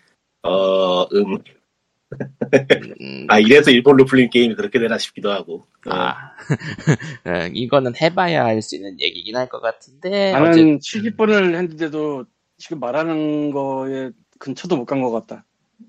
어, 0.43 1.03
음, 1.13 1.35
음, 1.35 1.39
아 3.29 3.39
이래서 3.39 3.71
일본 3.71 3.97
롤플레잉 3.97 4.31
게임이 4.31 4.55
그렇게 4.55 4.79
되나 4.79 4.99
싶기도 4.99 5.31
하고 5.33 5.67
어, 5.87 5.91
아, 5.95 6.15
어, 7.25 7.31
이거는 7.53 7.95
해봐야 8.01 8.45
할 8.45 8.63
수 8.63 8.77
있는 8.77 9.01
얘기긴 9.01 9.37
할 9.37 9.49
것 9.49 9.61
같은데. 9.61 10.33
나는 10.33 10.49
어쨌든 10.51 10.79
70분을 10.79 11.55
했는데도 11.55 12.25
지금 12.59 12.81
말하는 12.81 13.51
거에 13.53 14.11
근처도 14.39 14.77
못 14.77 14.85
간 14.87 15.01
것 15.03 15.11
같다 15.11 15.45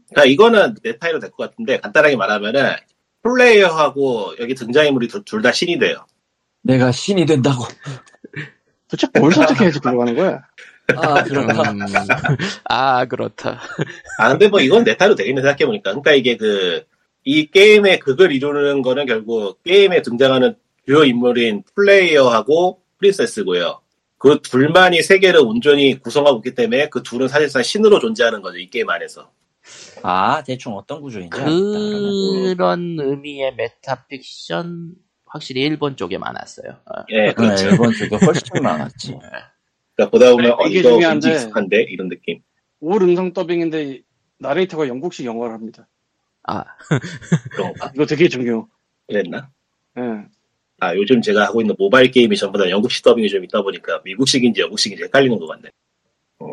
그러니까 0.10 0.26
이거는 0.32 0.76
내 0.84 0.98
타이로 0.98 1.20
될 1.20 1.32
것 1.32 1.50
같은데 1.50 1.80
간단하게 1.80 2.16
말하면은 2.16 2.72
플레이어하고 3.24 4.36
여기 4.40 4.56
등장인물이 4.56 5.08
둘 5.26 5.42
다 5.42 5.52
신이 5.52 5.80
돼요. 5.80 6.06
내가 6.62 6.92
신이 6.92 7.26
된다고. 7.26 7.64
도대체 8.90 9.08
뭘 9.20 9.32
선택해야지 9.34 9.80
들어가는 9.82 10.16
거야 10.16 10.44
아, 10.96 11.24
그런가. 11.24 11.72
음, 11.72 11.80
아 12.66 13.06
그렇다. 13.06 13.60
아 14.20 14.30
근데 14.30 14.48
뭐 14.48 14.60
이건 14.62 14.84
내 14.84 14.96
타이로 14.96 15.16
되겠네 15.16 15.42
생각해보니까 15.42 15.92
그러니까 15.92 16.14
이게 16.14 16.38
그 16.38 16.86
이 17.28 17.46
게임의 17.52 18.00
극을 18.00 18.32
이루는 18.32 18.82
거는 18.82 19.06
결국 19.06 19.62
게임에 19.64 20.02
등장하는 20.02 20.56
주요 20.86 21.04
인물인 21.04 21.64
플레이어하고 21.76 22.82
princess고요. 23.00 23.82
그 24.18 24.40
둘만이 24.42 25.02
세계를 25.02 25.42
온전히 25.42 26.00
구성하고 26.00 26.38
있기 26.38 26.56
때문에 26.56 26.88
그 26.88 27.04
둘은 27.04 27.28
사실상 27.28 27.64
신으로 27.64 28.00
존재하는 28.00 28.42
거죠 28.42 28.58
이 28.58 28.70
게임 28.70 28.90
안에서. 28.90 29.30
아, 30.04 30.42
대충 30.44 30.78
어떤 30.78 31.02
구조인지. 31.02 31.30
그러면. 31.30 32.56
그런 32.56 32.96
의미의 32.98 33.56
메타픽션 33.56 34.94
확실히 35.26 35.64
일본 35.64 35.98
쪽에 35.98 36.18
많았어요. 36.18 36.70
어. 36.86 37.04
예, 37.10 37.26
네, 37.26 37.34
그렇죠. 37.34 37.68
일본 37.68 37.92
쪽에 37.92 38.16
훨씬 38.26 38.64
많았지. 38.64 39.20
그러니까 39.98 40.12
보다 40.12 40.32
보면 40.32 40.52
어, 40.54 40.68
이게 40.68 40.80
이거 40.80 40.92
중요한데. 40.92 41.30
익숙한데 41.32 41.82
이런 41.90 42.08
느낌. 42.08 42.40
올 42.80 43.02
음성 43.02 43.34
더빙인데 43.34 44.02
나레이터가 44.40 44.88
영국식 44.88 45.26
영어를 45.26 45.54
합니다 45.56 45.88
아, 46.44 46.64
그런가? 47.52 47.92
이거 47.96 48.06
되게 48.06 48.30
중요 48.30 48.68
그랬나? 49.08 49.50
예. 49.98 50.02
아 50.80 50.96
요즘 50.96 51.22
제가 51.24 51.46
하고 51.46 51.60
있는 51.62 51.74
모바일 51.80 52.12
게임이 52.12 52.38
전부 52.38 52.60
다 52.60 52.70
영국식 52.70 53.04
더빙이 53.04 53.28
좀 53.30 53.44
있다 53.44 53.64
보니까 53.64 54.00
미국식인지 54.06 54.62
영국식인지 54.62 55.04
헷갈리는 55.06 55.40
것 55.40 55.48
같네. 55.48 55.70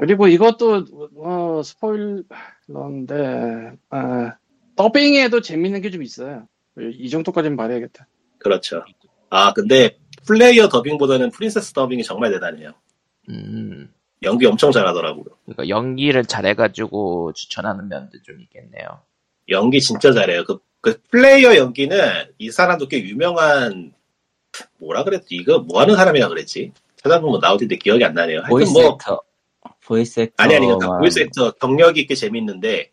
그리고 0.00 0.26
이것도 0.28 0.86
어, 1.18 1.60
스포일러인데 1.62 3.72
아, 3.90 4.32
더빙에도 4.76 5.42
재밌는 5.42 5.82
게 5.82 5.90
좀 5.90 6.02
있어요 6.02 6.48
이 6.78 7.10
정도까지는 7.10 7.54
말해야겠다 7.56 8.06
그렇죠. 8.38 8.82
아 9.28 9.52
근데 9.52 9.98
플레이어 10.26 10.68
더빙보다는 10.70 11.30
프린세스 11.30 11.74
더빙이 11.74 12.02
정말 12.02 12.32
대단해요. 12.32 12.72
음, 13.28 13.92
연기 14.22 14.46
엄청 14.46 14.72
잘하더라고요. 14.72 15.24
그러니까 15.44 15.68
연기를 15.68 16.24
잘해가지고 16.24 17.32
추천하는 17.34 17.88
면도 17.88 18.20
좀 18.22 18.40
있겠네요. 18.40 19.00
연기 19.48 19.80
진짜 19.80 20.12
잘해요. 20.12 20.44
그, 20.44 20.58
그 20.80 21.00
플레이어 21.10 21.56
연기는 21.56 21.98
이 22.38 22.50
사람도 22.50 22.88
꽤 22.88 23.02
유명한 23.02 23.92
뭐라 24.78 25.04
그랬지? 25.04 25.34
이거 25.34 25.58
뭐 25.58 25.80
하는 25.80 25.96
사람이라 25.96 26.28
그랬지? 26.28 26.72
찾아보면 27.02 27.40
나올 27.40 27.58
텐데 27.58 27.76
기억이 27.76 28.04
안 28.04 28.14
나네요. 28.14 28.38
하여튼 28.38 28.50
voice 28.50 28.72
뭐 28.72 28.92
actor. 28.92 29.22
voice 29.84 30.20
actor. 30.20 30.42
아니 30.42 30.54
아니 30.56 30.66
그러니까 30.66 30.98
voice 30.98 31.18
actor 31.18 31.52
경력이 31.52 32.06
꽤 32.06 32.14
재밌는데 32.14 32.90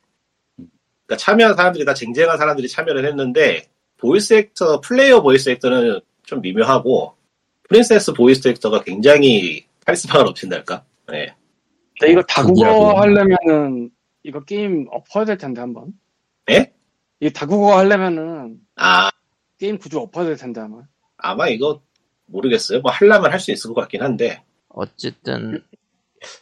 그러니까 1.05 1.17
참여한 1.17 1.55
사람들이 1.55 1.85
다 1.85 1.93
쟁쟁한 1.93 2.37
사람들이 2.37 2.67
참여를 2.67 3.05
했는데 3.05 3.67
voice 3.97 4.33
actor 4.33 4.81
플레이어 4.81 5.21
voice 5.21 5.49
actor는 5.49 6.01
좀 6.23 6.41
미묘하고 6.41 7.15
princess 7.69 8.13
voice 8.13 8.47
actor가 8.47 8.83
굉장히 8.83 9.65
카리스마가 9.85 10.23
넘친달까? 10.23 10.85
네. 11.09 11.35
근데 11.99 12.13
이거 12.13 12.21
다 12.23 12.41
국어 12.43 12.53
그거라고. 12.53 12.99
하려면은 12.99 13.91
이거 14.23 14.43
게임 14.43 14.87
엎어야 14.91 15.25
될 15.25 15.37
텐데 15.37 15.61
한번. 15.61 15.93
예? 16.49 16.73
이 17.19 17.31
다국어 17.31 17.77
하려면은 17.77 18.59
아 18.75 19.09
게임 19.59 19.77
구조 19.77 19.99
엎어야 20.01 20.25
될 20.25 20.35
텐데 20.37 20.61
아마. 20.61 20.81
아마 21.17 21.47
이거 21.47 21.81
모르겠어요. 22.25 22.81
뭐 22.81 22.91
하려면 22.91 23.31
할 23.31 23.39
수 23.39 23.51
있을 23.51 23.73
것 23.73 23.81
같긴 23.81 24.01
한데 24.01 24.43
어쨌든 24.69 25.63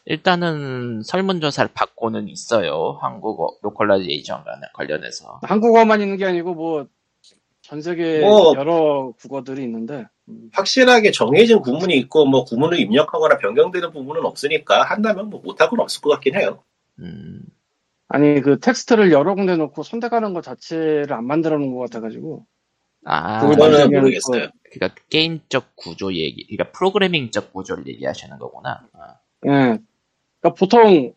일단은 0.06 1.02
설문조사를 1.04 1.72
받고는 1.74 2.28
있어요. 2.30 2.98
한국어 3.02 3.58
localization 3.62 4.44
관련해서. 4.74 5.40
한국어만 5.44 6.02
있는 6.02 6.18
게 6.18 6.26
아니고 6.26 6.54
뭐 6.54 6.86
전 7.70 7.84
세계 7.84 8.22
뭐- 8.22 8.56
여러 8.56 9.14
국어들이 9.20 9.62
있는데 9.62 10.04
음. 10.28 10.50
확실하게 10.54 11.12
정해진 11.12 11.60
구문이 11.60 11.96
있고 11.98 12.26
뭐 12.26 12.44
구문을 12.44 12.80
입력하거나 12.80 13.38
변경되는 13.38 13.92
부분은 13.92 14.26
없으니까 14.26 14.82
한다면 14.82 15.30
뭐 15.30 15.40
못하고는 15.42 15.84
없을 15.84 16.02
것 16.02 16.10
같긴 16.10 16.34
해요. 16.36 16.64
음, 16.98 17.44
아니 18.08 18.42
그 18.42 18.60
텍스트를 18.60 19.12
여러 19.12 19.36
군데 19.36 19.56
놓고 19.56 19.84
선택하는 19.84 20.34
것 20.34 20.44
자체를 20.44 21.14
안 21.14 21.28
만들어 21.28 21.60
놓은 21.60 21.76
것 21.76 21.82
같아가지고 21.82 22.48
아, 23.06 23.42
그걸 23.42 23.56
그거는 23.70 23.92
모르겠어요. 23.92 24.48
그러니까 24.72 25.02
게임적 25.12 25.76
구조 25.76 26.12
얘기, 26.12 26.48
그러니까 26.48 26.72
프로그래밍적 26.76 27.54
구조를 27.54 27.86
얘기하시는 27.86 28.36
거구나. 28.40 28.88
아, 28.94 29.14
예. 29.46 29.50
그러니까 30.40 30.58
보통 30.58 31.14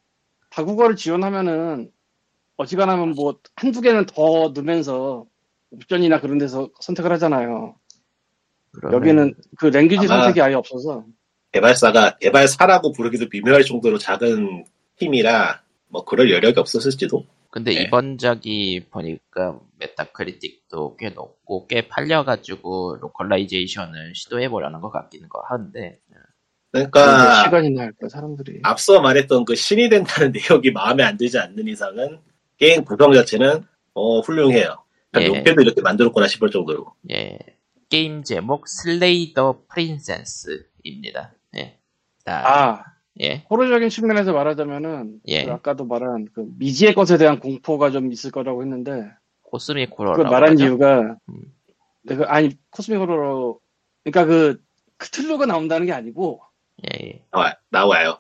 다국어를 0.51 0.97
지원하면은 0.97 1.91
어지간하면 2.59 3.13
뭐 3.13 3.39
한두 3.57 3.81
개는 3.81 4.05
더 4.05 4.53
넣으면서 4.55 5.25
옵션이나 5.73 6.21
그런 6.21 6.39
데서 6.39 6.71
선택을 6.81 7.11
하잖아요. 7.13 7.75
그러면 8.73 9.01
여기는 9.01 9.35
그 9.59 9.67
language 9.67 10.07
선택이 10.07 10.41
아예 10.41 10.55
없어서 10.55 11.05
개발사가 11.53 12.19
개발사라고 12.19 12.93
부르기도 12.93 13.27
미묘할 13.31 13.65
정도로 13.65 13.99
작은 13.99 14.65
팀이라 14.97 15.63
뭐 15.89 16.05
그럴 16.05 16.31
여력이 16.31 16.59
없었을지도. 16.59 17.25
근데 17.51 17.75
네. 17.75 17.83
이번 17.83 18.17
작이 18.17 18.87
보니까 18.91 19.59
Metacritic도 19.79 20.97
꽤 20.97 21.11
높고 21.11 21.67
꽤 21.67 21.87
팔려가지고 21.87 22.97
localization을 23.01 24.15
시도해보려는 24.15 24.81
것 24.81 24.91
같기는 24.91 25.29
거 25.29 25.43
한데 25.47 25.99
그러니까 26.73 27.45
시간이나 27.45 27.83
할까 27.83 28.09
사람들이. 28.09 28.61
앞서 28.63 29.03
말했던 29.03 29.45
그 29.45 29.55
신이 29.55 29.91
된다는 29.91 30.33
내용이 30.51 30.71
마음에 30.71 31.05
안 31.05 31.19
들지 31.19 31.39
않는 31.39 31.69
이상은 31.69 32.21
게임 32.57 32.85
구성 32.85 33.13
자체는 33.13 33.65
어 33.93 34.21
훌륭해요. 34.21 34.83
예. 35.21 35.27
용케도 35.27 35.63
이렇게 35.63 35.81
만들었구나 35.83 36.27
싶을 36.27 36.51
정도로. 36.51 36.93
예 37.11 37.39
게임 37.89 38.23
제목 38.23 38.69
Slay 38.69 39.35
the 39.35 39.63
Princess입니다. 39.69 41.35
예, 41.57 41.79
아, 42.27 42.33
아 42.33 42.85
예, 43.21 43.45
호러적인 43.51 43.91
측면에서 43.91 44.33
말하자면은 44.33 45.21
예. 45.27 45.45
그 45.45 45.53
아까도 45.53 45.85
말한 45.85 46.29
그 46.33 46.47
미지의 46.59 46.95
것에 46.95 47.19
대한 47.19 47.39
공포가 47.41 47.91
좀 47.91 48.11
있을 48.11 48.31
거라고 48.31 48.63
했는데 48.63 49.11
cosmic 49.43 49.91
그 49.91 49.97
호러라고 49.97 50.23
말한 50.25 50.53
하죠? 50.53 50.65
이유가 50.65 51.17
음. 51.29 51.43
내가 52.03 52.35
아니 52.35 52.57
cosmic 52.71 52.99
호러로 52.99 53.61
그러니까 54.05 54.25
그 54.25 54.63
크툴루가 54.97 55.45
나온다는 55.47 55.87
게 55.87 55.93
아니고 55.93 56.41
예, 56.91 57.07
예. 57.07 57.23
나와, 57.31 57.55
나와요. 57.69 58.19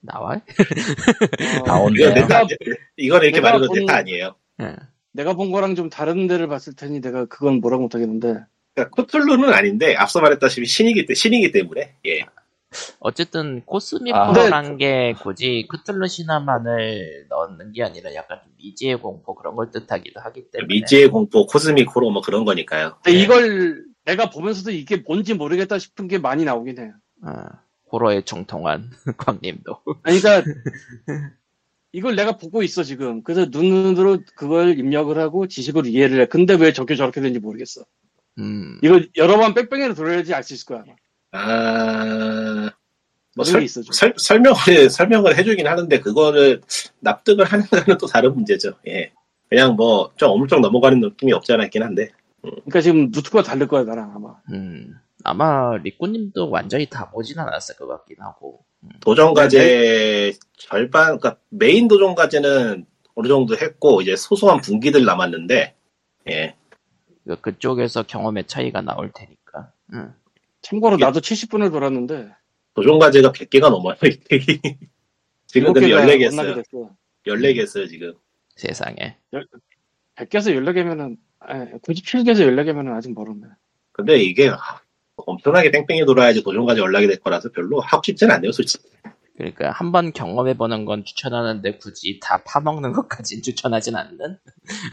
나와? 0.00 0.34
어, 0.34 0.38
나온대요. 1.66 2.08
이거 2.10 2.14
내가, 2.14 2.46
내 2.46 2.56
이건 2.96 3.22
이렇게 3.22 3.40
말해도 3.40 3.66
본- 3.66 3.78
내가 3.80 3.96
아니에요. 3.98 4.34
예. 4.60 4.76
내가 5.12 5.34
본 5.34 5.50
거랑 5.50 5.74
좀 5.74 5.88
다른 5.88 6.26
데를 6.26 6.46
봤을 6.46 6.74
테니 6.74 7.00
내가 7.00 7.24
그건 7.24 7.60
뭐라고 7.60 7.84
못하겠는데 7.84 8.44
그러니까 8.74 8.90
코툴루는 8.94 9.52
아닌데 9.52 9.96
앞서 9.96 10.20
말했다시피 10.20 10.66
신이기, 10.66 11.06
때, 11.06 11.14
신이기 11.14 11.52
때문에 11.52 11.94
예. 12.06 12.26
어쨌든 13.00 13.62
코스믹 13.64 14.14
아. 14.14 14.28
호러란 14.28 14.76
게 14.76 15.14
굳이 15.14 15.66
크툴루 15.70 16.08
신화만을 16.08 17.26
넣는 17.28 17.72
게 17.72 17.82
아니라 17.82 18.14
약간 18.14 18.40
좀 18.42 18.52
미지의 18.58 19.00
공포 19.00 19.34
그런 19.34 19.56
걸 19.56 19.70
뜻하기도 19.70 20.20
하기 20.20 20.50
때문에 20.50 20.66
미지의 20.74 21.08
공포, 21.08 21.46
코스믹 21.46 21.94
호러 21.94 22.10
뭐 22.10 22.22
그런 22.22 22.44
거니까요. 22.44 22.98
근데 23.02 23.16
네. 23.16 23.22
이걸 23.22 23.84
내가 24.04 24.30
보면서도 24.30 24.72
이게 24.72 24.96
뭔지 24.96 25.34
모르겠다 25.34 25.78
싶은 25.78 26.08
게 26.08 26.18
많이 26.18 26.44
나오긴 26.44 26.78
해요. 26.78 26.92
아, 27.22 27.60
호러에 27.90 28.22
정통한 28.22 28.90
광님도 29.16 29.80
아니, 30.02 30.20
그러니까 30.20 30.50
이걸 31.92 32.16
내가 32.16 32.36
보고 32.36 32.62
있어 32.62 32.82
지금. 32.82 33.22
그래서 33.22 33.46
눈으로 33.50 34.18
그걸 34.34 34.78
입력을 34.78 35.16
하고 35.18 35.46
지식으로 35.46 35.86
이해를 35.88 36.20
해. 36.20 36.26
근데 36.26 36.54
왜 36.54 36.72
저게 36.72 36.94
저렇게 36.94 37.20
되는지 37.20 37.40
모르겠어. 37.40 37.84
음, 38.38 38.78
이거 38.82 39.00
여러 39.16 39.38
번 39.38 39.54
뺑뺑이로 39.54 39.94
돌려야지 39.94 40.34
알 40.34 40.42
수 40.42 40.54
있을 40.54 40.66
거야. 40.66 40.82
아마. 40.82 40.94
아, 41.32 42.70
뭐 43.34 43.44
설, 43.44 43.60
게 43.60 43.64
있어. 43.64 43.82
좀. 43.82 43.92
설, 43.92 44.14
설명을, 44.16 44.90
설명을 44.90 45.36
해주긴 45.38 45.66
하는데, 45.66 46.00
그거를 46.00 46.60
납득을 47.00 47.44
하는가는 47.44 47.98
또 47.98 48.06
다른 48.06 48.34
문제죠. 48.34 48.72
예. 48.88 49.12
그냥 49.48 49.76
뭐, 49.76 50.12
좀 50.16 50.30
엄청 50.30 50.60
넘어가는 50.60 51.00
느낌이 51.00 51.32
없지 51.32 51.52
않아 51.52 51.64
있긴 51.64 51.82
한데. 51.82 52.10
그러니까 52.42 52.80
지금 52.80 53.10
누트가 53.10 53.42
다를 53.42 53.66
거야 53.66 53.84
나랑 53.84 54.12
아마. 54.14 54.34
음, 54.52 54.94
아마 55.24 55.76
리꾸님도 55.78 56.50
완전히 56.50 56.86
다 56.86 57.10
보진 57.10 57.38
않았을 57.38 57.76
것 57.76 57.86
같긴 57.86 58.16
하고 58.20 58.64
도전 59.00 59.34
과제 59.34 60.32
절반, 60.56 61.18
그러니까 61.18 61.38
메인 61.50 61.88
도전 61.88 62.14
과제는 62.14 62.86
어느 63.14 63.28
정도 63.28 63.56
했고, 63.56 64.02
이제 64.02 64.16
소소한 64.16 64.60
분기들 64.60 65.04
남았는데, 65.04 65.74
예. 66.30 66.54
그- 67.26 67.40
그쪽에서 67.40 68.02
경험의 68.04 68.44
차이가 68.46 68.80
나올 68.82 69.10
테니까 69.12 69.72
음, 69.92 70.14
참고로 70.62 70.96
나도 70.96 71.20
70분을 71.20 71.72
돌았는데 71.72 72.30
도전 72.74 72.98
과제가 73.00 73.32
100개가 73.32 73.68
넘어요, 73.70 73.96
지금 75.46 75.72
근데 75.72 75.88
7개가 75.88 76.00
14개 76.04 76.04
만나게 76.04 76.24
했어요. 76.26 76.54
됐어. 76.54 76.90
14개 77.26 77.60
했어요, 77.60 77.86
지금. 77.88 78.14
세상에 78.54 79.16
100개에서 80.16 80.54
14개면은 80.54 81.16
97개에서 81.82 82.46
14개면은 82.46 82.94
아직 82.94 83.12
멀었네. 83.12 83.46
근데 83.92 84.18
이게 84.18 84.48
아, 84.50 84.80
엄청나게 85.26 85.70
뺑뺑이 85.70 86.04
돌아야지 86.04 86.42
도전까지 86.42 86.80
연락이 86.80 87.06
될 87.06 87.18
거라서 87.18 87.48
별로 87.50 87.80
하고 87.80 88.02
싶진 88.04 88.30
않네요, 88.30 88.52
솔직히. 88.52 88.84
그러니까 89.36 89.70
한 89.70 89.92
번 89.92 90.12
경험해보는 90.12 90.84
건 90.86 91.04
추천하는데 91.04 91.76
굳이 91.78 92.18
다 92.22 92.42
파먹는 92.44 92.92
것까진 92.92 93.42
추천하진 93.42 93.96
않는 93.96 94.38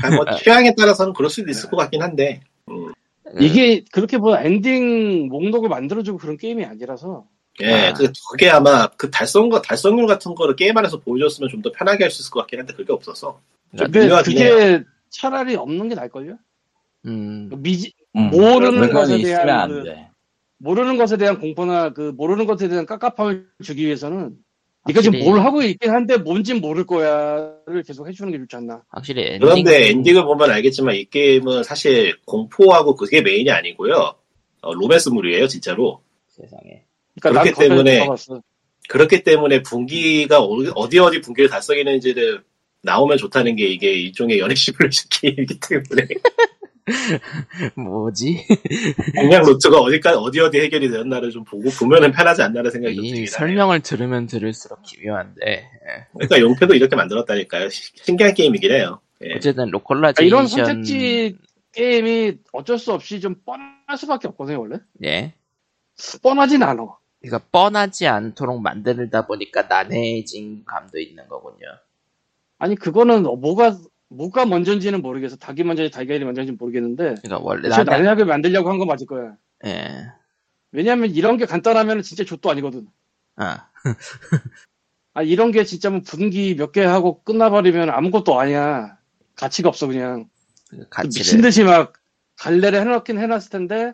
아니, 0.03 0.15
뭐 0.15 0.25
취향에 0.37 0.73
따라서는 0.75 1.13
그럴 1.13 1.29
수도 1.29 1.49
있을 1.51 1.69
것 1.69 1.77
같긴 1.77 2.01
한데. 2.01 2.41
음, 2.69 2.91
이게 3.39 3.83
그렇게 3.91 4.17
뭐 4.17 4.37
엔딩 4.37 5.27
목록을 5.29 5.69
만들어주고 5.69 6.17
그런 6.19 6.37
게임이 6.37 6.65
아니라서 6.65 7.25
예, 7.61 7.87
아. 7.89 7.93
그, 7.93 8.11
그게 8.31 8.49
아마 8.49 8.87
그 8.97 9.09
달성과 9.11 9.61
달성률 9.61 10.07
같은 10.07 10.33
거를 10.35 10.55
게임 10.55 10.77
안에서 10.77 10.99
보여줬으면 10.99 11.49
좀 11.49 11.61
더 11.61 11.71
편하게 11.71 12.03
할 12.05 12.11
수 12.11 12.21
있을 12.21 12.31
것 12.31 12.41
같긴 12.41 12.59
한데 12.59 12.73
그게 12.73 12.91
없어서. 12.93 13.39
좀 13.77 13.89
근데 13.91 14.09
그게 14.23 14.83
차라리 15.09 15.55
없는 15.55 15.89
게 15.89 15.95
나을걸요? 15.95 16.37
음, 17.05 17.49
미지, 17.57 17.93
음, 18.15 18.29
모르는 18.29 18.91
것에 18.93 19.21
대한 19.21 19.49
안 19.49 19.69
그- 19.69 19.83
돼. 19.83 20.09
모르는 20.63 20.97
것에 20.97 21.17
대한 21.17 21.39
공포나 21.39 21.89
그 21.91 22.13
모르는 22.15 22.45
것에 22.45 22.69
대한 22.69 22.85
깝깝함을 22.85 23.47
주기 23.63 23.85
위해서는 23.85 24.33
네가 24.85 25.01
지금 25.01 25.19
확실히- 25.19 25.29
뭘 25.29 25.39
하고 25.41 25.61
있긴 25.61 25.91
한데 25.91 26.17
뭔진 26.17 26.61
모를 26.61 26.85
거야를 26.85 27.83
계속 27.85 28.07
해주는 28.07 28.31
게 28.31 28.37
좋지 28.37 28.55
않나? 28.55 28.81
확실히 28.89 29.23
엔딩 29.23 29.39
그런데 29.41 29.89
엔딩을 29.89 30.23
보면 30.23 30.49
알겠지만 30.51 30.95
이 30.95 31.05
게임은 31.05 31.63
사실 31.63 32.15
공포하고 32.25 32.95
그게 32.95 33.21
메인이 33.21 33.49
아니고요. 33.51 34.15
어, 34.61 34.73
로맨스물이에요, 34.73 35.47
진짜로. 35.47 36.01
세상에 36.29 36.83
그러니까 37.21 37.41
그렇기 37.43 37.51
난 37.51 37.59
때문에 37.69 37.99
거기까지 37.99 38.27
가봤어. 38.29 38.43
그렇기 38.89 39.23
때문에 39.23 39.61
분기가 39.63 40.39
어디 40.41 40.71
어디, 40.75 40.99
어디 40.99 41.21
분기를 41.21 41.49
달성했는지를 41.49 42.41
나오면 42.81 43.17
좋다는 43.17 43.55
게 43.57 43.67
이게 43.67 43.93
일종의 43.93 44.39
연애 44.39 44.55
시뮬레이션 44.55 45.05
게임이기 45.11 45.59
때문에 45.59 46.07
뭐지? 47.75 48.45
공략 49.15 49.43
루트가 49.45 49.79
어디까지 49.79 50.17
어디 50.19 50.39
어디 50.41 50.59
해결이 50.59 50.89
되었나를 50.89 51.31
좀 51.31 51.43
보고 51.43 51.69
보면은 51.69 52.11
편하지 52.11 52.41
않나라는 52.41 52.71
생각이 52.71 52.95
이 52.95 53.09
하네요. 53.11 53.25
설명을 53.27 53.79
들으면 53.81 54.27
들을수록 54.27 54.81
기묘한데 54.83 55.41
예. 55.45 56.07
그러니까 56.13 56.39
용케도 56.39 56.75
이렇게 56.75 56.95
만들었다니까요. 56.95 57.69
시- 57.69 57.93
신기한 57.95 58.33
게임이긴 58.33 58.71
해요. 58.71 58.99
예. 59.23 59.35
어쨌든 59.35 59.63
아, 59.67 59.71
localization 59.71 60.27
이런 60.27 60.47
선택지 60.47 61.37
게임이 61.71 62.39
어쩔 62.51 62.77
수 62.77 62.91
없이 62.93 63.19
좀 63.21 63.35
뻔할 63.45 63.97
수밖에 63.97 64.27
없거든요 64.27 64.59
원래. 64.59 64.77
예 65.03 65.33
뻔하진 66.21 66.63
않아. 66.63 66.85
그러니까 67.21 67.47
뻔하지 67.51 68.07
않도록 68.07 68.61
만들다 68.61 69.25
보니까 69.27 69.61
난해해진 69.63 70.63
감도 70.65 70.99
있는 70.99 71.25
거군요 71.29 71.65
아니 72.57 72.75
그거는 72.75 73.23
뭐가 73.23 73.77
뭐가 74.13 74.45
먼저인지는 74.45 75.01
모르겠어. 75.01 75.35
닭이 75.37 75.63
먼저인지 75.63 75.91
달걀이 75.93 76.23
먼저인지 76.23 76.53
모르겠는데 76.53 77.15
그러니까 77.23 77.39
원래 77.41 77.67
애초에 77.67 77.83
나는 77.83 78.03
난약을 78.05 78.25
만들려고 78.25 78.69
한건 78.69 78.87
맞을 78.87 79.07
거야. 79.07 79.35
예. 79.65 80.07
왜냐면 80.71 81.09
이런 81.11 81.37
게 81.37 81.45
간단하면 81.45 82.01
진짜 82.01 82.23
족도 82.23 82.49
아니거든. 82.51 82.87
아, 83.35 83.67
아 85.13 85.21
이런 85.23 85.51
게 85.51 85.63
진짜 85.63 85.89
뭐 85.89 86.01
분기 86.05 86.55
몇 86.55 86.71
개 86.71 86.83
하고 86.83 87.21
끝나버리면 87.23 87.89
아무것도 87.89 88.39
아니야. 88.39 88.97
가치가 89.35 89.69
없어 89.69 89.87
그냥. 89.87 90.29
그 90.69 90.77
미친 90.77 90.87
가치를 90.89 91.41
듯이 91.43 91.63
막 91.63 91.93
갈래를 92.37 92.79
해놓긴 92.81 93.19
해놨을 93.19 93.49
텐데 93.51 93.93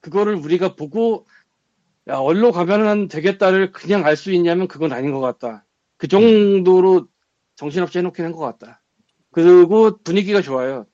그거를 0.00 0.34
우리가 0.36 0.76
보고 0.76 1.26
야 2.08 2.16
얼로 2.16 2.52
가면은 2.52 3.08
되겠다를 3.08 3.72
그냥 3.72 4.04
알 4.04 4.16
수 4.16 4.32
있냐면 4.32 4.68
그건 4.68 4.92
아닌 4.92 5.12
것 5.12 5.20
같다. 5.20 5.64
그 5.96 6.08
정도로 6.08 7.08
정신없이 7.56 7.98
해놓긴 7.98 8.24
한 8.24 8.32
것 8.32 8.40
같다. 8.40 8.81
그리고 9.32 9.96
분위기가 9.98 10.40
좋아요. 10.42 10.86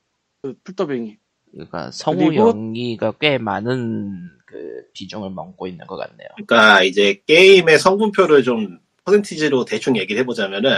그 0.42 0.54
full더빙이. 0.64 1.16
그러니까 1.52 1.90
성우 1.90 2.16
그리고- 2.16 2.48
연기가 2.50 3.12
꽤 3.20 3.38
많은 3.38 4.30
그 4.46 4.82
비중을 4.94 5.30
먹고 5.30 5.66
있는 5.66 5.86
것 5.86 5.96
같네요. 5.96 6.28
그러니까 6.36 6.82
이제 6.82 7.20
게임의 7.26 7.78
성분표를 7.78 8.42
좀 8.42 8.78
퍼센티지로 9.04 9.64
대충 9.64 9.96
얘기를 9.96 10.20
해보자면은 10.22 10.70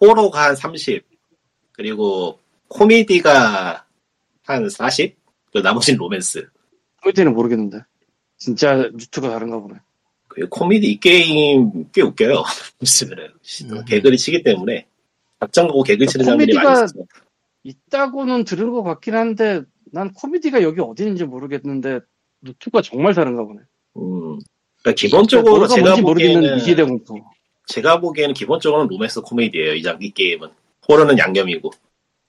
호러가 0.00 0.44
한 0.46 0.56
30, 0.56 1.04
그리고 1.72 2.38
코미디가 2.68 3.84
한 4.44 4.68
40, 4.70 5.16
그 5.52 5.58
나머지는 5.58 5.98
로맨스. 5.98 6.48
코미디는 7.02 7.34
모르겠는데. 7.34 7.78
진짜 8.36 8.74
루트가 8.74 9.30
다른가 9.30 9.58
보네. 9.60 9.74
그 10.28 10.48
코미디 10.48 10.86
이 10.86 11.00
게임 11.00 11.90
꽤 11.92 12.02
웃겨요. 12.02 12.42
보시면은 12.78 13.24
음. 13.72 13.84
개그를 13.84 14.16
치기 14.16 14.42
때문에 14.44 14.86
작정하고 15.40 15.82
개그 15.82 16.06
치는 16.06 16.24
장면이 16.24 16.52
코미디가- 16.52 16.64
많이 16.64 16.84
있어. 16.84 16.94
있다고는 17.64 18.44
들은 18.44 18.70
것 18.70 18.82
같긴 18.82 19.14
한데 19.14 19.62
난 19.92 20.12
코미디가 20.12 20.62
여기 20.62 20.80
어디 20.80 21.02
있는지 21.04 21.24
모르겠는데 21.24 22.00
루트가 22.42 22.82
정말 22.82 23.14
다른가 23.14 23.44
보네. 23.44 23.60
음. 23.96 24.38
그러니까 24.82 24.92
기본적으로 24.96 25.58
뭐가 25.58 25.68
제가 25.68 25.96
보기에는 25.96 26.56
이시대 26.56 26.84
공포. 26.84 27.18
제가 27.66 28.00
보기에는 28.00 28.34
기본적으로는 28.34 28.88
로맨스 28.88 29.22
코미디예요. 29.22 29.74
이, 29.74 29.82
장, 29.82 29.98
이 30.00 30.10
게임은 30.12 30.48
호러는 30.88 31.18
양념이고. 31.18 31.70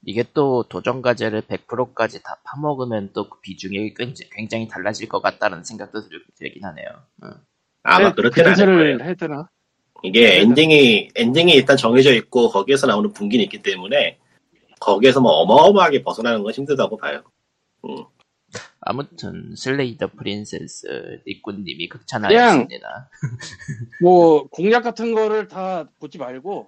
이게 0.06 0.24
또 0.34 0.64
도전 0.68 1.02
과제를 1.02 1.42
100%까지 1.42 2.22
다 2.22 2.38
파먹으면 2.44 3.10
또 3.12 3.28
그 3.28 3.38
비중이 3.40 3.94
굉장히, 3.94 4.30
굉장히 4.30 4.68
달라질 4.68 5.08
것 5.08 5.20
같다는 5.20 5.62
생각도 5.62 6.00
들- 6.08 6.24
들긴 6.36 6.64
하네요. 6.64 6.86
응. 7.24 7.30
아마 7.82 8.10
그 8.10 8.16
그렇게는 8.16 8.52
않을 8.52 8.56
거예요. 8.66 8.78
대세를 8.98 9.04
해야 9.04 9.14
되나? 9.14 9.48
이게 10.02 10.40
엔딩이 10.40 11.10
엔딩이 11.14 11.52
일단 11.52 11.76
정해져 11.76 12.14
있고 12.14 12.48
거기에서 12.50 12.86
나오는 12.86 13.12
분기는 13.12 13.42
있기 13.44 13.62
때문에 13.62 14.18
거기에서 14.80 15.20
뭐 15.20 15.32
어마어마하게 15.32 16.02
벗어나는 16.02 16.42
건 16.42 16.52
힘들다고 16.52 16.96
봐요. 16.96 17.22
아무튼 18.80 19.54
Slay 19.56 19.96
the 19.98 20.08
Princess 20.08 21.22
니꾼님이 21.26 21.88
극찬하였습니다. 21.88 23.10
뭐 24.00 24.46
공략 24.48 24.82
같은 24.82 25.14
거를 25.14 25.48
다 25.48 25.88
보지 26.00 26.18
말고 26.18 26.66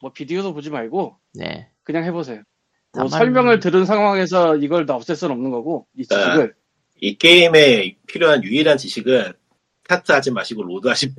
뭐 0.00 0.12
비디오도 0.12 0.52
보지 0.52 0.70
말고 0.70 1.16
네. 1.34 1.68
그냥 1.84 2.04
해보세요. 2.04 2.42
뭐 2.96 3.04
다만- 3.06 3.08
설명을 3.10 3.60
들은 3.60 3.84
상황에서 3.86 4.56
이걸 4.56 4.84
다 4.86 4.94
없앨 4.96 5.16
수는 5.16 5.34
없는 5.34 5.50
거고 5.50 5.86
이 5.96 6.04
네. 6.04 6.14
지식을 6.14 6.54
이 7.00 7.16
게임에 7.18 7.96
필요한 8.06 8.42
유일한 8.44 8.76
지식은 8.76 9.32
스타트 9.84 10.12
하지 10.12 10.30
마시고 10.30 10.62
load 10.62 10.88
하시면 10.88 11.14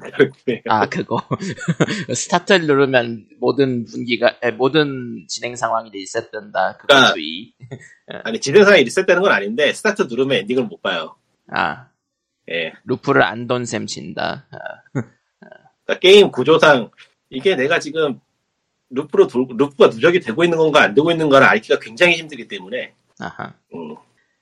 돼요. 0.45 0.59
아 0.67 0.87
그거 0.89 1.21
스타트를 2.13 2.65
누르면 2.65 3.27
모든 3.39 3.85
분기가 3.85 4.35
에, 4.41 4.51
모든 4.51 5.25
진행 5.27 5.55
상황이 5.55 5.89
리셋된다. 5.91 6.77
그거 6.77 6.87
그러니까- 6.87 7.13
주의. 7.13 7.53
아니 8.23 8.39
진행상이 8.39 8.83
리셋되는 8.83 9.21
건 9.21 9.31
아닌데 9.31 9.71
스타트 9.73 10.03
누르면 10.03 10.37
엔딩을 10.39 10.63
못 10.63 10.81
봐요. 10.81 11.15
아 11.51 11.89
예. 12.51 12.73
루프를 12.85 13.21
안 13.23 13.47
돈 13.47 13.65
셈 13.65 13.85
친다. 13.85 14.47
아, 14.51 14.57
그러니까 15.85 15.99
게임 16.01 16.31
구조상 16.31 16.89
이게 17.29 17.55
내가 17.55 17.79
지금 17.79 18.19
루프로 18.89 19.27
돌, 19.27 19.45
루프가 19.55 19.87
누적이 19.87 20.19
되고 20.21 20.43
있는 20.43 20.57
건가 20.57 20.81
안 20.81 20.93
되고 20.95 21.11
있는 21.11 21.25
건가를 21.25 21.47
알기가 21.47 21.79
굉장히 21.79 22.15
힘들기 22.17 22.47
때문에 22.47 22.93
아하. 23.19 23.53
음, 23.75 23.95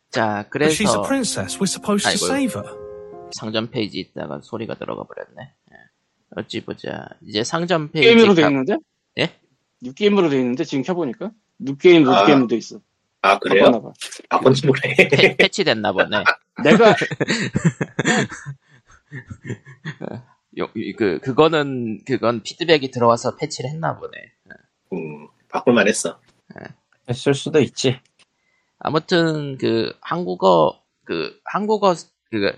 자 0.09 0.45
But 0.51 0.65
she's 0.73 0.89
a 0.89 0.95
그래서 0.95 1.01
princess. 1.01 1.57
We're 1.57 1.67
supposed 1.67 2.03
to 2.03 2.09
아이고. 2.09 2.25
save 2.25 2.61
her. 2.61 2.82
상점 3.33 3.69
페이지 3.69 3.99
있다가 3.99 4.39
소리가 4.41 4.75
들어가 4.75 5.03
버렸네. 5.03 5.51
예. 5.71 5.75
어찌 6.35 6.61
보자. 6.61 7.07
이제 7.21 7.43
상점 7.43 7.89
페이지 7.91 8.09
게임으로 8.13 8.33
돼 8.35 8.41
가- 8.43 8.49
있는데? 8.49 8.77
예? 9.19 9.35
new 9.81 9.93
game으로 9.93 10.29
돼 10.29 10.39
있는데 10.39 10.63
지금 10.63 10.83
켜보니까 10.83 11.31
new 11.59 11.77
game 11.77 12.03
load 12.03 12.15
아. 12.15 12.25
game으로 12.25 12.47
돼 12.47 12.55
있어. 12.57 12.79
아 13.21 13.39
그래요? 13.39 13.65
바꿔놔봐. 13.65 13.93
바꾼지 14.29 14.67
모르네. 14.67 14.95
패, 15.09 15.35
패치됐나 15.37 15.91
보네. 15.93 16.23
내가 16.63 16.95
요- 20.59 20.69
그 20.97 21.19
그거는 21.19 22.01
그건 22.05 22.43
피드백이 22.43 22.91
들어와서 22.91 23.35
패치를 23.35 23.69
했나 23.69 23.97
보네. 23.97 24.11
음, 24.93 25.27
바꿀만 25.49 25.87
했어. 25.87 26.19
했을 27.09 27.33
수도 27.33 27.59
있지. 27.59 27.99
아무튼 28.79 29.57
그 29.57 29.93
한국어 30.01 30.81
그 31.03 31.39
한국어 31.45 31.95
그 32.29 32.51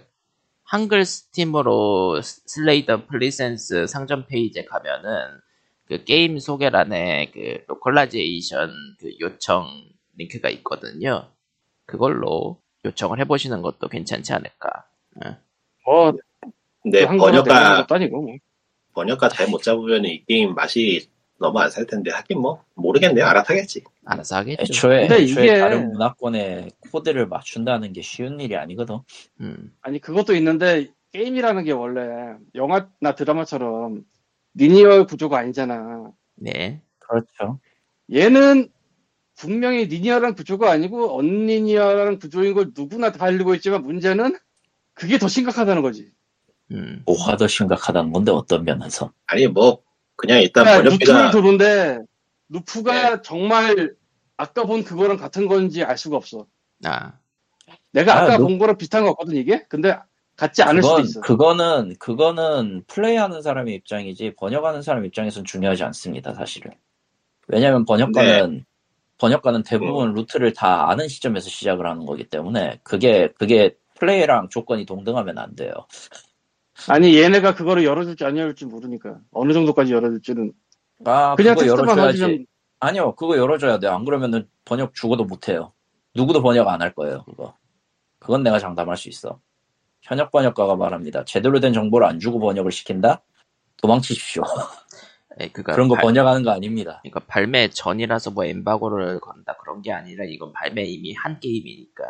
한글 0.65 1.05
Steam으로 1.05 2.21
Slay 2.21 2.69
the 2.69 3.05
Princess 3.05 3.87
상점 3.87 4.25
페이지에 4.27 4.65
가면은 4.65 5.39
그 5.85 6.03
게임 6.03 6.39
소개란에 6.39 7.31
그 7.31 7.63
localization 7.67 8.73
그 8.99 9.11
요청 9.21 9.67
링크가 10.17 10.49
있거든요. 10.49 11.29
그걸로 11.85 12.59
요청을 12.83 13.19
해보시는 13.19 13.61
것도 13.61 13.87
괜찮지 13.89 14.33
않을까. 14.33 14.87
뭐 15.85 16.13
근데 16.81 17.03
한국어 17.03 17.29
내는 17.31 17.43
번역가 17.43 17.85
아니고 17.95 18.21
뭐. 18.21 18.35
번역가 18.93 19.29
잘 19.29 19.47
못 19.49 19.61
잡으면 19.61 20.05
이 20.05 20.23
게임 20.25 20.55
맛이 20.55 21.07
너무 21.39 21.59
안 21.59 21.69
살 21.69 21.85
텐데 21.85 22.11
하긴 22.11 22.39
뭐 22.39 22.63
모르겠네요. 22.75 23.25
알아서 23.25 23.49
하겠지. 23.49 23.83
알아서 24.05 24.37
하겠죠. 24.37 24.61
애초에, 24.61 25.07
근데 25.07 25.23
애초에 25.23 25.43
이게- 25.45 25.59
다른 25.59 25.91
문화권의 25.91 26.71
코드를 26.91 27.27
맞춘다는 27.27 27.91
게 27.93 28.01
쉬운 28.01 28.39
일이 28.39 28.55
아니거든. 28.55 28.99
음, 29.41 29.73
아니 29.81 29.99
그것도 29.99 30.33
있는데 30.35 30.87
게임이라는 31.11 31.63
게 31.63 31.71
원래 31.71 32.35
영화나 32.55 33.15
드라마처럼 33.15 34.03
linear 34.53 35.05
구조가 35.07 35.37
아니잖아. 35.39 36.11
네. 36.35 36.81
그렇죠. 36.99 37.59
얘는 38.13 38.69
분명히 39.35 39.85
linear라는 39.85 40.35
구조가 40.35 40.71
아니고 40.71 41.17
unlinear라는 41.17 42.19
구조인 42.19 42.53
걸 42.53 42.71
누구나 42.75 43.11
다 43.11 43.25
알고 43.25 43.53
있지만 43.55 43.81
문제는 43.83 44.37
그게 44.93 45.17
더 45.17 45.27
심각하다는 45.27 45.81
거지. 45.81 46.11
음, 46.71 47.03
뭐가 47.05 47.35
더 47.37 47.47
심각하다는 47.47 48.11
건데 48.13 48.31
어떤 48.31 48.63
면에서. 48.63 49.11
아니 49.27 49.47
뭐 49.47 49.81
그냥 50.15 50.41
일단 50.41 50.63
그러니까 50.65 50.89
루프를 50.89 51.13
번역기가 51.13 51.31
도는데 51.31 51.99
루프가 52.49 53.21
정말 53.21 53.95
아까 54.37 54.63
본 54.65 54.83
그거랑 54.83 55.17
같은 55.17 55.47
건지 55.47 55.83
알 55.83 55.97
수가 55.97 56.17
없어. 56.17 56.45
아, 56.83 57.13
내가 57.91 58.13
아, 58.15 58.23
아까 58.23 58.37
루- 58.37 58.43
본 58.43 58.57
거랑 58.57 58.77
비슷한 58.77 59.03
거 59.03 59.11
같거든 59.11 59.35
이게. 59.35 59.65
근데 59.69 59.97
같지 60.35 60.63
않을 60.63 60.83
수도 60.83 60.95
그건, 60.95 61.05
있어. 61.05 61.21
그거는, 61.21 61.95
그거는 61.97 62.83
플레이하는 62.87 63.41
사람의 63.41 63.73
입장이지 63.75 64.33
번역하는 64.37 64.81
사람 64.81 65.05
입장에서는 65.05 65.45
중요하지 65.45 65.83
않습니다, 65.85 66.33
사실은. 66.33 66.71
왜냐면 67.47 67.85
번역가는, 67.85 68.65
번역가는 69.17 69.63
대부분 69.63 70.13
루트를 70.13 70.53
다 70.53 70.89
아는 70.89 71.07
시점에서 71.07 71.49
시작을 71.49 71.87
하는 71.87 72.05
거기 72.05 72.27
때문에 72.27 72.79
그게, 72.83 73.29
그게 73.37 73.75
플레이랑 73.97 74.49
조건이 74.49 74.85
동등하면 74.85 75.37
안 75.37 75.55
돼요. 75.55 75.71
아니 76.89 77.17
얘네가 77.17 77.55
그거를 77.55 77.83
열어줄지 77.85 78.25
안 78.25 78.37
열어줄지 78.37 78.65
모르니까 78.65 79.19
어느 79.31 79.53
정도까지 79.53 79.93
열어줄지는 79.93 80.51
아, 81.05 81.35
그냥 81.35 81.55
그거 81.55 81.65
텍스트만 81.65 81.87
열어줘야지. 81.97 82.19
가지면 82.21 82.45
아니요, 82.79 83.15
그거 83.15 83.37
열어줘야 83.37 83.79
돼요. 83.79 83.91
안 83.93 84.05
그러면은 84.05 84.47
번역 84.65 84.93
죽어도 84.93 85.23
못해요. 85.25 85.73
누구도 86.15 86.41
번역 86.41 86.67
안 86.67 86.81
할 86.81 86.93
거예요, 86.93 87.23
그거. 87.25 87.55
그건 88.19 88.43
내가 88.43 88.59
장담할 88.59 88.97
수 88.97 89.09
있어. 89.09 89.39
현역 90.01 90.31
번역가가 90.31 90.75
말합니다. 90.75 91.23
제대로 91.25 91.59
된 91.59 91.73
정보를 91.73 92.05
안 92.07 92.19
주고 92.19 92.39
번역을 92.39 92.71
시킨다? 92.71 93.21
도망치십시오. 93.77 94.43
에, 95.39 95.49
그니까 95.49 95.73
그런 95.73 95.87
거 95.87 95.95
발- 95.95 96.03
번역하는 96.03 96.43
거 96.43 96.51
아닙니다. 96.51 96.99
그러니까 97.03 97.19
발매 97.27 97.69
전이라서 97.69 98.31
뭐 98.31 98.45
엠바고를 98.45 99.19
건다 99.19 99.57
그런 99.57 99.81
게 99.81 99.91
아니라 99.91 100.23
이건 100.25 100.53
발매 100.53 100.83
이미 100.85 101.13
한 101.13 101.39
게임이니까. 101.39 102.03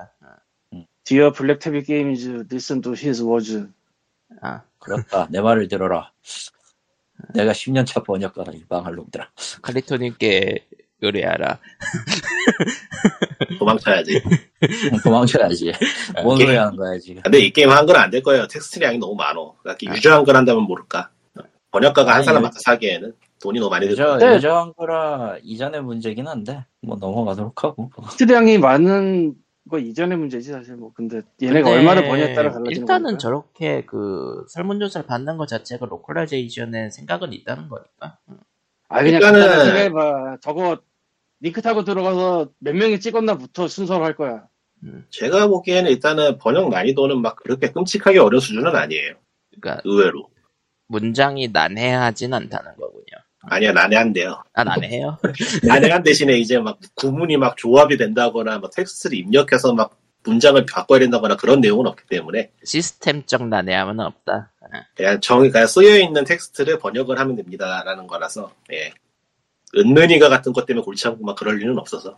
Dear 1.06 1.32
Black 1.32 1.60
Tabby 1.60 1.84
Games, 1.84 2.28
listen 2.52 2.82
to 2.82 2.94
his 2.94 3.24
words. 3.24 3.68
아, 4.42 4.62
그렇다. 4.80 5.28
내 5.30 5.42
말을 5.42 5.68
들어라. 5.68 6.12
내가 7.34 7.52
10년차 7.54 8.04
번역가다, 8.04 8.52
이 8.54 8.64
망할 8.70 8.96
놈들아. 8.96 9.30
칼리토님께 9.62 10.66
의뢰하라. 11.02 11.60
도망쳐야지. 13.60 14.22
도망쳐야지. 15.04 15.72
뭔. 16.24 16.38
소리 16.38 16.56
하는 16.56 16.76
거야, 16.76 16.98
지금. 17.00 17.22
근데 17.22 17.40
이 17.40 17.52
게임 17.52 17.70
한글 17.70 17.98
안될 17.98 18.24
거예요. 18.24 18.48
텍스트 18.48 18.82
양이 18.84 18.98
너무 18.98 19.16
많어. 19.16 19.56
그러니까 19.62 19.94
유저 19.96 20.14
한글 20.14 20.36
한다면 20.36 20.64
모를까. 20.64 21.10
번역가가 21.72 22.10
한 22.12 22.18
아니, 22.18 22.26
사람 22.26 22.42
요- 22.42 22.44
맡아서 22.44 22.72
하기에는 22.72 23.14
돈이 23.42 23.60
너무 23.60 23.70
많이 23.70 23.86
유저. 23.88 24.18
네. 24.18 24.36
유저한 24.36 24.74
거라 24.76 25.36
이전의 25.44 25.84
문제긴 25.84 26.28
한데, 26.28 26.66
뭐 26.82 26.98
넘어가도록 26.98 27.64
하고. 27.64 27.92
히트량이 28.12 28.58
많은 28.60 29.36
거 29.70 29.80
이전의 29.80 30.18
문제지 30.18 30.52
사실 30.52 30.76
뭐 30.76 30.92
근데 30.94 31.22
얘네가 31.42 31.70
근데 31.70 31.78
얼마를 31.80 32.08
버냐에 32.08 32.34
따라 32.36 32.52
달라지는 32.52 32.82
일단은 32.82 33.04
거니까. 33.04 33.18
저렇게 33.18 33.86
그 33.86 34.46
설문조사를 34.50 35.08
받는 35.08 35.38
것 35.38 35.48
자체가 35.48 35.88
localization에 35.88 36.92
생각은 36.92 37.34
있다는 37.34 37.68
거니까. 37.70 38.20
아 38.90 39.02
그냥 39.04 39.22
일단은- 39.22 39.66
생각해봐 39.66 40.38
저거 40.42 40.78
링크 41.40 41.62
타고 41.62 41.84
들어가서 41.84 42.52
몇 42.60 42.76
명이 42.76 43.00
찍었나부터 43.00 43.68
순서로 43.68 44.06
할 44.06 44.16
거야 44.16 44.48
제가 45.10 45.48
보기에는 45.48 45.90
일단은 45.92 46.38
번역 46.38 46.70
난이도는 46.70 47.20
막 47.22 47.36
그렇게 47.38 47.72
끔찍하게 47.72 48.20
어려운 48.20 48.40
수준은 48.40 48.76
아니에요. 48.76 49.16
그러니까 49.60 49.82
의외로. 49.84 50.30
문장이 50.88 51.48
난해하진 51.48 52.34
않다는 52.36 52.76
거군요. 52.76 53.04
아니야, 53.50 53.72
난해한데요. 53.74 54.44
아 54.54 54.64
난해해요? 54.64 55.18
난해한 55.68 56.04
대신에 56.04 56.38
이제 56.38 56.60
막 56.60 56.80
구문이 56.96 57.38
막 57.38 57.58
조합이 57.58 57.98
된다거나 57.98 58.60
막 58.60 58.72
텍스트를 58.72 59.18
입력해서 59.18 59.74
막 59.74 59.98
문장을 60.24 60.66
바꿔야 60.66 61.00
된다거나 61.00 61.38
그런 61.38 61.62
내용은 61.62 61.88
없기 61.88 62.04
때문에 62.10 62.52
시스템적 62.64 63.48
난해함은 63.48 64.00
없다. 64.00 64.52
아, 64.62 64.68
그냥 64.96 65.22
정이 65.22 65.52
그냥 65.52 65.68
쓰여 65.68 66.00
있는 66.00 66.24
텍스트를 66.24 66.80
번역을 66.80 67.20
하면 67.20 67.36
됩니다라는 67.36 68.08
거라서 68.08 68.52
예. 68.74 68.92
은는이가 69.78 70.30
같은 70.30 70.54
것 70.54 70.66
때문에 70.66 70.84
골치 70.84 71.08
아프고 71.08 71.26
막 71.26 71.36
그럴 71.36 71.62
일은 71.62 71.78
없어서 71.78 72.18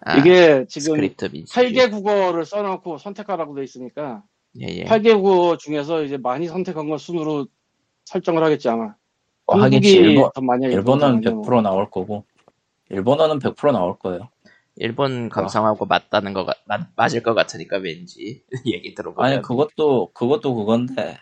아, 0.00 0.16
이게 0.16 0.64
지금 0.68 0.94
스크립트 0.96 1.26
민수. 1.32 1.52
8개 1.52 1.90
국어를 1.90 2.44
써놓고 2.44 2.98
선택하라고 2.98 3.54
돼 3.54 3.62
있으니까 3.62 4.22
예, 4.60 4.66
예. 4.68 4.84
8개 4.84 5.14
국어 5.14 5.56
중에서 5.56 6.02
이제 6.02 6.16
많이 6.16 6.48
선택한 6.48 6.88
건 6.88 6.98
순으로 6.98 7.46
설정을 8.06 8.42
하겠지 8.42 8.68
아마 8.68 8.94
뭐 9.46 9.56
하겠지, 9.56 9.98
한국이 9.98 9.98
일본, 9.98 10.30
일본어는 10.70 11.20
일본어는 11.20 11.20
100% 11.22 11.60
나올 11.62 11.90
거고. 11.90 12.24
일본어는 12.90 13.38
100% 13.38 13.72
나올 13.72 13.98
거예요. 13.98 14.28
일본 14.76 15.28
감성하고 15.28 15.86
맞다는 15.86 16.32
거 16.32 16.44
같- 16.44 16.58
맞, 16.66 16.88
맞을 16.96 17.22
것 17.22 17.34
같으니까 17.34 17.78
왠지 17.78 18.42
얘기 18.66 18.94
들어보면 18.94 19.32
아니, 19.32 19.42
그것도, 19.42 20.10
그것도 20.14 20.54
그건데, 20.54 21.18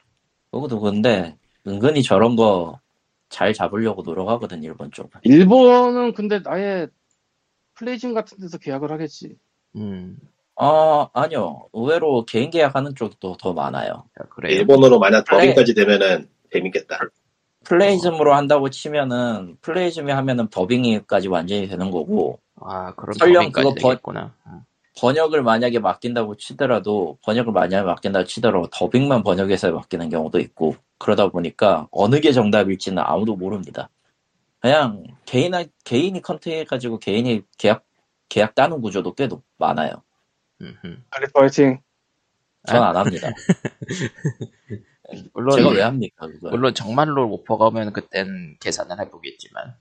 그것도 0.51 0.81
그건데, 0.81 1.37
은근히 1.67 2.03
저런 2.03 2.37
거 2.37 2.81
잘 3.33 3.55
잡으려고 3.55 4.03
노력하거든, 4.03 4.63
일본 4.63 4.91
쪽은. 4.93 5.23
일본은 5.25 6.13
근데 6.13 6.41
아예 6.45 6.87
플레이즘 7.75 8.15
같은 8.15 8.39
데서 8.39 8.59
계약을 8.59 8.93
하겠지 8.93 9.39
음 9.77 10.19
아, 10.57 11.09
아니요. 11.15 11.69
의외로 11.73 12.25
개인 12.27 12.51
계약하는 12.51 12.93
또더 12.95 13.55
많아요. 13.55 14.05
그래요. 14.29 14.59
일본어로 14.61 14.99
만약 14.99 15.25
더빙까지 15.25 15.75
되면은 15.75 16.29
재밌겠다. 16.53 16.99
플레이즘으로 17.65 18.35
한다고 18.35 18.71
치면은, 18.71 19.57
플레이즘에 19.61 20.13
하면은 20.13 20.49
더빙이까지 20.49 21.29
완전히 21.29 21.69
되는 21.69 21.91
거고, 21.91 22.39
아 22.61 22.95
그런 22.95 23.15
설령 23.15 23.53
그거 23.53 23.71
번- 23.71 23.75
되겠구나. 23.77 24.35
음. 24.47 24.61
번역을 25.01 25.43
만약에 25.43 25.79
맡긴다고 25.79 26.37
치더라도, 26.37 27.19
번역을 27.23 27.53
만약에 27.53 27.83
맡긴다고 27.85 28.25
치더라도, 28.27 28.69
더빙만 28.73 29.23
번역해서 29.23 29.71
맡기는 29.73 30.09
경우도 30.11 30.39
있고, 30.41 30.77
그러다 30.99 31.29
보니까, 31.29 31.89
어느 31.91 32.21
게 32.21 32.33
정답일지는 32.33 33.03
아무도 33.05 33.35
모릅니다. 33.37 33.89
그냥, 34.61 35.03
개인, 35.25 35.53
개인이 35.85 36.21
컨택해 36.21 36.65
가지고 36.65 36.99
개인이 36.99 37.43
계약, 37.59 37.85
계약 38.29 38.55
따는 38.55 38.81
구조도 38.81 39.15
꽤 39.15 39.27
높- 39.29 39.43
많아요. 39.59 40.03
음흠. 40.61 40.99
알리파 41.11 41.41
화이팅 41.41 41.81
전안 42.67 42.97
합니다. 42.97 43.29
물론 45.35 45.57
제가 45.57 45.71
왜 45.71 45.83
합니까, 45.83 46.27
그거? 46.27 46.51
물론 46.51 46.75
정말로 46.75 47.29
오퍼가 47.31 47.67
오면 47.67 47.93
그땐 47.93 48.57
계산을 48.61 48.99
해보겠지만 49.01 49.75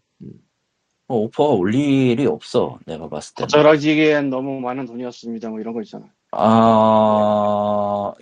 뭐 1.08 1.18
오퍼가 1.24 1.54
올 1.54 1.74
일이 1.76 2.26
없어, 2.26 2.80
내가 2.86 3.10
봤을 3.10 3.36
때. 3.36 3.44
거절하기엔 3.44 4.30
너무 4.30 4.60
많은 4.62 4.86
돈이었습니다 4.86 5.50
뭐 5.50 5.60
이런 5.60 5.74
거 5.74 5.82
있잖아 5.82 6.06
아, 6.32 8.14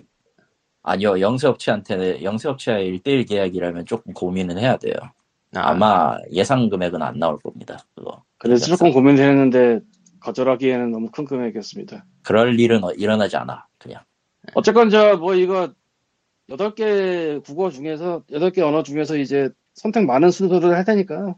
아니요, 0.82 1.20
영세업체한테는, 1.20 2.22
영세업체와 2.22 2.78
1대1 2.78 3.28
계약이라면 3.28 3.86
조금 3.86 4.12
고민은 4.14 4.58
해야 4.58 4.76
돼요. 4.76 4.94
아, 5.54 5.70
아마 5.70 6.16
예상 6.32 6.68
금액은 6.68 7.02
안 7.02 7.18
나올 7.18 7.38
겁니다, 7.38 7.78
그거. 7.94 8.22
그래서 8.38 8.66
조금 8.66 8.92
고민을 8.92 9.22
했는데 9.28 9.80
거절하기에는 10.20 10.90
너무 10.90 11.10
큰 11.10 11.24
금액이었습니다 11.24 12.04
그럴 12.22 12.58
일은 12.58 12.82
어- 12.84 12.92
일어나지 12.92 13.36
않아, 13.36 13.66
그냥. 13.78 14.02
어쨌건 14.54 14.90
저 14.90 15.16
뭐 15.16 15.34
이거 15.34 15.72
8개 16.50 17.40
국어 17.44 17.70
중에서 17.70 18.24
8개 18.30 18.60
언어 18.60 18.82
중에서 18.82 19.16
이제 19.16 19.50
선택 19.74 20.04
많은 20.04 20.30
순서를 20.30 20.76
할 20.76 20.84
테니까 20.84 21.36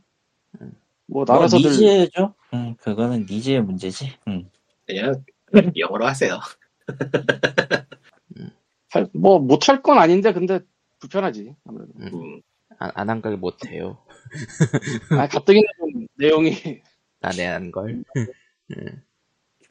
뭐 1.07 1.25
뭐, 1.25 1.25
나라서들 1.27 1.71
니즈죠? 1.71 2.35
응, 2.55 2.75
그거는 2.81 3.27
니즈의 3.29 3.63
문제지. 3.63 4.13
응. 4.29 4.49
그냥 4.87 5.23
영어로 5.77 6.07
하세요. 6.07 6.41
할- 8.91 9.09
뭐 9.13 9.39
못할 9.39 9.83
건 9.83 9.99
아닌데 9.99 10.33
근데 10.33 10.61
불편하지 10.99 11.55
아무래도 11.65 11.93
음. 11.99 12.41
안한 12.79 13.21
걸 13.21 13.37
못해요. 13.37 13.99
아 15.21 15.29
가뜩이나 15.29 15.67
좀 15.79 16.07
내용이 16.17 16.81
난해한 17.21 17.71
걸. 17.71 18.03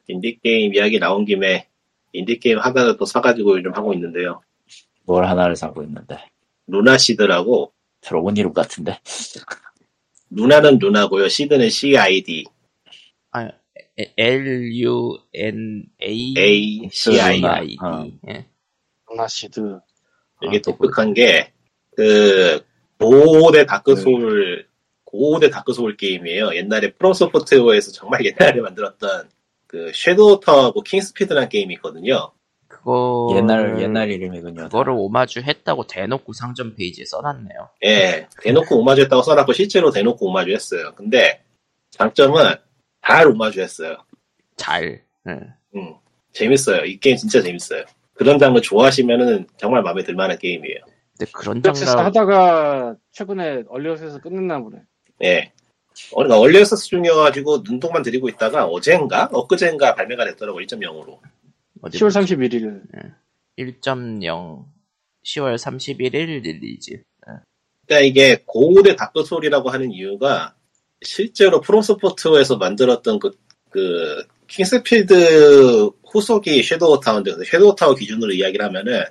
인디 0.06 0.38
게임 0.40 0.74
이야기 0.74 0.98
나온 0.98 1.24
김에 1.24 1.68
인디 2.12 2.38
게임 2.38 2.58
하나를 2.58 2.96
또 2.96 3.04
사가지고 3.04 3.58
요즘 3.58 3.74
하고 3.74 3.92
있는데요. 3.94 4.40
뭘 5.04 5.26
하나를 5.26 5.56
사고 5.56 5.82
있는데. 5.82 6.18
루나시드라고 6.66 7.72
들어본 8.00 8.36
이름 8.36 8.52
같은데. 8.52 8.98
루나는 10.30 10.78
루나고요. 10.78 11.28
시드는 11.28 11.68
CID. 11.70 12.44
아, 13.32 13.50
L 14.16 14.80
U 14.82 15.18
N 15.34 15.84
A 16.02 16.34
A, 16.36 16.88
C, 16.90 17.20
I, 17.20 17.40
D. 17.40 17.78
어. 17.82 18.06
예. 18.28 18.46
Lunacid 19.08 19.80
이게 20.42 20.58
아, 20.58 20.60
독특한 20.62 21.14
게, 21.14 21.52
그, 21.96 22.64
고대 22.98 23.66
Dark 23.66 23.96
Souls, 23.96 24.66
고대 25.04 25.50
Dark 25.50 25.72
Souls 25.72 25.96
게임이에요. 25.96 26.54
옛날에 26.56 26.92
FromSoftware에서 26.92 27.92
정말 27.92 28.24
옛날에 28.26 28.60
만들었던 28.60 29.28
그 29.66 29.92
Shadow 29.94 30.40
Tower하고 30.40 30.82
King's 30.82 31.05
Field라는 31.05 31.48
게임이 31.48 31.74
있거든요. 31.74 32.32
그거 32.82 33.32
옛날, 33.36 33.80
옛날 33.80 34.10
이름이군요. 34.10 34.64
그거를 34.64 34.92
오마주 34.96 35.40
했다고 35.40 35.86
대놓고 35.86 36.32
상점 36.32 36.74
페이지에 36.74 37.04
써놨네요. 37.04 37.68
예, 37.84 38.26
대놓고 38.42 38.80
오마주 38.80 39.02
했다고 39.02 39.22
써놨고 39.22 39.52
실제로 39.52 39.90
대놓고 39.90 40.26
오마주 40.26 40.50
했어요. 40.50 40.92
근데 40.96 41.42
장점은 41.90 42.56
잘 43.06 43.28
오마주 43.28 43.60
했어요. 43.60 43.96
잘. 44.56 45.02
예. 45.28 45.32
음, 45.76 45.94
재밌어요. 46.32 46.84
이 46.84 46.98
게임 46.98 47.16
진짜 47.16 47.40
재밌어요. 47.40 47.84
그런 48.14 48.38
장르 48.38 48.60
좋아하시면은 48.60 49.46
정말 49.56 49.82
마음에 49.82 50.02
들 50.02 50.14
만한 50.16 50.38
게임이에요. 50.38 50.78
근데 51.16 51.30
그런 51.32 51.62
장르 51.62 51.78
하다가 51.78 52.96
최근에 53.12 53.62
early 53.68 53.85
access에서 53.85 54.18
끝냈나 54.20 54.58
보네 54.58 54.78
예. 55.22 55.52
어, 56.12 56.16
그러니까 56.16 56.40
early 56.40 56.61
access 56.61 56.86
중이어가지고 56.86 57.62
눈독만 57.64 58.02
들이고 58.02 58.28
있다가 58.28 58.64
어젠가? 58.66 59.28
엊그젠가 59.30 59.94
발매가 59.94 60.24
됐더라고 60.24 60.60
1.0으로. 60.60 61.20
어디 61.82 61.98
10월 61.98 62.08
31일 62.08 63.12
1.0 63.58 64.64
10월 65.24 65.56
31일 65.56 66.42
release. 66.42 67.02
그러니까 67.86 68.06
이게 68.06 68.42
고대 68.46 68.96
Dark 68.96 69.19
Soul이라고 69.19 69.70
하는 69.70 69.92
이유가 69.92 70.54
실제로 71.02 71.60
FromSoftware에서 71.60 72.56
만들었던 72.56 73.18
그, 73.18 73.30
그, 73.70 74.24
King's 74.46 75.24
Field 75.24 75.90
후속이 76.06 76.62
Shadow 76.62 77.00
Tower인데, 77.00 77.34
그 77.34 77.44
Shadow 77.44 77.74
Tower 77.76 77.94
기준으로 77.94 78.32
이야기를 78.32 78.64
하면은, 78.66 79.04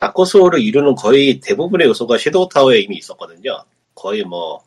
Dark 0.00 0.24
Soul을 0.24 0.60
이루는 0.60 0.94
거의 0.94 1.40
대부분의 1.40 1.88
요소가 1.88 2.18
Shadow 2.18 2.48
Tower에 2.48 2.80
이미 2.80 2.96
있었거든요. 2.96 3.64
거의 3.94 4.22
뭐, 4.22 4.62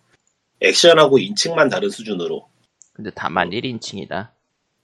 액션하고 0.61 1.19
인칭만 1.19 1.69
다른 1.69 1.89
수준으로. 1.89 2.47
근데 2.93 3.09
다만 3.15 3.49
1인칭이다. 3.49 4.29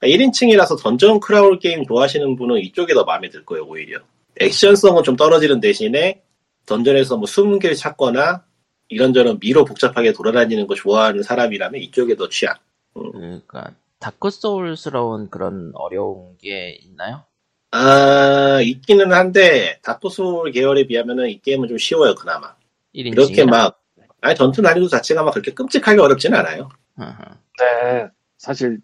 1인칭이라서 0.02 0.82
dungeon 0.82 1.20
crawl 1.20 1.58
게임 1.58 1.84
좋아하시는 1.84 2.36
분은 2.36 2.58
이쪽이 2.58 2.94
더 2.94 3.04
마음에 3.04 3.28
들 3.28 3.44
거예요, 3.44 3.64
오히려. 3.64 4.00
액션성은 4.40 5.02
좀 5.02 5.16
떨어지는 5.16 5.60
대신에 5.60 6.22
dungeon에서 6.66 7.16
뭐 7.16 7.26
숨은 7.26 7.58
길 7.58 7.74
찾거나 7.74 8.44
이런저런 8.88 9.38
미로 9.40 9.64
복잡하게 9.64 10.12
돌아다니는 10.12 10.66
거 10.66 10.74
좋아하는 10.74 11.22
사람이라면 11.22 11.80
이쪽에 11.80 12.16
더 12.16 12.28
취향. 12.28 12.54
그러니까 12.92 13.72
Dark 13.98 14.30
Soul스러운 14.30 15.30
그런 15.30 15.72
어려운 15.74 16.36
게 16.38 16.78
있나요? 16.82 17.24
아, 17.72 18.60
있기는 18.62 19.12
한데, 19.12 19.80
Dark 19.82 20.08
Souls 20.08 20.52
계열에 20.52 20.86
비하면은 20.86 21.28
이 21.28 21.40
게임은 21.40 21.68
좀 21.68 21.78
쉬워요, 21.78 22.14
그나마. 22.14 22.54
1인칭. 22.94 23.12
이렇게 23.12 23.44
막, 23.44 23.82
아니, 24.20 24.34
전투 24.34 24.62
난이도 24.62 24.88
자체가 24.88 25.22
막 25.22 25.32
그렇게 25.32 25.52
끔찍하게 25.52 26.00
어렵지는 26.00 26.38
않아요. 26.38 26.68
네 26.98 28.08
사실 28.38 28.78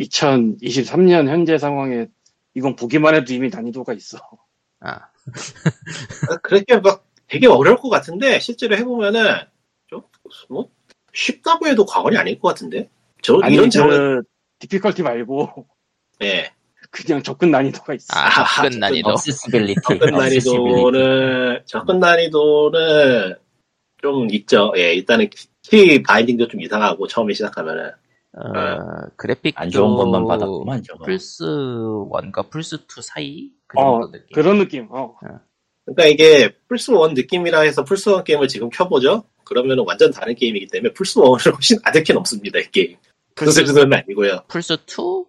2023년 0.00 1.28
현재 1.28 1.58
상황에 1.58 2.06
이건 2.54 2.76
보기만 2.76 3.14
해도 3.14 3.32
이미 3.32 3.48
난이도가 3.48 3.92
있어 3.94 4.18
아, 4.80 6.36
그렇게 6.42 6.78
막 6.78 7.06
되게 7.26 7.46
어려울 7.46 7.78
것 7.78 7.88
같은데, 7.88 8.38
실제로 8.38 8.76
해보면은, 8.76 9.36
좀, 9.86 10.02
뭐, 10.48 10.68
쉽다고 11.12 11.66
해도 11.66 11.86
과언이 11.86 12.16
아닐 12.16 12.38
것 12.38 12.48
같은데. 12.48 12.90
저 13.22 13.38
아니 13.42 13.54
이런 13.54 13.70
장르 13.70 14.20
그 14.20 14.22
difficulty 14.58 15.02
말고 15.02 15.66
예. 16.22 16.52
그냥 16.90 17.22
접근 17.22 17.50
난이도가 17.50 17.94
있어. 17.94 18.18
아, 18.18 18.62
접근 18.62 18.78
난이도. 18.78 19.10
accessibility. 19.10 19.80
접근 19.82 20.10
난이도는 20.12 21.62
접근 21.64 21.98
난이도는 21.98 23.34
좀 24.02 24.28
있죠. 24.30 24.72
예, 24.76 24.92
일단은 24.94 25.30
key 25.62 26.02
binding도 26.02 26.48
좀 26.48 26.60
이상하고 26.60 27.06
처음에 27.06 27.32
시작하면은 27.32 27.92
어, 28.36 29.06
그래픽도 29.16 29.60
안 29.60 29.70
좋은 29.70 29.94
것만 29.94 30.26
받았구만 30.26 30.82
저거. 30.82 31.04
플스 31.04 31.44
1과 31.44 32.50
플스 32.50 32.76
2 32.76 33.02
사이 33.02 33.50
그 33.66 33.78
어, 33.78 34.00
정도 34.00 34.10
느낌. 34.12 34.34
그런 34.34 34.58
느낌. 34.58 34.88
어. 34.90 35.16
그러니까 35.84 36.06
이게 36.06 36.56
플스 36.68 36.90
1 36.90 37.14
느낌이라 37.14 37.60
해서 37.60 37.84
플스 37.84 38.08
1 38.10 38.24
게임을 38.24 38.48
지금 38.48 38.70
켜보죠. 38.70 39.24
그러면 39.44 39.78
완전 39.86 40.10
다른 40.10 40.34
게임이기 40.34 40.66
때문에 40.68 40.92
플스 40.94 41.20
1을 41.20 41.52
훨씬 41.54 41.78
아득히 41.84 42.12
넘습니다 42.12 42.58
이 42.58 42.70
게임. 42.70 42.96
그 43.34 43.50
정도는 43.50 43.92
아니고요. 43.98 44.44
플스 44.48 44.74
2? 44.74 45.24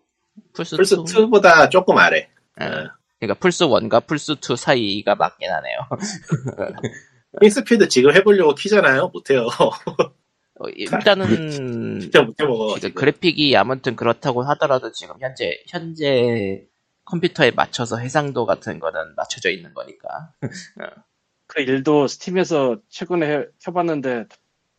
플스, 0.53 0.75
플스 0.75 0.95
2? 0.95 0.97
2보다 0.97 1.69
조금 1.69 1.97
아래. 1.97 2.29
예. 2.61 2.65
어. 2.65 2.91
그러니까 3.19 3.39
플스 3.39 3.65
1과 3.65 4.05
플스 4.07 4.33
2 4.33 4.55
사이가 4.55 5.15
맞긴 5.15 5.49
하네요. 5.51 5.77
킹스필드 7.41 7.87
지금 7.89 8.13
해보려고 8.15 8.55
키잖아요. 8.55 9.09
못해요. 9.13 9.47
어, 10.59 10.69
일단은 10.69 11.49
진짜 11.51 12.21
못해먹어. 12.21 12.75
그. 12.81 12.93
그래픽이 12.93 13.55
아무튼 13.57 13.95
그렇다고 13.95 14.43
하더라도 14.43 14.91
지금 14.91 15.15
현재 15.19 15.61
현재 15.67 16.65
컴퓨터에 17.05 17.51
맞춰서 17.51 17.97
해상도 17.97 18.45
같은 18.45 18.79
거는 18.79 19.15
맞춰져 19.15 19.49
있는 19.49 19.73
거니까. 19.73 20.33
그 21.47 21.61
일도 21.61 22.07
스팀에서 22.07 22.77
최근에 22.89 23.27
해- 23.29 23.45
켜봤는데 23.63 24.25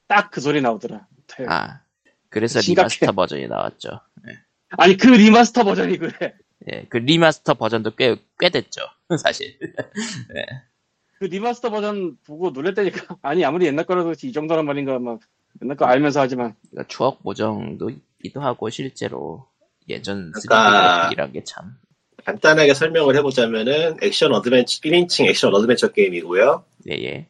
딱 0.09 0.31
그 0.31 0.41
소리 0.41 0.61
나오더라. 0.61 1.07
아 1.49 1.81
그래서 2.31 2.61
심각해. 2.61 2.85
리마스터 2.89 3.13
버전이 3.13 3.47
나왔죠. 3.49 4.01
아니 4.79 4.97
그 4.97 5.07
리마스터 5.09 5.63
버전이 5.65 5.99
그래. 5.99 6.35
예, 6.73 6.87
그 6.89 6.97
리마스터 6.97 7.55
버전도 7.55 7.95
꽤 7.97 8.17
꽤 8.39 8.49
됐죠. 8.51 8.81
사실. 9.23 9.59
그 11.19 11.25
리마스터 11.25 11.71
버전 11.71 12.19
보고 12.27 12.51
놀랬다니까. 12.51 13.17
아니 13.23 13.45
아무리 13.45 13.67
옛날 13.67 13.85
거라도 13.87 14.13
이 14.23 14.33
정도란 14.33 14.67
말인가 14.67 14.99
막 14.99 15.21
옛날 15.63 15.77
거 15.77 15.85
알면서 15.87 16.21
하지만 16.21 16.55
그러니까 16.71 16.89
추억 16.89 17.23
보정도 17.23 17.91
있기도 17.91 18.41
하고 18.41 18.69
실제로 18.71 19.47
예전 19.89 20.33
3D 20.33 20.49
그러니까- 20.49 20.99
그래픽이란 21.09 21.33
게 21.33 21.45
참. 21.45 21.73
간단하게 22.25 22.75
설명을 22.75 23.15
해보자면은 23.17 23.99
액션 24.03 24.33
어드벤처 24.33 24.81
1인칭 24.81 25.27
액션 25.29 25.55
어드벤처 25.55 25.93
게임이고요. 25.93 26.65
예, 26.91 26.95
예. 27.05 27.29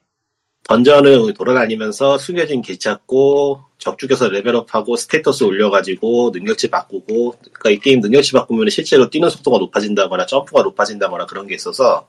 던전을 0.64 1.35
돌아다니면서 1.35 2.18
숨겨진 2.18 2.62
길 2.62 2.79
찾고 2.79 3.61
적 3.79 3.99
죽여서 3.99 4.31
레벨업하고 4.31 4.97
status 4.97 5.44
올려가지고 5.45 6.31
능력치 6.35 6.70
바꾸고 6.70 7.35
그러니까 7.53 7.70
이 7.70 7.79
게임 7.79 8.01
능력치 8.01 8.33
바꾸면 8.33 8.70
실제로 8.70 9.09
뛰는 9.11 9.29
속도가 9.29 9.59
높아진다거나 9.59 10.27
점프가 10.27 10.62
높아진다거나 10.62 11.27
그런 11.27 11.47
게 11.47 11.55
있어서 11.55 12.09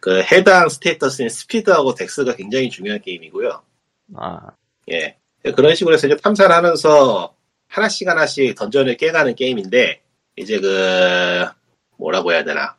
그 0.00 0.20
해당 0.22 0.68
status인 0.68 1.28
스피드하고 1.30 1.94
dex가 1.94 2.34
굉장히 2.36 2.68
중요한 2.68 3.00
게임이고요. 3.00 3.62
아, 4.16 4.40
예. 4.90 5.16
그런 5.52 5.74
식으로 5.74 5.94
해서 5.94 6.06
이제 6.06 6.16
탐사를 6.16 6.54
하면서 6.54 7.34
하나씩 7.68 8.08
하나씩 8.08 8.54
던전을 8.54 8.96
깨가는 8.96 9.34
게임인데, 9.34 10.00
이제 10.36 10.58
그, 10.58 11.44
뭐라고 11.98 12.32
해야 12.32 12.44
되나. 12.44 12.76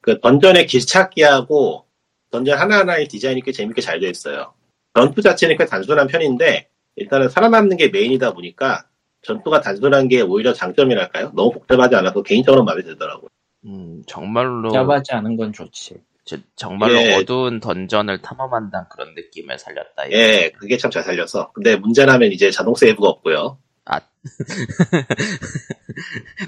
그 0.00 0.20
던전의 0.20 0.66
길찾기하고 0.66 1.84
던전 2.30 2.58
하나하나의 2.58 3.08
디자인이 3.08 3.42
꽤 3.42 3.52
재밌게 3.52 3.80
잘 3.80 4.00
되어 4.00 4.10
있어요. 4.10 4.52
전투 4.94 5.22
자체는 5.22 5.56
꽤 5.56 5.64
단순한 5.64 6.08
편인데, 6.08 6.68
일단은 6.96 7.28
살아남는 7.28 7.76
게 7.76 7.88
메인이다 7.88 8.32
보니까 8.32 8.84
전투가 9.22 9.60
단순한 9.60 10.08
게 10.08 10.20
오히려 10.20 10.52
장점이랄까요? 10.52 11.32
너무 11.34 11.52
복잡하지 11.52 11.94
않아서 11.94 12.22
개인적으로 12.22 12.64
마음에 12.64 12.82
들더라고요. 12.82 13.28
음, 13.64 14.02
정말로 14.06 14.62
복잡하지 14.62 15.12
않은 15.12 15.36
건 15.36 15.52
좋지. 15.52 15.94
저- 16.28 16.36
정말로 16.56 16.94
예. 17.00 17.14
어두운 17.14 17.60
던전을 17.60 18.20
탐험한다는 18.22 18.86
그런 18.90 19.14
느낌을 19.14 19.58
살렸다. 19.58 20.10
예, 20.12 20.50
그게 20.58 20.76
참 20.76 20.90
잘 20.90 21.02
살려서. 21.02 21.52
근데 21.52 21.76
문제라면 21.76 22.32
이제 22.32 22.50
자동 22.50 22.74
세이브가 22.74 23.08
없고요. 23.08 23.58
아. 23.86 24.00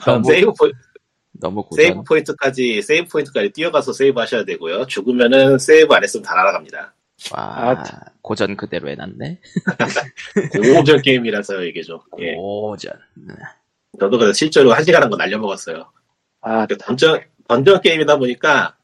너무, 0.04 0.24
세이브 0.24 0.52
포, 0.58 0.70
너무 1.32 1.62
고전. 1.64 1.84
세이브 1.84 2.02
포인트까지 2.04 2.82
세이브 2.82 3.08
포인트까지 3.08 3.50
뛰어가서 3.50 3.92
세이브 3.92 4.18
하셔야 4.20 4.44
되고요. 4.44 4.86
죽으면은 4.86 5.58
세이브 5.58 5.92
안 5.94 6.02
했으면 6.02 6.22
다 6.24 6.34
날아갑니다. 6.34 6.94
와, 7.32 7.70
아, 7.72 7.84
고전 8.22 8.56
그대로 8.56 8.88
해놨네. 8.88 9.40
고전 10.76 11.02
게임이라서 11.02 11.64
이게 11.64 11.82
좀. 11.82 12.00
예. 12.18 12.34
고전. 12.34 12.92
저도 13.98 14.18
그래서 14.18 14.32
실제로 14.32 14.72
한 14.72 14.84
시간 14.84 15.02
한 15.02 15.10
거 15.10 15.16
날려먹었어요. 15.16 15.90
아그 16.42 16.78
던전 16.78 17.20
던전 17.48 17.80
게임이다 17.82 18.16
보니까 18.16 18.76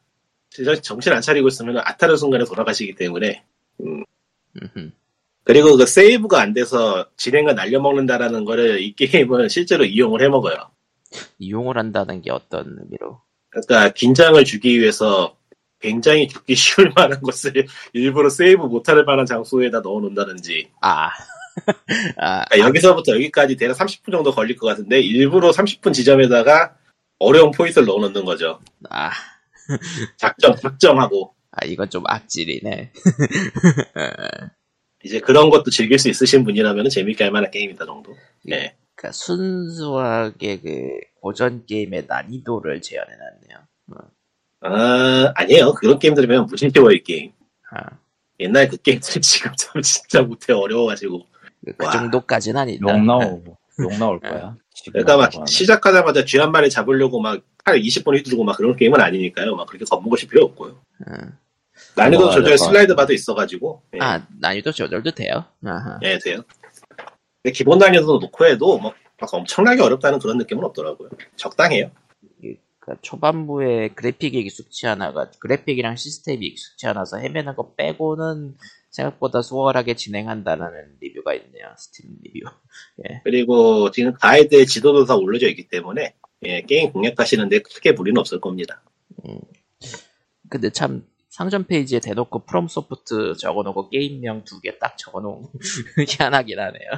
정신 0.82 1.12
안 1.12 1.20
차리고 1.20 1.48
있으면 1.48 1.78
아타르 1.78 2.16
순간에 2.16 2.44
돌아가시기 2.44 2.94
때문에 2.94 3.44
음흠. 3.80 4.90
그리고 5.44 5.76
그 5.76 5.86
세이브가 5.86 6.40
안 6.40 6.54
돼서 6.54 7.06
진행을 7.16 7.54
날려먹는다라는 7.54 8.44
거를 8.44 8.80
이 8.82 8.94
게임은 8.94 9.48
실제로 9.48 9.84
이용을 9.84 10.22
해먹어요. 10.22 10.56
이용을 11.38 11.78
한다는 11.78 12.20
게 12.20 12.32
어떤 12.32 12.76
의미로? 12.80 13.20
그러니까 13.50 13.90
긴장을 13.90 14.42
주기 14.44 14.80
위해서 14.80 15.36
굉장히 15.80 16.26
죽기 16.26 16.54
쉬울 16.56 16.92
만한 16.96 17.20
것을 17.20 17.66
일부러 17.92 18.28
세이브 18.28 18.64
못할 18.64 19.04
만한 19.04 19.24
장소에다 19.24 19.80
넣어놓는다든지 19.80 20.70
아, 20.80 21.10
아, 22.18 22.44
그러니까 22.46 22.58
여기서부터 22.58 23.12
여기까지 23.14 23.56
대략 23.56 23.76
30분 23.76 24.10
정도 24.10 24.32
걸릴 24.32 24.56
것 24.56 24.66
같은데 24.66 25.00
일부러 25.00 25.50
30분 25.50 25.92
지점에다가 25.92 26.74
어려운 27.18 27.50
포인트를 27.50 27.86
넣어놓는 27.86 28.24
거죠. 28.24 28.60
아, 28.90 29.10
작정, 30.16 30.56
작정하고 30.56 31.34
아, 31.50 31.64
이건 31.64 31.88
좀 31.88 32.02
악질이네. 32.06 32.92
이제 35.04 35.20
그런 35.20 35.50
것도 35.50 35.70
즐길 35.70 35.98
수 35.98 36.08
있으신 36.08 36.44
분이라면 36.44 36.88
재밌게 36.90 37.24
할 37.24 37.30
만한 37.30 37.50
게임이다 37.50 37.86
정도. 37.86 38.14
네. 38.44 38.76
그러니까 38.94 39.12
순수하게 39.12 40.60
그 40.60 40.88
고전 41.20 41.64
게임의 41.66 42.06
난이도를 42.08 42.80
재현해놨네요. 42.82 43.58
아, 44.60 45.32
아니에요. 45.34 45.74
그런 45.74 45.98
게임들이면 45.98 46.46
무슨 46.46 46.70
쉬워요, 46.74 46.92
이 46.92 47.02
게임. 47.02 47.32
아, 47.70 47.98
옛날 48.40 48.68
그 48.68 48.76
게임들 48.76 49.20
지금 49.22 49.52
참 49.56 49.80
진짜 49.82 50.22
못해 50.22 50.52
어려워가지고. 50.52 51.26
그, 51.64 51.72
그 51.76 51.84
와. 51.84 51.92
정도까지는 51.92 52.60
아니다. 52.60 52.80
욕 52.82 53.04
나오, 53.04 53.42
욕 53.80 53.92
나올 53.98 54.20
거야. 54.20 54.56
그러니까 54.92 55.16
막 55.16 55.34
하면. 55.34 55.46
시작하자마자 55.46 56.24
쥐 56.24 56.38
한 56.38 56.52
마리 56.52 56.70
잡으려고 56.70 57.20
막 57.20 57.40
팔 57.66 57.80
20번 57.80 58.16
휘두르고 58.16 58.44
막 58.44 58.56
그런 58.56 58.76
게임은 58.76 59.00
아니니까요. 59.00 59.56
막 59.56 59.66
그렇게 59.66 59.84
겁먹으실 59.84 60.28
필요 60.28 60.44
없고요. 60.44 60.78
음. 61.08 61.36
난이도 61.96 62.30
조절 62.30 62.56
슬라이드 62.56 62.94
바도 62.94 63.12
있어가지고. 63.12 63.82
예, 63.94 63.98
아, 64.00 64.24
난이도 64.40 64.70
조절도 64.70 65.10
돼요. 65.10 65.44
아하. 65.64 65.98
예, 66.02 66.16
돼요. 66.22 66.42
근데 67.42 67.52
기본 67.52 67.78
난이도 67.78 68.20
놓고 68.20 68.46
해도 68.46 68.78
뭐, 68.78 68.94
막 69.20 69.34
엄청나게 69.34 69.82
어렵다는 69.82 70.20
그런 70.20 70.38
느낌은 70.38 70.62
없더라고요. 70.64 71.10
적당해요. 71.34 71.90
그러니까 72.40 73.02
초반부에 73.02 73.88
그래픽이 73.88 74.38
익숙치 74.38 74.86
않아가 74.86 75.28
그래픽이랑 75.40 75.96
시스템이 75.96 76.46
익숙치 76.46 76.86
않아서 76.86 77.18
헤매는 77.18 77.56
거 77.56 77.74
빼고는 77.74 78.54
생각보다 78.96 79.42
수월하게 79.42 79.94
진행한다는 79.94 80.96
리뷰가 81.00 81.34
있네요. 81.34 81.74
스팀 81.76 82.16
리뷰. 82.22 82.48
그리고 83.24 83.90
지금 83.90 84.12
가이드에 84.14 84.64
지도도 84.64 85.04
다 85.04 85.16
올려져 85.16 85.48
있기 85.48 85.68
때문에 85.68 86.14
예, 86.44 86.62
게임 86.62 86.92
공략하시는데 86.92 87.60
크게 87.60 87.92
무리는 87.92 88.18
없을 88.18 88.40
겁니다. 88.40 88.82
근데 90.48 90.70
참 90.70 91.06
상점 91.28 91.64
페이지에 91.64 92.00
대놓고 92.00 92.44
프롬 92.46 92.68
소프트 92.68 93.34
적어놓고 93.36 93.90
게임명 93.90 94.44
두 94.44 94.60
개 94.60 94.78
딱 94.78 94.96
적어놓은 94.96 95.48
희한하긴 96.08 96.58
하네요. 96.58 96.90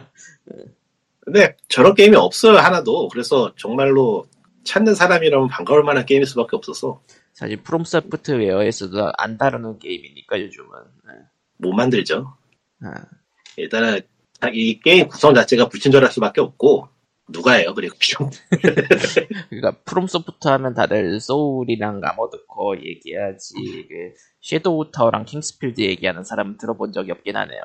근데 1.20 1.56
저런 1.68 1.94
게임이 1.94 2.16
없어요 2.16 2.58
하나도. 2.58 3.08
그래서 3.08 3.52
정말로 3.56 4.26
찾는 4.64 4.94
사람이라면 4.94 5.48
반가울 5.48 5.82
만한 5.82 6.06
게임일 6.06 6.26
수밖에 6.26 6.56
없어서 6.56 7.02
사실 7.32 7.56
프롬 7.62 7.84
소프트웨어에서도 7.84 9.12
안 9.16 9.38
다루는 9.38 9.78
게임이니까 9.78 10.40
요즘은. 10.40 10.70
네. 11.58 11.68
못 11.68 11.72
만들죠. 11.72 12.34
아, 12.82 13.04
일단은 13.56 14.00
이 14.52 14.80
게임 14.80 15.08
구성 15.08 15.34
자체가 15.34 15.68
불친절할 15.68 16.12
수밖에 16.12 16.40
없고 16.40 16.88
누가 17.30 17.52
해요 17.52 17.74
그리고 17.74 17.96
그러니까 19.50 19.82
프롬 19.84 20.06
소프트 20.06 20.48
하면 20.48 20.74
다들 20.74 21.20
소울이랑 21.20 22.00
아머드코 22.02 22.78
얘기하지 22.82 23.54
그 23.88 24.14
섀도우 24.40 24.90
타워랑 24.90 25.24
킹스필드 25.24 25.80
얘기하는 25.82 26.24
사람 26.24 26.56
들어본 26.56 26.92
적이 26.92 27.12
없긴 27.12 27.36
하네요. 27.36 27.60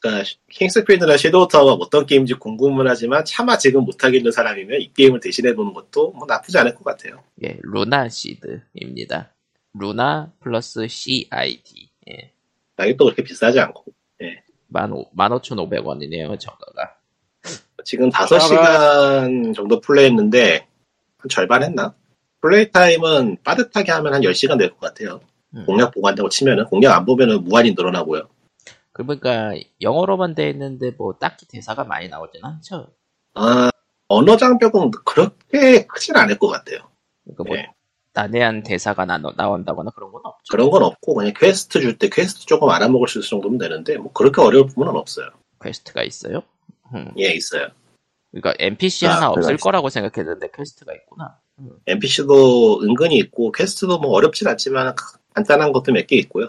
그러니까 0.00 0.30
킹스필드나 0.50 1.16
섀도우 1.16 1.48
타워가 1.48 1.72
어떤 1.72 2.06
게임인지 2.06 2.34
궁금은 2.34 2.86
하지만 2.88 3.24
차마 3.24 3.58
지금 3.58 3.84
못하겠는 3.84 4.32
사람이면 4.32 4.80
이 4.80 4.92
게임을 4.94 5.20
대신해보는 5.20 5.74
것도 5.74 6.12
뭐 6.12 6.26
나쁘지 6.26 6.56
않을 6.58 6.74
것 6.74 6.84
같아요. 6.84 7.22
예, 7.42 7.58
루나 7.62 8.08
시드입니다. 8.08 9.34
루나 9.74 10.32
플러스 10.40 10.86
CID. 10.88 11.90
예. 12.78 12.82
가격도 12.82 13.04
그렇게 13.06 13.22
비싸지 13.22 13.60
않고 13.60 13.84
만, 14.68 14.92
오- 14.92 15.08
15,500원이네요, 15.16 16.38
저가가. 16.38 16.96
지금 17.84 18.08
5시간 18.10 19.54
정도 19.54 19.80
플레이했는데 19.80 20.66
한 21.18 21.28
절반 21.28 21.62
했나? 21.62 21.94
플레이 22.40 22.70
타임은 22.70 23.38
빠듯하게 23.44 23.92
하면 23.92 24.14
한 24.14 24.22
10시간 24.22 24.58
될 24.58 24.70
것 24.70 24.80
같아요. 24.80 25.20
음. 25.54 25.64
공략 25.66 25.92
한다고 26.02 26.28
치면은 26.28 26.64
공략 26.64 26.96
안 26.96 27.04
보면은 27.04 27.44
무한히 27.44 27.72
늘어나고요. 27.72 28.28
그러니까 28.92 29.52
영어로만 29.80 30.34
돼 30.34 30.48
있는데 30.50 30.90
뭐 30.96 31.14
딱히 31.18 31.46
대사가 31.46 31.84
많이 31.84 32.08
나오진 32.08 32.40
않죠. 32.44 32.88
아, 33.34 33.70
언어 34.08 34.36
장벽은 34.36 34.90
그렇게 35.04 35.86
크진 35.86 36.16
않을 36.16 36.38
것 36.38 36.48
같아요. 36.48 36.78
그러니까 37.24 37.44
뭐 37.44 37.56
네. 37.56 37.70
난해한 38.14 38.62
대사가 38.62 39.04
나, 39.04 39.18
나온다거나 39.18 39.90
그런 39.90 40.12
건 40.12 40.22
없죠. 40.24 40.50
그런 40.52 40.70
건 40.70 40.82
없고 40.84 41.14
그냥 41.14 41.32
퀘스트 41.36 41.80
줄 41.80 41.98
때 41.98 42.08
퀘스트 42.08 42.46
조금 42.46 42.68
알아먹을 42.70 43.08
수 43.08 43.18
있을 43.18 43.28
정도면 43.28 43.58
되는데 43.58 43.96
뭐 43.98 44.12
그렇게 44.12 44.40
어려울 44.40 44.66
부분은 44.68 44.94
없어요. 44.96 45.28
퀘스트가 45.62 46.02
있어요? 46.04 46.42
음. 46.94 47.12
예, 47.18 47.32
있어요. 47.32 47.68
그러니까 48.30 48.54
NPC 48.58 49.06
아, 49.06 49.16
하나 49.16 49.30
없을 49.30 49.54
있어. 49.54 49.62
거라고 49.62 49.88
생각했는데 49.88 50.48
퀘스트가 50.54 50.92
있구나. 50.94 51.38
NPC도 51.86 52.82
은근히 52.82 53.16
있고 53.18 53.52
퀘스트도 53.52 53.98
뭐 53.98 54.10
어렵진 54.12 54.46
않지만 54.48 54.94
간단한 55.34 55.72
것도 55.72 55.92
몇 55.92 56.06
개 56.06 56.16
있고요. 56.16 56.48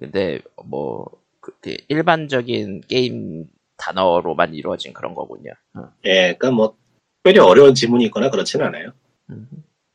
근데 0.00 0.40
뭐 0.64 1.06
그, 1.40 1.52
그 1.60 1.76
일반적인 1.88 2.82
게임 2.88 3.46
단어로만 3.76 4.54
이루어진 4.54 4.92
그런 4.92 5.14
거군요. 5.14 5.52
음. 5.76 5.84
예, 6.04 6.34
그러니까 6.38 6.50
뭐 6.52 6.76
특별히 7.22 7.38
어려운 7.40 7.74
지문이 7.74 8.04
있거나 8.06 8.30
그렇진 8.30 8.62
않아요. 8.62 8.92
음. 9.30 9.48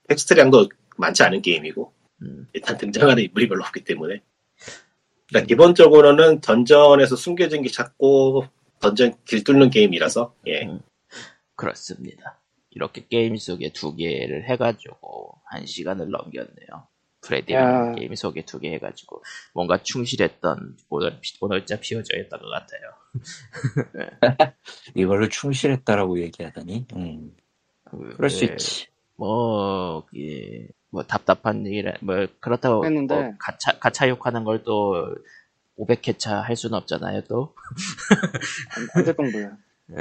텍스트량도 0.07 0.67
많지 1.01 1.23
않은 1.23 1.41
게임이고 1.41 1.93
음. 2.21 2.47
일단 2.53 2.77
등장하는 2.77 3.23
인물이 3.23 3.47
별로 3.49 3.63
없기 3.63 3.83
때문에 3.83 4.21
그러니까 5.29 5.47
기본적으로는 5.47 6.41
던전에서 6.41 7.15
숨겨진 7.15 7.61
게 7.63 7.69
찾고 7.69 8.45
던전 8.79 9.15
길 9.25 9.43
뚫는 9.43 9.69
게임이라서 9.69 10.35
예 10.47 10.63
음. 10.63 10.79
그렇습니다. 11.55 12.39
이렇게 12.71 13.05
게임 13.07 13.35
속에 13.35 13.71
두 13.73 13.95
개를 13.95 14.49
해가지고 14.49 15.41
한 15.45 15.65
시간을 15.65 16.09
넘겼네요. 16.09 16.87
프레디라는 17.21 17.89
야. 17.91 17.95
게임 17.95 18.15
속에 18.15 18.45
두 18.45 18.59
개 18.59 18.71
해가지고 18.73 19.21
뭔가 19.53 19.83
충실했던 19.83 20.77
오늘 20.89 21.19
오늘자 21.39 21.79
피어져 21.79 22.17
있던 22.17 22.39
것 22.39 22.49
같아요. 22.49 22.81
이걸로 24.95 25.29
충실했다라고 25.29 26.19
얘기하다니. 26.21 26.87
음, 26.95 27.35
그, 27.83 28.15
그럴 28.15 28.29
수 28.29 28.47
그, 28.47 28.53
있지. 28.53 28.87
뭐, 29.17 30.07
예, 30.17 30.67
뭐 30.91 31.03
답답한 31.03 31.65
얘기라 31.65 31.93
뭐 32.01 32.27
그렇다고 32.39 32.85
했는데. 32.85 33.15
뭐 33.15 33.33
가차 33.39 33.79
가차 33.79 34.07
욕하는 34.09 34.43
걸 34.43 34.63
또 34.63 35.15
500회차 35.77 36.41
할 36.41 36.55
수는 36.55 36.77
없잖아요. 36.77 37.21
또 37.27 37.55
안될 38.95 39.15
정도야. 39.15 39.57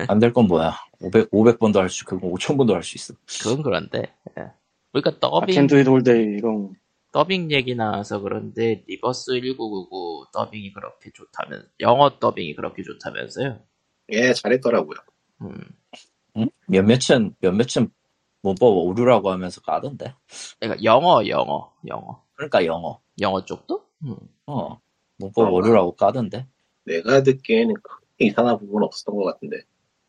안될 0.09 0.33
건 0.33 0.47
뭐야? 0.47 0.77
500, 1.01 1.31
500번도 1.31 1.77
할 1.79 1.89
수, 1.89 2.05
그거 2.05 2.29
5천번도 2.29 2.73
할 2.75 2.83
수 2.83 2.97
있어. 2.97 3.15
그건 3.43 3.63
그런데. 3.63 4.13
예. 4.39 4.51
그러니까 4.93 5.19
더빙 5.21 5.65
it 5.65 5.89
all 5.89 6.13
day 6.13 6.37
이런 6.39 6.75
더빙 7.13 7.51
얘기 7.51 7.75
나와서 7.75 8.21
그런데 8.21 8.85
리버스 8.87 9.33
1999 9.33 10.27
더빙이 10.33 10.73
그렇게 10.73 11.11
좋다면 11.13 11.69
영어 11.81 12.19
더빙이 12.19 12.55
그렇게 12.55 12.83
좋다면서요? 12.83 13.59
예, 14.13 14.33
잘했더라고요. 14.33 14.97
음, 15.43 15.55
응? 16.37 16.49
몇몇은, 16.67 17.35
몇몇은 17.41 17.91
문법 18.43 18.77
오류라고 18.77 19.31
하면서 19.31 19.61
까던데. 19.61 20.15
그러니까 20.59 20.83
영어 20.85 21.27
영어 21.27 21.73
영어 21.87 22.23
그러니까 22.35 22.65
영어. 22.65 23.01
영어 23.21 23.45
쪽도? 23.45 23.83
음. 24.05 24.17
어. 24.47 24.79
문법 25.19 25.49
어. 25.49 25.51
오류라고 25.51 25.93
까던데. 25.97 26.47
내가 26.85 27.23
듣기에는 27.23 27.75
크게 27.75 28.27
이상한 28.27 28.59
부분은 28.59 28.87
없었던 28.87 29.15
것 29.15 29.25
같은데 29.25 29.59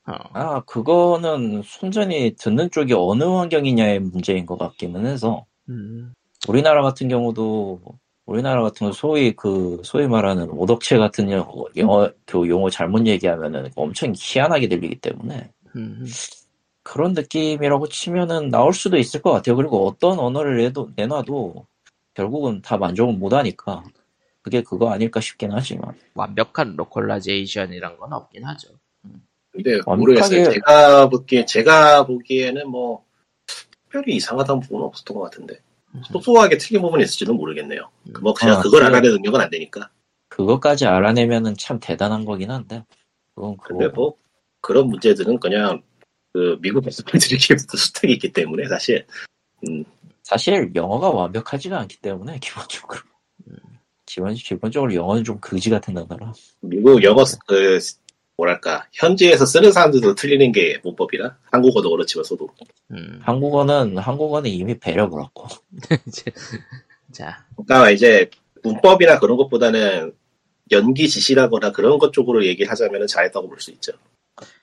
어. 0.07 0.13
아, 0.33 0.61
그거는 0.61 1.61
순전히 1.63 2.33
듣는 2.37 2.71
쪽이 2.71 2.93
어느 2.93 3.23
환경이냐의 3.23 3.99
문제인 3.99 4.45
것 4.45 4.57
같기는 4.57 5.05
해서. 5.05 5.45
음. 5.69 6.13
우리나라 6.47 6.81
같은 6.81 7.07
경우도, 7.07 7.81
우리나라 8.25 8.63
같은 8.63 8.79
경우 8.79 8.93
소위 8.93 9.33
그, 9.33 9.79
소위 9.83 10.07
말하는 10.07 10.49
오덕체 10.49 10.97
같은 10.97 11.29
영어, 11.29 11.65
영어, 11.77 12.09
그 12.25 12.47
용어 12.49 12.69
잘못 12.69 13.05
얘기하면은 13.05 13.69
엄청 13.75 14.13
희한하게 14.15 14.67
들리기 14.67 14.95
때문에. 14.95 15.51
음. 15.75 16.05
그런 16.83 17.13
느낌이라고 17.13 17.87
치면은 17.89 18.49
나올 18.49 18.73
수도 18.73 18.97
있을 18.97 19.21
것 19.21 19.31
같아요. 19.31 19.55
그리고 19.55 19.87
어떤 19.87 20.19
언어를 20.19 20.57
내도, 20.57 20.89
내놔도 20.95 21.65
결국은 22.13 22.61
다 22.61 22.77
만족은 22.77 23.19
못 23.19 23.33
하니까 23.33 23.83
그게 24.41 24.63
그거 24.63 24.89
아닐까 24.91 25.19
싶긴 25.21 25.51
하지만 25.51 25.93
완벽한 26.15 26.75
localization이란 26.75 27.97
건 27.97 28.13
없긴 28.13 28.43
하죠. 28.45 28.69
근데 29.51 29.79
완벽하게- 29.81 29.97
모르겠어요. 29.97 30.51
제가 30.51 31.09
보기에 31.09 31.45
제가 31.45 32.05
보기에는 32.07 32.69
뭐 32.69 33.03
특별히 33.45 34.15
이상하다는 34.15 34.61
부분은 34.61 34.85
없었던 34.87 35.15
것 35.17 35.23
같은데 35.23 35.59
소소하게 36.11 36.57
틀린 36.57 36.81
부분이 36.81 37.03
있을지도 37.03 37.33
모르겠네요. 37.33 37.89
뭐 38.21 38.33
그냥 38.33 38.57
아, 38.57 38.61
그걸. 38.61 38.83
알아낼 38.83 39.11
능력은 39.11 39.39
안 39.41 39.49
되니까. 39.49 39.89
그것까지 40.29 40.85
알아내면은 40.85 41.55
참 41.57 41.79
대단한 41.81 42.23
거긴 42.23 42.49
한데 42.49 42.85
그건 43.35 43.57
근데 43.57 43.85
그거 43.87 43.95
뭐 44.01 44.15
그런 44.61 44.87
문제들은 44.87 45.39
그냥 45.39 45.81
그 46.33 46.57
미국 46.61 46.89
스파이들이 46.91 47.37
기부터 47.37 47.77
수탁이 47.77 48.13
있기 48.13 48.31
때문에 48.31 48.67
사실 48.67 49.05
음, 49.67 49.83
사실 50.23 50.71
영어가 50.75 51.09
완벽하지가 51.09 51.79
않기 51.81 51.97
때문에 51.97 52.39
기본적으로 52.39 52.99
기본 54.05 54.33
기본적으로 54.33 54.93
영어는 54.93 55.23
좀 55.23 55.37
거지 55.39 55.69
같은 55.69 55.93
단어라. 55.93 56.33
미국 56.61 57.01
영어 57.03 57.23
스- 57.25 57.37
그 57.47 57.79
뭐랄까 58.37 58.87
현지에서 58.93 59.45
쓰는 59.45 59.71
사람들도 59.71 60.15
틀리는 60.15 60.51
게 60.51 60.79
문법이라 60.83 61.37
한국어도 61.51 61.89
그렇지만 61.91 62.23
서도 62.23 62.49
음. 62.91 63.19
한국어는 63.23 63.97
한국어는 63.97 64.49
이미 64.49 64.77
배려 64.79 65.09
그렇고 65.09 65.47
이제- 66.07 66.31
자, 67.11 67.45
그러니까 67.55 67.91
이제 67.91 68.29
문법이나 68.63 69.19
그런 69.19 69.37
것보다는 69.37 70.13
연기 70.71 71.07
지시라거나 71.09 71.71
그런 71.71 71.99
것 71.99 72.11
쪽으로 72.13 72.45
얘기를 72.45 72.71
하자면 72.71 73.05
잘했다고 73.07 73.47
볼 73.49 73.59
수 73.59 73.71
있죠. 73.71 73.91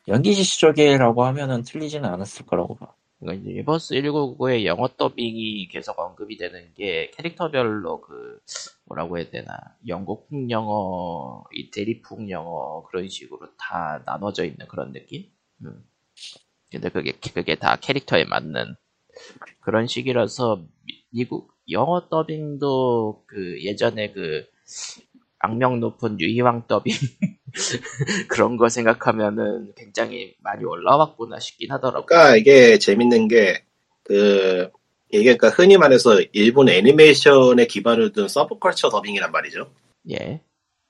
연기지시 0.09 0.61
쪽이라고 0.61 1.25
하면은 1.25 1.63
틀리지는 1.63 2.09
않았을 2.09 2.47
거라고 2.47 2.77
봐. 2.77 2.95
그러니까 3.21 3.49
리버스 3.51 3.95
199의 3.95 4.65
영어 4.65 4.89
더빙이 4.89 5.69
계속 5.69 5.99
언급이 5.99 6.37
되는 6.39 6.73
게 6.75 7.11
캐릭터별로 7.13 8.01
그 8.01 8.41
뭐라고 8.85 9.19
해야 9.19 9.29
되나 9.29 9.55
영국풍 9.87 10.51
영어, 10.51 11.45
이태리풍 11.53 12.31
영어 12.31 12.85
그런 12.85 13.09
식으로 13.09 13.49
다 13.59 14.03
나눠져 14.07 14.45
있는 14.45 14.67
그런 14.69 14.93
느낌. 14.93 15.27
음. 15.65 15.85
근데 16.71 16.89
그게 16.91 17.13
그게 17.35 17.55
다 17.57 17.77
캐릭터에 17.77 18.25
맞는 18.25 18.77
그런 19.61 19.87
식이라서 19.87 20.65
미- 20.85 21.05
미국 21.11 21.53
영어 21.71 22.09
더빙도 22.09 23.25
그 23.27 23.63
예전에 23.65 24.13
그 24.13 24.47
악명 25.41 25.81
높은 25.81 26.19
유희왕 26.21 26.67
더빙 26.67 26.95
그런 28.29 28.57
거 28.57 28.69
생각하면은 28.69 29.73
굉장히 29.77 30.35
많이 30.41 30.65
올라왔구나 30.65 31.39
싶긴 31.39 31.71
하더라고요. 31.71 32.07
그러니까 32.07 32.37
이게 32.37 32.79
재밌는 32.79 33.29
게 33.29 33.69
그 34.09 34.71
이게 35.11 35.37
그러니까 35.37 35.51
흔히 35.51 35.77
말해서 35.77 36.21
일본 36.33 36.69
애니메이션에 36.69 37.67
기반을 37.67 38.13
둔 38.13 38.27
서브컬처 38.27 38.89
더빙이란 38.89 39.31
말이죠. 39.31 39.71
예. 40.11 40.41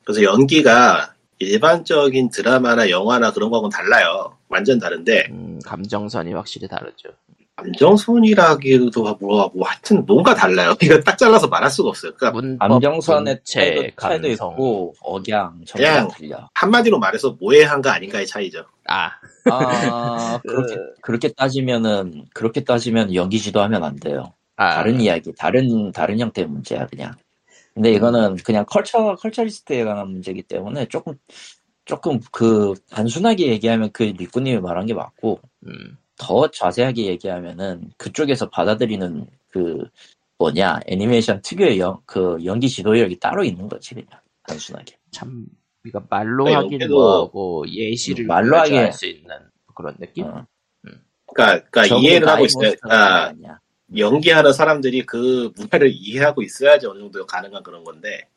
그래서 0.04 0.22
연기가 0.22 1.14
일반적인 1.40 2.30
드라마나 2.30 2.88
영화나 2.90 3.32
그런 3.32 3.50
거하고는 3.50 3.70
달라요. 3.70 4.38
완전 4.48 4.78
다른데 4.78 5.26
음, 5.30 5.60
감정선이 5.64 6.32
확실히 6.32 6.68
다르죠. 6.68 7.10
감정선이라기도 7.58 9.06
하고 9.06 9.50
뭐 9.54 9.66
하여튼 9.68 10.04
뭔가 10.06 10.34
달라요. 10.34 10.74
이거 10.80 11.00
딱 11.00 11.16
잘라서 11.18 11.48
말할 11.48 11.70
수가 11.70 11.88
없어요. 11.90 12.12
그러니까 12.14 12.40
문법, 12.40 12.68
감정선의 12.68 13.34
문체, 13.34 13.60
차이도, 13.60 13.90
차이도. 14.00 14.28
있고 14.28 14.94
억양 15.00 15.62
그냥- 15.72 16.08
다 16.08 16.14
틀려. 16.16 16.48
한마디로 16.54 16.98
말해서 16.98 17.36
모해한가 17.40 17.94
아닌가의 17.94 18.26
차이죠. 18.26 18.64
아, 18.86 19.10
아 19.50 20.40
그렇게 20.46 20.76
그렇게 21.02 21.28
따지면은 21.32 22.26
그렇게 22.32 22.62
따지면 22.64 23.14
연기지도 23.14 23.60
하면 23.62 23.82
안 23.84 23.96
돼요. 23.96 24.32
아, 24.56 24.74
다른 24.76 25.00
이야기, 25.00 25.32
다른 25.36 25.92
다른 25.92 26.18
형태의 26.18 26.46
문제야 26.48 26.86
그냥. 26.86 27.12
근데 27.74 27.92
이거는 27.92 28.36
그냥 28.44 28.64
컬처 28.68 29.14
컬처리스트에 29.16 29.84
관한 29.84 30.08
문제이기 30.10 30.42
때문에 30.42 30.86
조금 30.86 31.14
조금 31.84 32.20
그 32.32 32.74
단순하게 32.90 33.46
얘기하면 33.48 33.90
그 33.92 34.02
리꾸님이 34.02 34.60
말한 34.60 34.86
게 34.86 34.94
맞고 34.94 35.40
음, 35.66 35.96
더 36.18 36.50
자세하게 36.50 37.06
얘기하면은 37.06 37.90
그쪽에서 37.96 38.50
받아들이는 38.50 39.26
그 39.48 39.88
뭐냐 40.38 40.80
애니메이션 40.86 41.40
특유의 41.42 41.78
연, 41.80 41.98
그 42.06 42.38
연기 42.44 42.68
지도력이 42.68 43.18
따로 43.18 43.44
있는 43.44 43.68
거지 43.68 43.94
그냥 43.94 44.08
단순하게. 44.46 44.96
참, 45.10 45.46
그러니까 45.82 46.06
말로 46.10 46.44
그러니까 46.44 46.74
하긴 46.76 46.90
뭐하고 46.90 47.64
예시를 47.68 48.26
말로 48.26 48.56
하기- 48.58 48.74
할수 48.74 49.06
있는 49.06 49.36
그런 49.74 49.96
느낌? 49.98 50.24
어. 50.26 50.46
그러니까, 51.26 51.68
그러니까 51.70 51.84
적어도 51.86 52.06
이해를 52.06 52.28
하고 52.28 52.46
그러니까 52.58 53.24
아니야. 53.26 53.60
연기하는 53.96 54.52
사람들이 54.52 55.04
그 55.06 55.50
문화를 55.56 55.90
이해하고 55.92 56.42
있어야지 56.42 56.86
어느 56.86 56.98
정도 57.00 57.24
가능한 57.26 57.62
그런 57.62 57.84
건데 57.84 58.28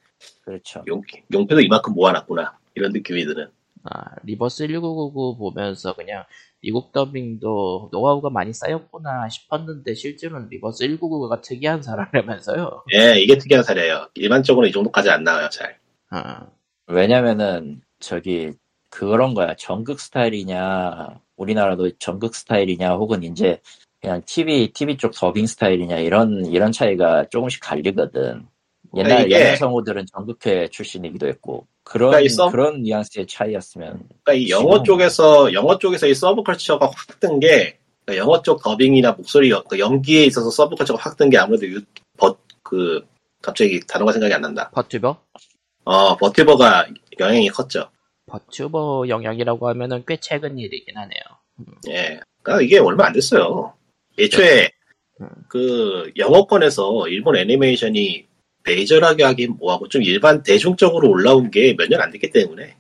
그렇죠. 0.44 0.84
용, 0.88 1.02
용표도 1.34 1.62
이만큼 1.62 1.94
모아놨구나. 1.94 2.58
이런 2.76 2.92
느낌이 2.94 3.26
드는. 3.26 3.50
아, 3.84 4.16
리버스 4.24 4.68
1999 4.68 5.38
보면서 5.38 5.94
그냥 5.94 6.24
미국 6.62 6.92
더빙도 6.92 7.90
노하우가 7.92 8.30
많이 8.30 8.54
쌓였구나 8.54 9.28
싶었는데 9.30 9.96
실제로는 9.96 10.50
리버스 10.50 10.86
1999가 10.86 11.42
특이한 11.42 11.82
사례라면서요. 11.82 12.84
예, 12.94 13.20
이게 13.20 13.38
특이한 13.38 13.64
사례예요. 13.64 14.08
일반적으로 14.14 14.68
이 14.68 14.72
정도까지 14.72 15.10
안 15.10 15.24
나와요, 15.24 15.50
잘. 15.50 15.78
아, 16.12 16.48
왜냐면은 16.88 17.82
저기 18.00 18.52
그런 18.90 19.34
거야 19.34 19.56
정극 19.56 20.00
스타일이냐 20.00 21.20
우리나라도 21.38 21.90
정극 21.98 22.36
스타일이냐 22.36 22.94
혹은 22.94 23.24
이제 23.24 23.60
그냥 24.02 24.22
TV 24.26 24.74
TV 24.74 24.98
쪽 24.98 25.14
더빙 25.16 25.48
스타일이냐 25.48 25.98
이런 25.98 26.46
이런 26.46 26.72
차이가 26.72 27.26
조금씩 27.30 27.62
갈리거든. 27.62 28.48
옛날 28.96 29.10
그러니까 29.10 29.26
이게- 29.28 29.40
옛날 29.46 29.58
성우들은 29.58 30.06
전극회 30.14 30.68
출신이기도 30.70 31.28
했고 31.28 31.66
그런 31.84 32.12
그러니까 32.12 32.26
이 32.26 32.30
서- 32.30 32.50
그런 32.50 32.82
뉘앙스의 32.84 33.28
차이였으면 33.28 34.08
그러니까 34.24 34.34
이 34.34 34.50
영어 34.50 34.74
지금- 34.76 34.84
쪽에서 34.84 35.54
영어 35.54 35.78
쪽에서 35.78 36.08
이 36.08 36.14
서브컬처가 36.14 36.86
확 36.88 37.20
뜬 37.20 37.40
게 37.40 37.78
그러니까 38.06 38.24
영어 38.24 38.42
쪽 38.42 38.62
더빙이나 38.62 39.14
목소리 39.14 39.50
연- 39.52 39.64
그 39.70 39.80
연기에 39.80 40.26
있어서 40.26 40.50
서브컬처가 40.50 41.02
확 41.02 41.18
뜬 41.18 41.30
게 41.30 41.38
아무래도 41.38 41.68
유, 41.68 41.82
버, 42.18 42.36
그 42.64 43.06
갑자기 43.42 43.80
단어가 43.88 44.12
생각이 44.12 44.34
안 44.34 44.42
난다. 44.42 44.70
버튜버? 44.72 45.18
어 45.86 46.18
버티버가 46.18 46.88
영향이 47.20 47.48
컸죠. 47.50 47.90
버튜버 48.28 49.06
영향이라고 49.10 49.68
하면은 49.70 50.04
꽤 50.08 50.18
최근 50.18 50.58
일이긴 50.58 50.96
하네요. 50.98 51.22
예. 51.90 52.20
그러니까 52.44 52.64
이게 52.64 52.78
얼마 52.80 53.08
안 53.08 53.14
됐어요. 53.14 53.74
애초에 54.20 54.70
음. 55.22 55.28
그 55.48 56.12
영어권에서 56.18 57.08
일본 57.08 57.36
애니메이션이 57.36 58.26
메이저하게 58.64 59.24
하긴 59.24 59.58
뭐하고 59.58 59.88
좀 59.88 60.04
일반 60.04 60.44
대중적으로 60.44 61.10
올라온 61.10 61.50
게 61.52 61.74
몇 61.78 61.90
년 61.90 62.02
안 62.02 62.12
됐기 62.12 62.32
때문에 62.32 62.76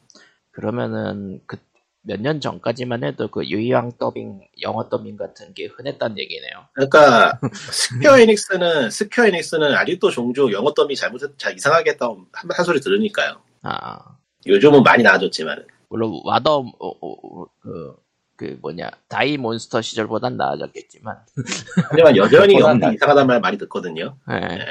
그러면은 0.52 1.42
그 1.46 1.58
몇 2.04 2.20
년 2.20 2.42
전까지만 2.42 3.04
해도 3.04 3.28
그 3.28 3.46
유희왕 3.48 3.92
더빙 4.00 4.42
영어 4.64 4.90
더빙 4.90 5.18
같은 5.18 5.54
게 5.54 5.66
흔했단 5.68 6.18
얘기네요. 6.18 6.66
그러니까 6.74 7.40
스퀘어 7.54 8.18
에닉스는 8.20 8.90
스퀘어 8.90 9.28
에닉스는 9.28 9.76
아직도 9.76 10.10
종종 10.10 10.52
영어 10.52 10.74
더빙 10.74 10.96
잘못했 10.96 11.38
잘 11.38 11.54
이상하게 11.56 11.92
했다고 11.92 12.26
한, 12.34 12.50
한 12.52 12.66
소리 12.66 12.82
들으니까요. 12.82 13.40
아 13.62 14.00
요즘은 14.48 14.82
많이 14.82 15.04
나아졌지만 15.04 15.64
물론 15.90 16.20
와더 16.24 16.66
어, 16.80 16.88
어, 16.90 17.46
그, 17.62 17.96
그 18.36 18.58
뭐냐 18.64 18.90
die 19.08 19.38
monster 19.38 19.82
시절보단 19.84 20.38
나아졌겠지만 20.38 21.18
하지만 21.92 22.18
여전히 22.18 22.56
낫- 22.80 22.94
이상하단 22.96 23.28
말 23.28 23.40
많이 23.40 23.60
듣거든요. 23.60 24.18
예. 24.32 24.66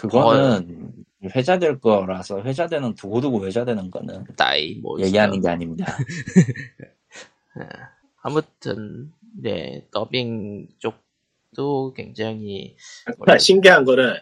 그거는 0.00 0.92
회자될 1.24 1.80
거라서 1.80 2.42
회자되는 2.42 2.94
두고두고 2.94 3.46
회자되는 3.46 3.90
거는 3.90 4.24
die 4.36 4.76
monster 4.76 5.06
얘기하는 5.06 5.40
게 5.40 5.48
아닙니다. 5.48 5.96
아무튼 8.22 9.12
네 9.40 9.86
더빙 9.90 10.68
쪽도 10.78 11.94
굉장히 11.94 12.76
그러니까 13.04 13.38
신기한 13.38 13.84
거는 13.84 14.14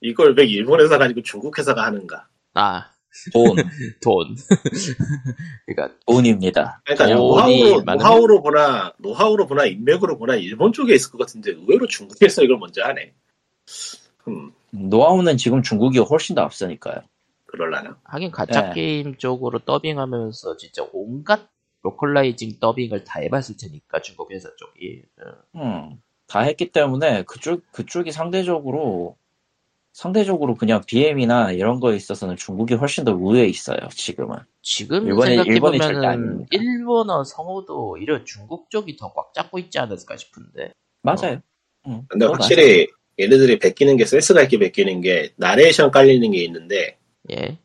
이걸 0.00 0.34
왜 0.36 0.44
일본 0.44 0.80
회사가 0.80 1.04
아니고 1.04 1.22
중국 1.22 1.58
회사가 1.58 1.84
하는가. 1.84 2.28
아 2.54 2.90
돈 3.32 3.54
돈. 4.00 4.36
그러니까 5.66 5.96
돈입니다. 6.06 6.80
그러니까 6.84 7.14
노하우로, 7.14 7.82
노하우로 7.82 8.42
보나 8.42 8.92
노하우로 8.98 9.46
보나 9.46 9.66
인맥으로 9.66 10.16
보나 10.16 10.36
일본 10.36 10.72
쪽에 10.72 10.94
있을 10.94 11.10
것 11.10 11.18
같은데 11.18 11.50
의외로 11.50 11.86
중국에서 11.86 12.42
이걸 12.42 12.58
먼저 12.58 12.82
하네. 12.82 13.12
음 14.28 14.52
노하우는 14.70 15.36
지금 15.36 15.62
중국이 15.62 15.98
훨씬 15.98 16.34
더 16.34 16.42
앞서니까요. 16.42 17.02
그럴라나. 17.46 17.96
하긴 18.04 18.30
가챠 18.30 18.68
네. 18.68 18.74
게임 18.74 19.16
쪽으로 19.16 19.58
더빙하면서 19.60 20.56
진짜 20.56 20.86
온갖 20.92 21.48
localizing 21.82 22.58
더빙을 22.60 23.04
다 23.04 23.20
해봤을 23.20 23.56
테니까 23.60 24.00
중국 24.02 24.30
회사 24.30 24.48
쪽이. 24.56 25.02
어. 25.54 25.58
음, 25.60 26.02
다 26.28 26.40
했기 26.40 26.70
때문에 26.70 27.24
그쪽 27.24 27.62
그쪽이 27.72 28.12
상대적으로 28.12 29.16
상대적으로 29.92 30.54
그냥 30.54 30.82
BM이나 30.86 31.50
이런 31.50 31.80
거에 31.80 31.96
있어서는 31.96 32.36
중국이 32.36 32.74
훨씬 32.74 33.04
더 33.04 33.12
우위에 33.12 33.46
있어요. 33.46 33.78
지금은. 33.90 34.36
지금 34.62 35.06
일본이- 35.08 35.40
아닙니다. 35.40 36.46
일본어 36.52 37.24
성우도 37.24 37.88
오히려 37.90 38.22
중국 38.24 38.70
쪽이 38.70 38.96
더 38.96 39.12
꽉 39.12 39.34
잡고 39.34 39.58
있지 39.58 39.78
않을까 39.80 40.16
싶은데. 40.16 40.72
맞아요. 41.02 41.40
음, 41.88 42.02
근데 42.08 42.26
확실히 42.26 42.86
얘네들이 43.20 43.58
베끼는 43.58 43.96
게 43.96 44.04
센스가 44.04 44.42
있게 44.42 44.58
베끼는 44.58 45.00
게 45.00 45.32
나레이션 45.36 45.90
깔리는 45.90 46.30
게 46.30 46.42
있는데 46.44 46.98
예. 47.30 47.58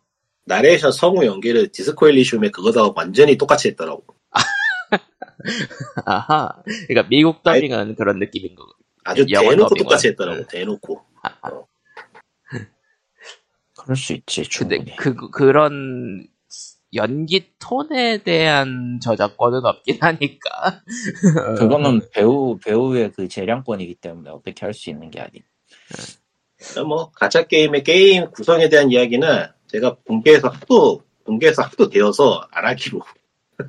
나레이션 0.45 0.91
성우 0.91 1.25
연기를 1.25 1.69
디스코 1.71 2.07
엘리시움에 2.09 2.51
그거다 2.51 2.91
완전히 2.95 3.37
똑같이 3.37 3.69
했더라고. 3.69 4.03
아하. 6.05 6.49
그러니까 6.87 7.07
미국 7.09 7.41
더빙은 7.43 7.95
그런 7.95 8.19
느낌인 8.19 8.55
거고. 8.55 8.71
아주 9.03 9.25
대놓고 9.25 9.69
더빙은. 9.69 9.83
똑같이 9.83 10.07
했더라고. 10.09 10.41
네. 10.41 10.47
대놓고. 10.49 11.01
그럴 13.77 13.95
수 13.95 14.13
있지. 14.13 14.43
근데 14.57 14.77
충분히. 14.77 14.95
그 14.97 15.29
그런 15.31 16.27
연기 16.95 17.51
톤에 17.59 18.19
대한 18.23 18.99
저작권은 19.01 19.65
없긴 19.65 19.97
하니까. 20.01 20.81
그거는 21.57 22.01
배우 22.11 22.57
배우의 22.63 23.11
그 23.13 23.27
재량권이기 23.27 23.95
때문에 23.95 24.29
어떻게 24.29 24.65
할 24.65 24.73
수 24.73 24.89
있는 24.89 25.09
게 25.11 25.19
아니. 25.21 25.41
뭐 26.87 27.11
가짜 27.11 27.43
게임의 27.43 27.83
게임 27.83 28.31
구성에 28.31 28.69
대한 28.69 28.91
이야기는 28.91 29.27
제가 29.67 29.95
공개해서 30.05 30.47
하도 30.49 31.01
공개해서 31.25 31.63
하도 31.63 31.89
되어서 31.89 32.47
안 32.51 32.65
하기로. 32.65 33.01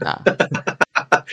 아. 0.05 0.23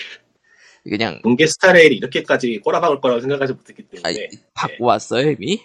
그냥 0.83 1.21
붕괴 1.21 1.47
스타레일이 1.47 1.95
이렇게까지 1.95 2.59
꼬라박을 2.59 2.99
거라고 2.99 3.21
생각하지 3.21 3.53
못했기 3.53 3.83
아, 4.03 4.09
때문에 4.09 4.29
받고 4.53 4.83
왔어요 4.85 5.31
이미? 5.31 5.61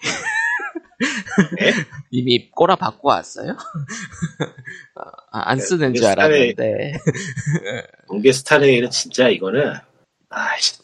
네? 1.58 1.72
이미 2.10 2.50
꼬라박고 2.50 3.08
왔어요? 3.08 3.56
아, 5.32 5.50
안 5.50 5.58
네, 5.58 5.62
쓰는 5.64 5.94
줄그 5.94 6.08
스타일- 6.10 6.18
알았는데. 6.20 6.92
붕괴 8.08 8.32
스타레일은 8.32 8.90
진짜 8.90 9.28
이거는 9.28 9.74
아이씨 10.30 10.78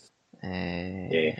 에... 0.44 1.08
예. 1.12 1.36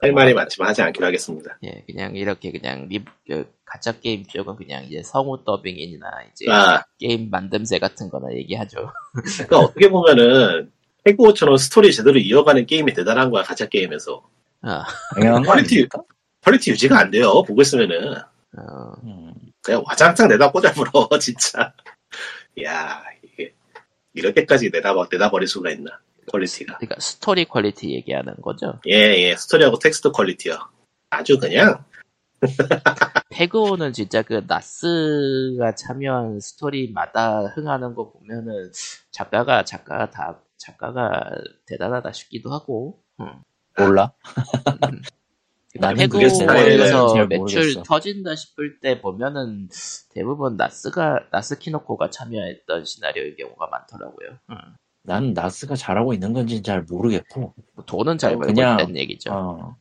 할 0.00 0.12
말이 0.12 0.32
많지만 0.32 0.68
하지 0.68 0.80
않기로 0.82 1.06
하겠습니다. 1.06 1.58
예, 1.64 1.82
그냥 1.86 2.14
이렇게 2.14 2.52
그냥 2.52 2.86
미, 2.88 3.04
그 3.26 3.52
가챠 3.64 3.90
게임 3.98 4.24
쪽은 4.24 4.54
그냥 4.54 4.84
이제 4.84 5.02
성우 5.02 5.42
더빙이나 5.44 6.06
이제 6.30 6.48
아, 6.50 6.84
게임 7.00 7.30
만듦새 7.32 7.80
같은 7.80 8.08
거나 8.08 8.32
얘기하죠. 8.34 8.92
그러니까 9.34 9.58
어떻게 9.58 9.88
보면은 9.90 10.70
페그오처럼 11.06 11.56
스토리 11.56 11.92
제대로 11.92 12.16
이어가는 12.16 12.66
게임이 12.66 12.94
대단한 12.94 13.30
거야 13.30 13.42
가챠 13.42 13.66
게임에서 13.66 14.22
아, 14.62 14.84
당연한 15.16 15.42
거 15.42 15.52
퀄리티? 15.52 15.88
퀄리티 16.44 16.70
유지가 16.70 16.98
안 16.98 17.10
돼요 17.10 17.42
보고 17.42 17.60
있으면은 17.62 18.14
어, 18.56 18.92
음, 19.04 19.32
그냥 19.62 19.82
와장창 19.86 20.28
내다 20.28 20.50
꽂아물어 20.50 21.08
진짜 21.20 21.72
야 22.62 23.02
이게 23.22 23.54
이렇게까지 24.14 24.70
내다 24.72 24.94
내다 25.10 25.30
버릴 25.30 25.46
수가 25.48 25.70
있나 25.70 26.00
퀄리티가 26.30 26.78
그러니까 26.78 27.00
스토리 27.00 27.44
퀄리티 27.46 27.92
얘기하는 27.94 28.34
거죠. 28.42 28.80
예 28.86 29.22
예 29.22 29.36
스토리하고 29.36 29.78
텍스트 29.78 30.10
퀄리티요 30.10 30.58
아주 31.10 31.38
그냥 31.38 31.84
페그오는 33.30 33.92
진짜 33.92 34.22
그 34.22 34.44
나스가 34.46 35.74
참여한 35.74 36.40
스토리마다 36.40 37.46
흥하는 37.54 37.94
거 37.94 38.10
보면은 38.12 38.70
작가가 39.10 39.64
작가가 39.64 40.10
다 40.10 40.40
작가가 40.56 41.24
대단하다 41.66 42.12
싶기도 42.12 42.52
하고. 42.52 43.00
음. 43.20 43.42
몰라. 43.76 44.12
그러니까 45.78 45.86
나는 45.86 45.96
페그오에서 45.96 47.14
잘 47.14 47.26
매출. 47.28 47.82
터진다 47.84 48.34
싶을 48.36 48.80
때 48.80 49.00
보면은 49.00 49.68
대부분 50.12 50.56
나스가 50.56 51.20
나스 51.30 51.58
키노코가 51.58 52.10
참여했던 52.10 52.84
시나리오의 52.84 53.36
경우가 53.36 53.68
많더라고요. 53.68 54.28
음. 54.50 54.56
난 55.02 55.32
나스가 55.32 55.74
잘하고 55.74 56.12
있는 56.12 56.32
건지는 56.34 56.62
잘 56.62 56.82
모르겠고, 56.82 57.54
뭐 57.74 57.84
돈은 57.86 58.18
잘 58.18 58.36
벌고 58.36 58.50
있다는 58.52 58.96
얘기죠. 58.96 59.32
어, 59.32 59.76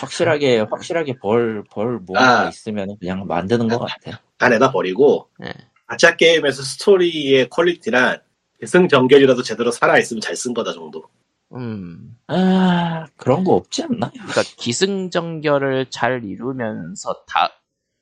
확실하게 0.00 0.60
확실하게 0.70 1.18
벌벌 1.20 1.98
뭐가 2.06 2.46
아. 2.46 2.48
있으면 2.48 2.96
그냥 2.98 3.26
만드는 3.26 3.68
것 3.68 3.78
같아. 3.78 4.20
다 4.38 4.48
내다 4.48 4.72
버리고 4.72 5.28
예. 5.44 5.52
가챠 5.86 6.16
게임에서 6.16 6.62
스토리의 6.62 7.50
퀄리티란 7.50 8.20
기승전결이라도 8.60 9.42
제대로 9.42 9.70
살아 9.70 9.98
있으면 9.98 10.20
잘 10.20 10.34
쓴 10.34 10.54
거다 10.54 10.72
정도 10.72 11.02
음. 11.54 12.16
아 12.28 13.06
그런 13.16 13.44
거 13.44 13.54
없지 13.54 13.82
않나? 13.84 14.10
그러니까 14.10 14.42
기승전결을 14.56 15.90
잘 15.90 16.24
이루면서 16.24 17.24
다 17.26 17.50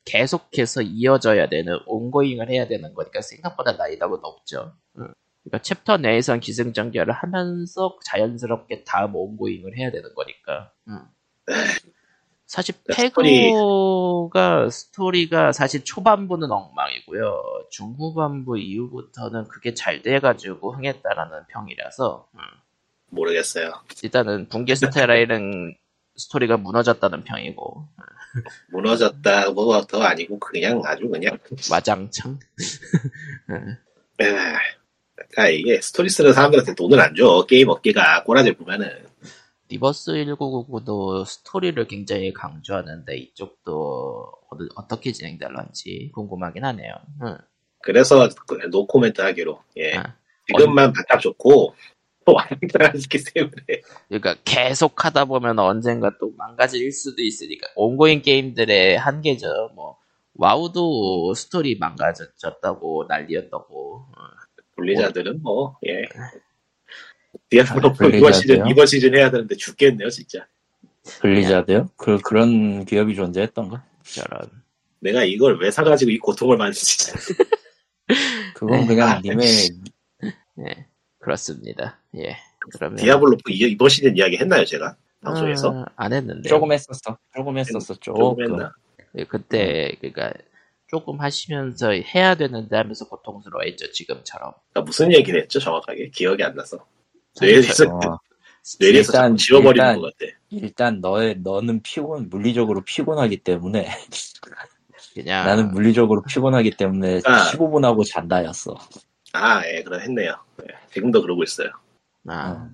계속해서 0.05 0.83
이어져야 0.83 1.49
되는 1.49 1.79
ongoing을 1.87 2.51
해야 2.51 2.67
되는 2.67 2.95
거니까 2.95 3.21
생각보다 3.21 3.73
난이도가 3.73 4.21
높죠. 4.23 4.73
음. 4.99 5.13
그러니까 5.45 5.63
챕터 5.63 5.99
내에선 5.99 6.41
기승전결을 6.41 7.13
하면서 7.13 7.97
자연스럽게 8.05 8.85
다음 8.85 9.15
ongoing을 9.15 9.77
해야 9.79 9.91
되는 9.91 10.15
거니까. 10.15 10.73
음. 10.89 11.01
사실 12.47 12.75
그러니까 12.83 13.03
스토리- 13.09 13.51
페그오가 13.53 14.71
스토리가 14.71 15.53
사실 15.53 15.85
초반부는 15.85 16.51
엉망이고요. 16.51 17.67
중후반부 17.71 18.59
이후부터는 18.59 19.49
그게 19.49 19.75
잘 19.75 20.01
돼가지고 20.03 20.75
흥했다라는 20.75 21.47
평이라서 21.49 22.29
음. 22.35 22.41
모르겠어요. 23.11 23.73
일단은 24.03 24.49
붕괴 24.49 24.75
스타레일은 24.75 25.75
스토리가 26.17 26.57
무너졌다는 26.57 27.23
평이고 27.25 27.89
무너졌다 28.73 29.51
뭐가 29.53 29.87
더 29.87 30.03
아니고 30.03 30.39
그냥 30.41 30.83
아주 30.85 31.09
그냥 31.09 31.39
와장창 31.71 32.39
에, 34.21 34.25
그러니까 35.15 35.49
이게 35.49 35.81
스토리 35.81 36.09
쓰는 36.09 36.33
사람들한테 36.33 36.75
돈을 36.75 37.01
안 37.01 37.15
줘. 37.15 37.47
게임 37.49 37.69
업계가 37.69 38.25
꼬라지 38.25 38.53
보면은 38.53 39.07
리버스 39.69 40.13
1999도 40.13 41.25
스토리를 41.25 41.87
굉장히 41.87 42.33
강조하는데 42.33 43.17
이쪽도 43.17 44.33
어떻게 44.75 45.13
진행될런지 45.13 46.11
궁금하긴 46.15 46.65
하네요. 46.65 46.95
응. 47.23 47.39
그래서 47.83 48.29
노 48.71 48.87
코멘트 48.87 49.21
하기로 49.21 49.63
예 49.77 49.97
아. 49.97 50.15
지금만 50.47 50.93
바탕 50.93 51.21
좋고 51.21 51.75
또 51.75 51.75
완전하기 52.33 53.09
때문에 53.35 53.83
그러니까 54.09 54.37
계속 54.45 55.05
하다 55.05 55.27
보면 55.27 55.59
언젠가 55.59 56.11
또 56.21 56.33
망가질 56.37 56.91
수도 56.93 57.23
있으니까 57.23 57.69
ongoing 57.75 58.23
게임들의 58.23 58.99
한계죠. 58.99 59.73
뭐 59.75 59.97
와우도 60.35 61.35
스토리 61.35 61.77
망가졌다고 61.79 63.07
난리였다고. 63.09 64.07
어. 64.17 64.39
블리자드는 64.79 65.43
뭐예 65.43 66.05
디아블로 67.51 67.91
아, 67.91 67.95
4 67.95 68.07
이번? 68.17 68.33
시즌 68.33 68.67
이번 68.69 68.87
시즌 68.87 69.15
해야 69.15 69.31
되는데 69.31 69.57
죽겠네요 69.57 70.09
진짜. 70.09 70.47
블리자드요? 71.21 71.91
그 71.97 72.19
그런 72.19 72.85
기업이 72.85 73.15
존재했던가? 73.15 73.85
저런. 74.05 74.49
내가 75.01 75.25
이걸 75.25 75.59
왜 75.61 75.71
사가지고 75.71 76.11
이 76.11 76.19
고통을 76.19 76.59
받는지 76.59 77.13
그건 78.55 78.81
네. 78.81 78.87
그냥 78.87 79.09
아, 79.09 79.21
님의 79.21 79.47
예, 80.67 80.87
그렇습니다. 81.33 81.99
예. 82.17 82.39
그러면 82.73 82.97
디아블로 82.97 83.37
4 83.45 83.51
이- 83.53 83.71
이번 83.73 83.89
시즌 83.91 84.17
이야기 84.17 84.39
했나요 84.39 84.65
제가 84.65 84.97
방송에서 85.23 85.73
아, 85.81 85.85
안 85.97 86.13
했는데. 86.15 86.49
조금 86.49 86.73
했었어. 86.73 87.19
조금 87.35 87.59
했었어. 87.59 87.95
조금 87.97 88.21
조금. 88.23 88.43
했나? 88.45 88.73
예, 89.17 89.25
그때 89.25 89.95
그러니까 90.01 90.33
조금 90.87 91.21
하시면서 91.21 91.91
해야 91.91 92.35
되는데 92.35 92.77
하면서 92.77 93.07
고통스러워했죠 93.09 93.91
지금처럼. 93.93 94.53
그러니까 94.73 94.87
무슨 94.87 95.13
얘기를 95.13 95.43
했죠 95.43 95.61
정확하게 95.61 96.09
기억이 96.11 96.43
안 96.43 96.55
나서 96.55 96.79
뇌에서 97.41 97.85
어, 97.91 98.01
뇌에서 98.81 99.13
일단- 99.13 99.37
지워버리는 99.37 99.87
일단- 99.87 100.01
것 100.01 100.17
같아. 100.19 100.33
일단 100.51 101.01
너의 101.03 101.41
너는 101.43 101.83
피곤 101.83 102.31
물리적으로 102.31 102.83
피곤하기 102.85 103.39
때문에 103.39 103.87
그냥 105.15 105.45
나는 105.47 105.71
물리적으로 105.73 106.23
피곤하기 106.23 106.71
때문에 106.73 107.21
아. 107.27 107.51
15분 107.51 107.83
하고 107.85 108.03
잔다였어. 108.05 108.77
아, 109.33 109.63
예, 109.67 109.83
그럼 109.83 110.01
했네요. 110.01 110.35
예, 110.63 110.75
지금도 110.93 111.23
그러고 111.23 111.43
있어요. 111.43 111.71
아, 112.29 112.51
어. 112.51 112.71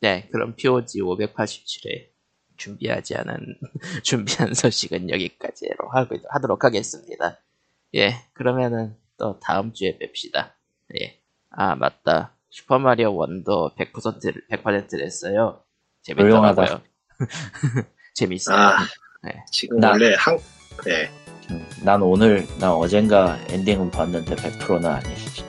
네, 0.00 0.28
그럼 0.32 0.54
POG 0.56 1.00
587회 1.00 2.08
준비하지 2.56 3.16
않은 3.16 3.58
준비한 4.04 4.54
소식은 4.54 5.10
여기까지로 5.10 5.88
하고, 5.92 6.16
하도록 6.28 6.62
하겠습니다. 6.64 7.38
예, 7.94 8.14
그러면은 8.32 8.96
또 9.16 9.38
다음 9.40 9.72
주에 9.72 9.98
뵙시다. 9.98 10.54
예. 11.00 11.18
아, 11.50 11.74
맞다. 11.74 12.34
슈퍼마리오 12.50 13.14
원도 13.14 13.72
100%를, 13.76 14.46
100%를 14.50 15.04
했어요. 15.04 15.62
재밌더라고요. 16.02 16.80
재밌어요. 18.14 18.56
아, 18.56 18.78
네. 19.22 19.44
지금 19.50 19.78
나- 19.80 19.90
원래 19.90 20.14
한, 20.16 20.38
예, 20.88 21.10
음, 21.50 21.66
난 21.84 22.00
오늘 22.02 22.46
난 22.58 22.70
어젠가 22.70 23.38
엔딩은 23.48 23.90
봤는데 23.90 24.34
100%는 24.36 24.86
아니지. 24.88 25.44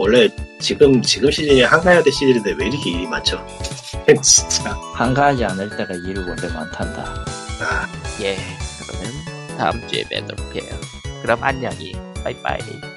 원래 0.00 0.30
지금, 0.58 1.02
지금 1.02 1.30
시즌이 1.30 1.60
한가야대 1.60 2.10
시즌인데 2.10 2.54
왜 2.58 2.68
이렇게 2.68 2.90
일이 2.90 3.06
많죠? 3.06 3.46
진짜. 4.22 4.70
한가하지 4.94 5.44
않을 5.44 5.76
때가 5.76 5.92
일이 5.92 6.18
원래 6.18 6.48
많단다. 6.48 7.04
아, 7.60 7.86
예, 8.22 8.38
그러면 8.88 9.58
다음 9.58 9.86
주에 9.88 10.02
뵙도록 10.04 10.56
해요. 10.56 10.72
그럼 11.20 11.42
안녕히, 11.42 11.92
바이바이. 12.24 12.89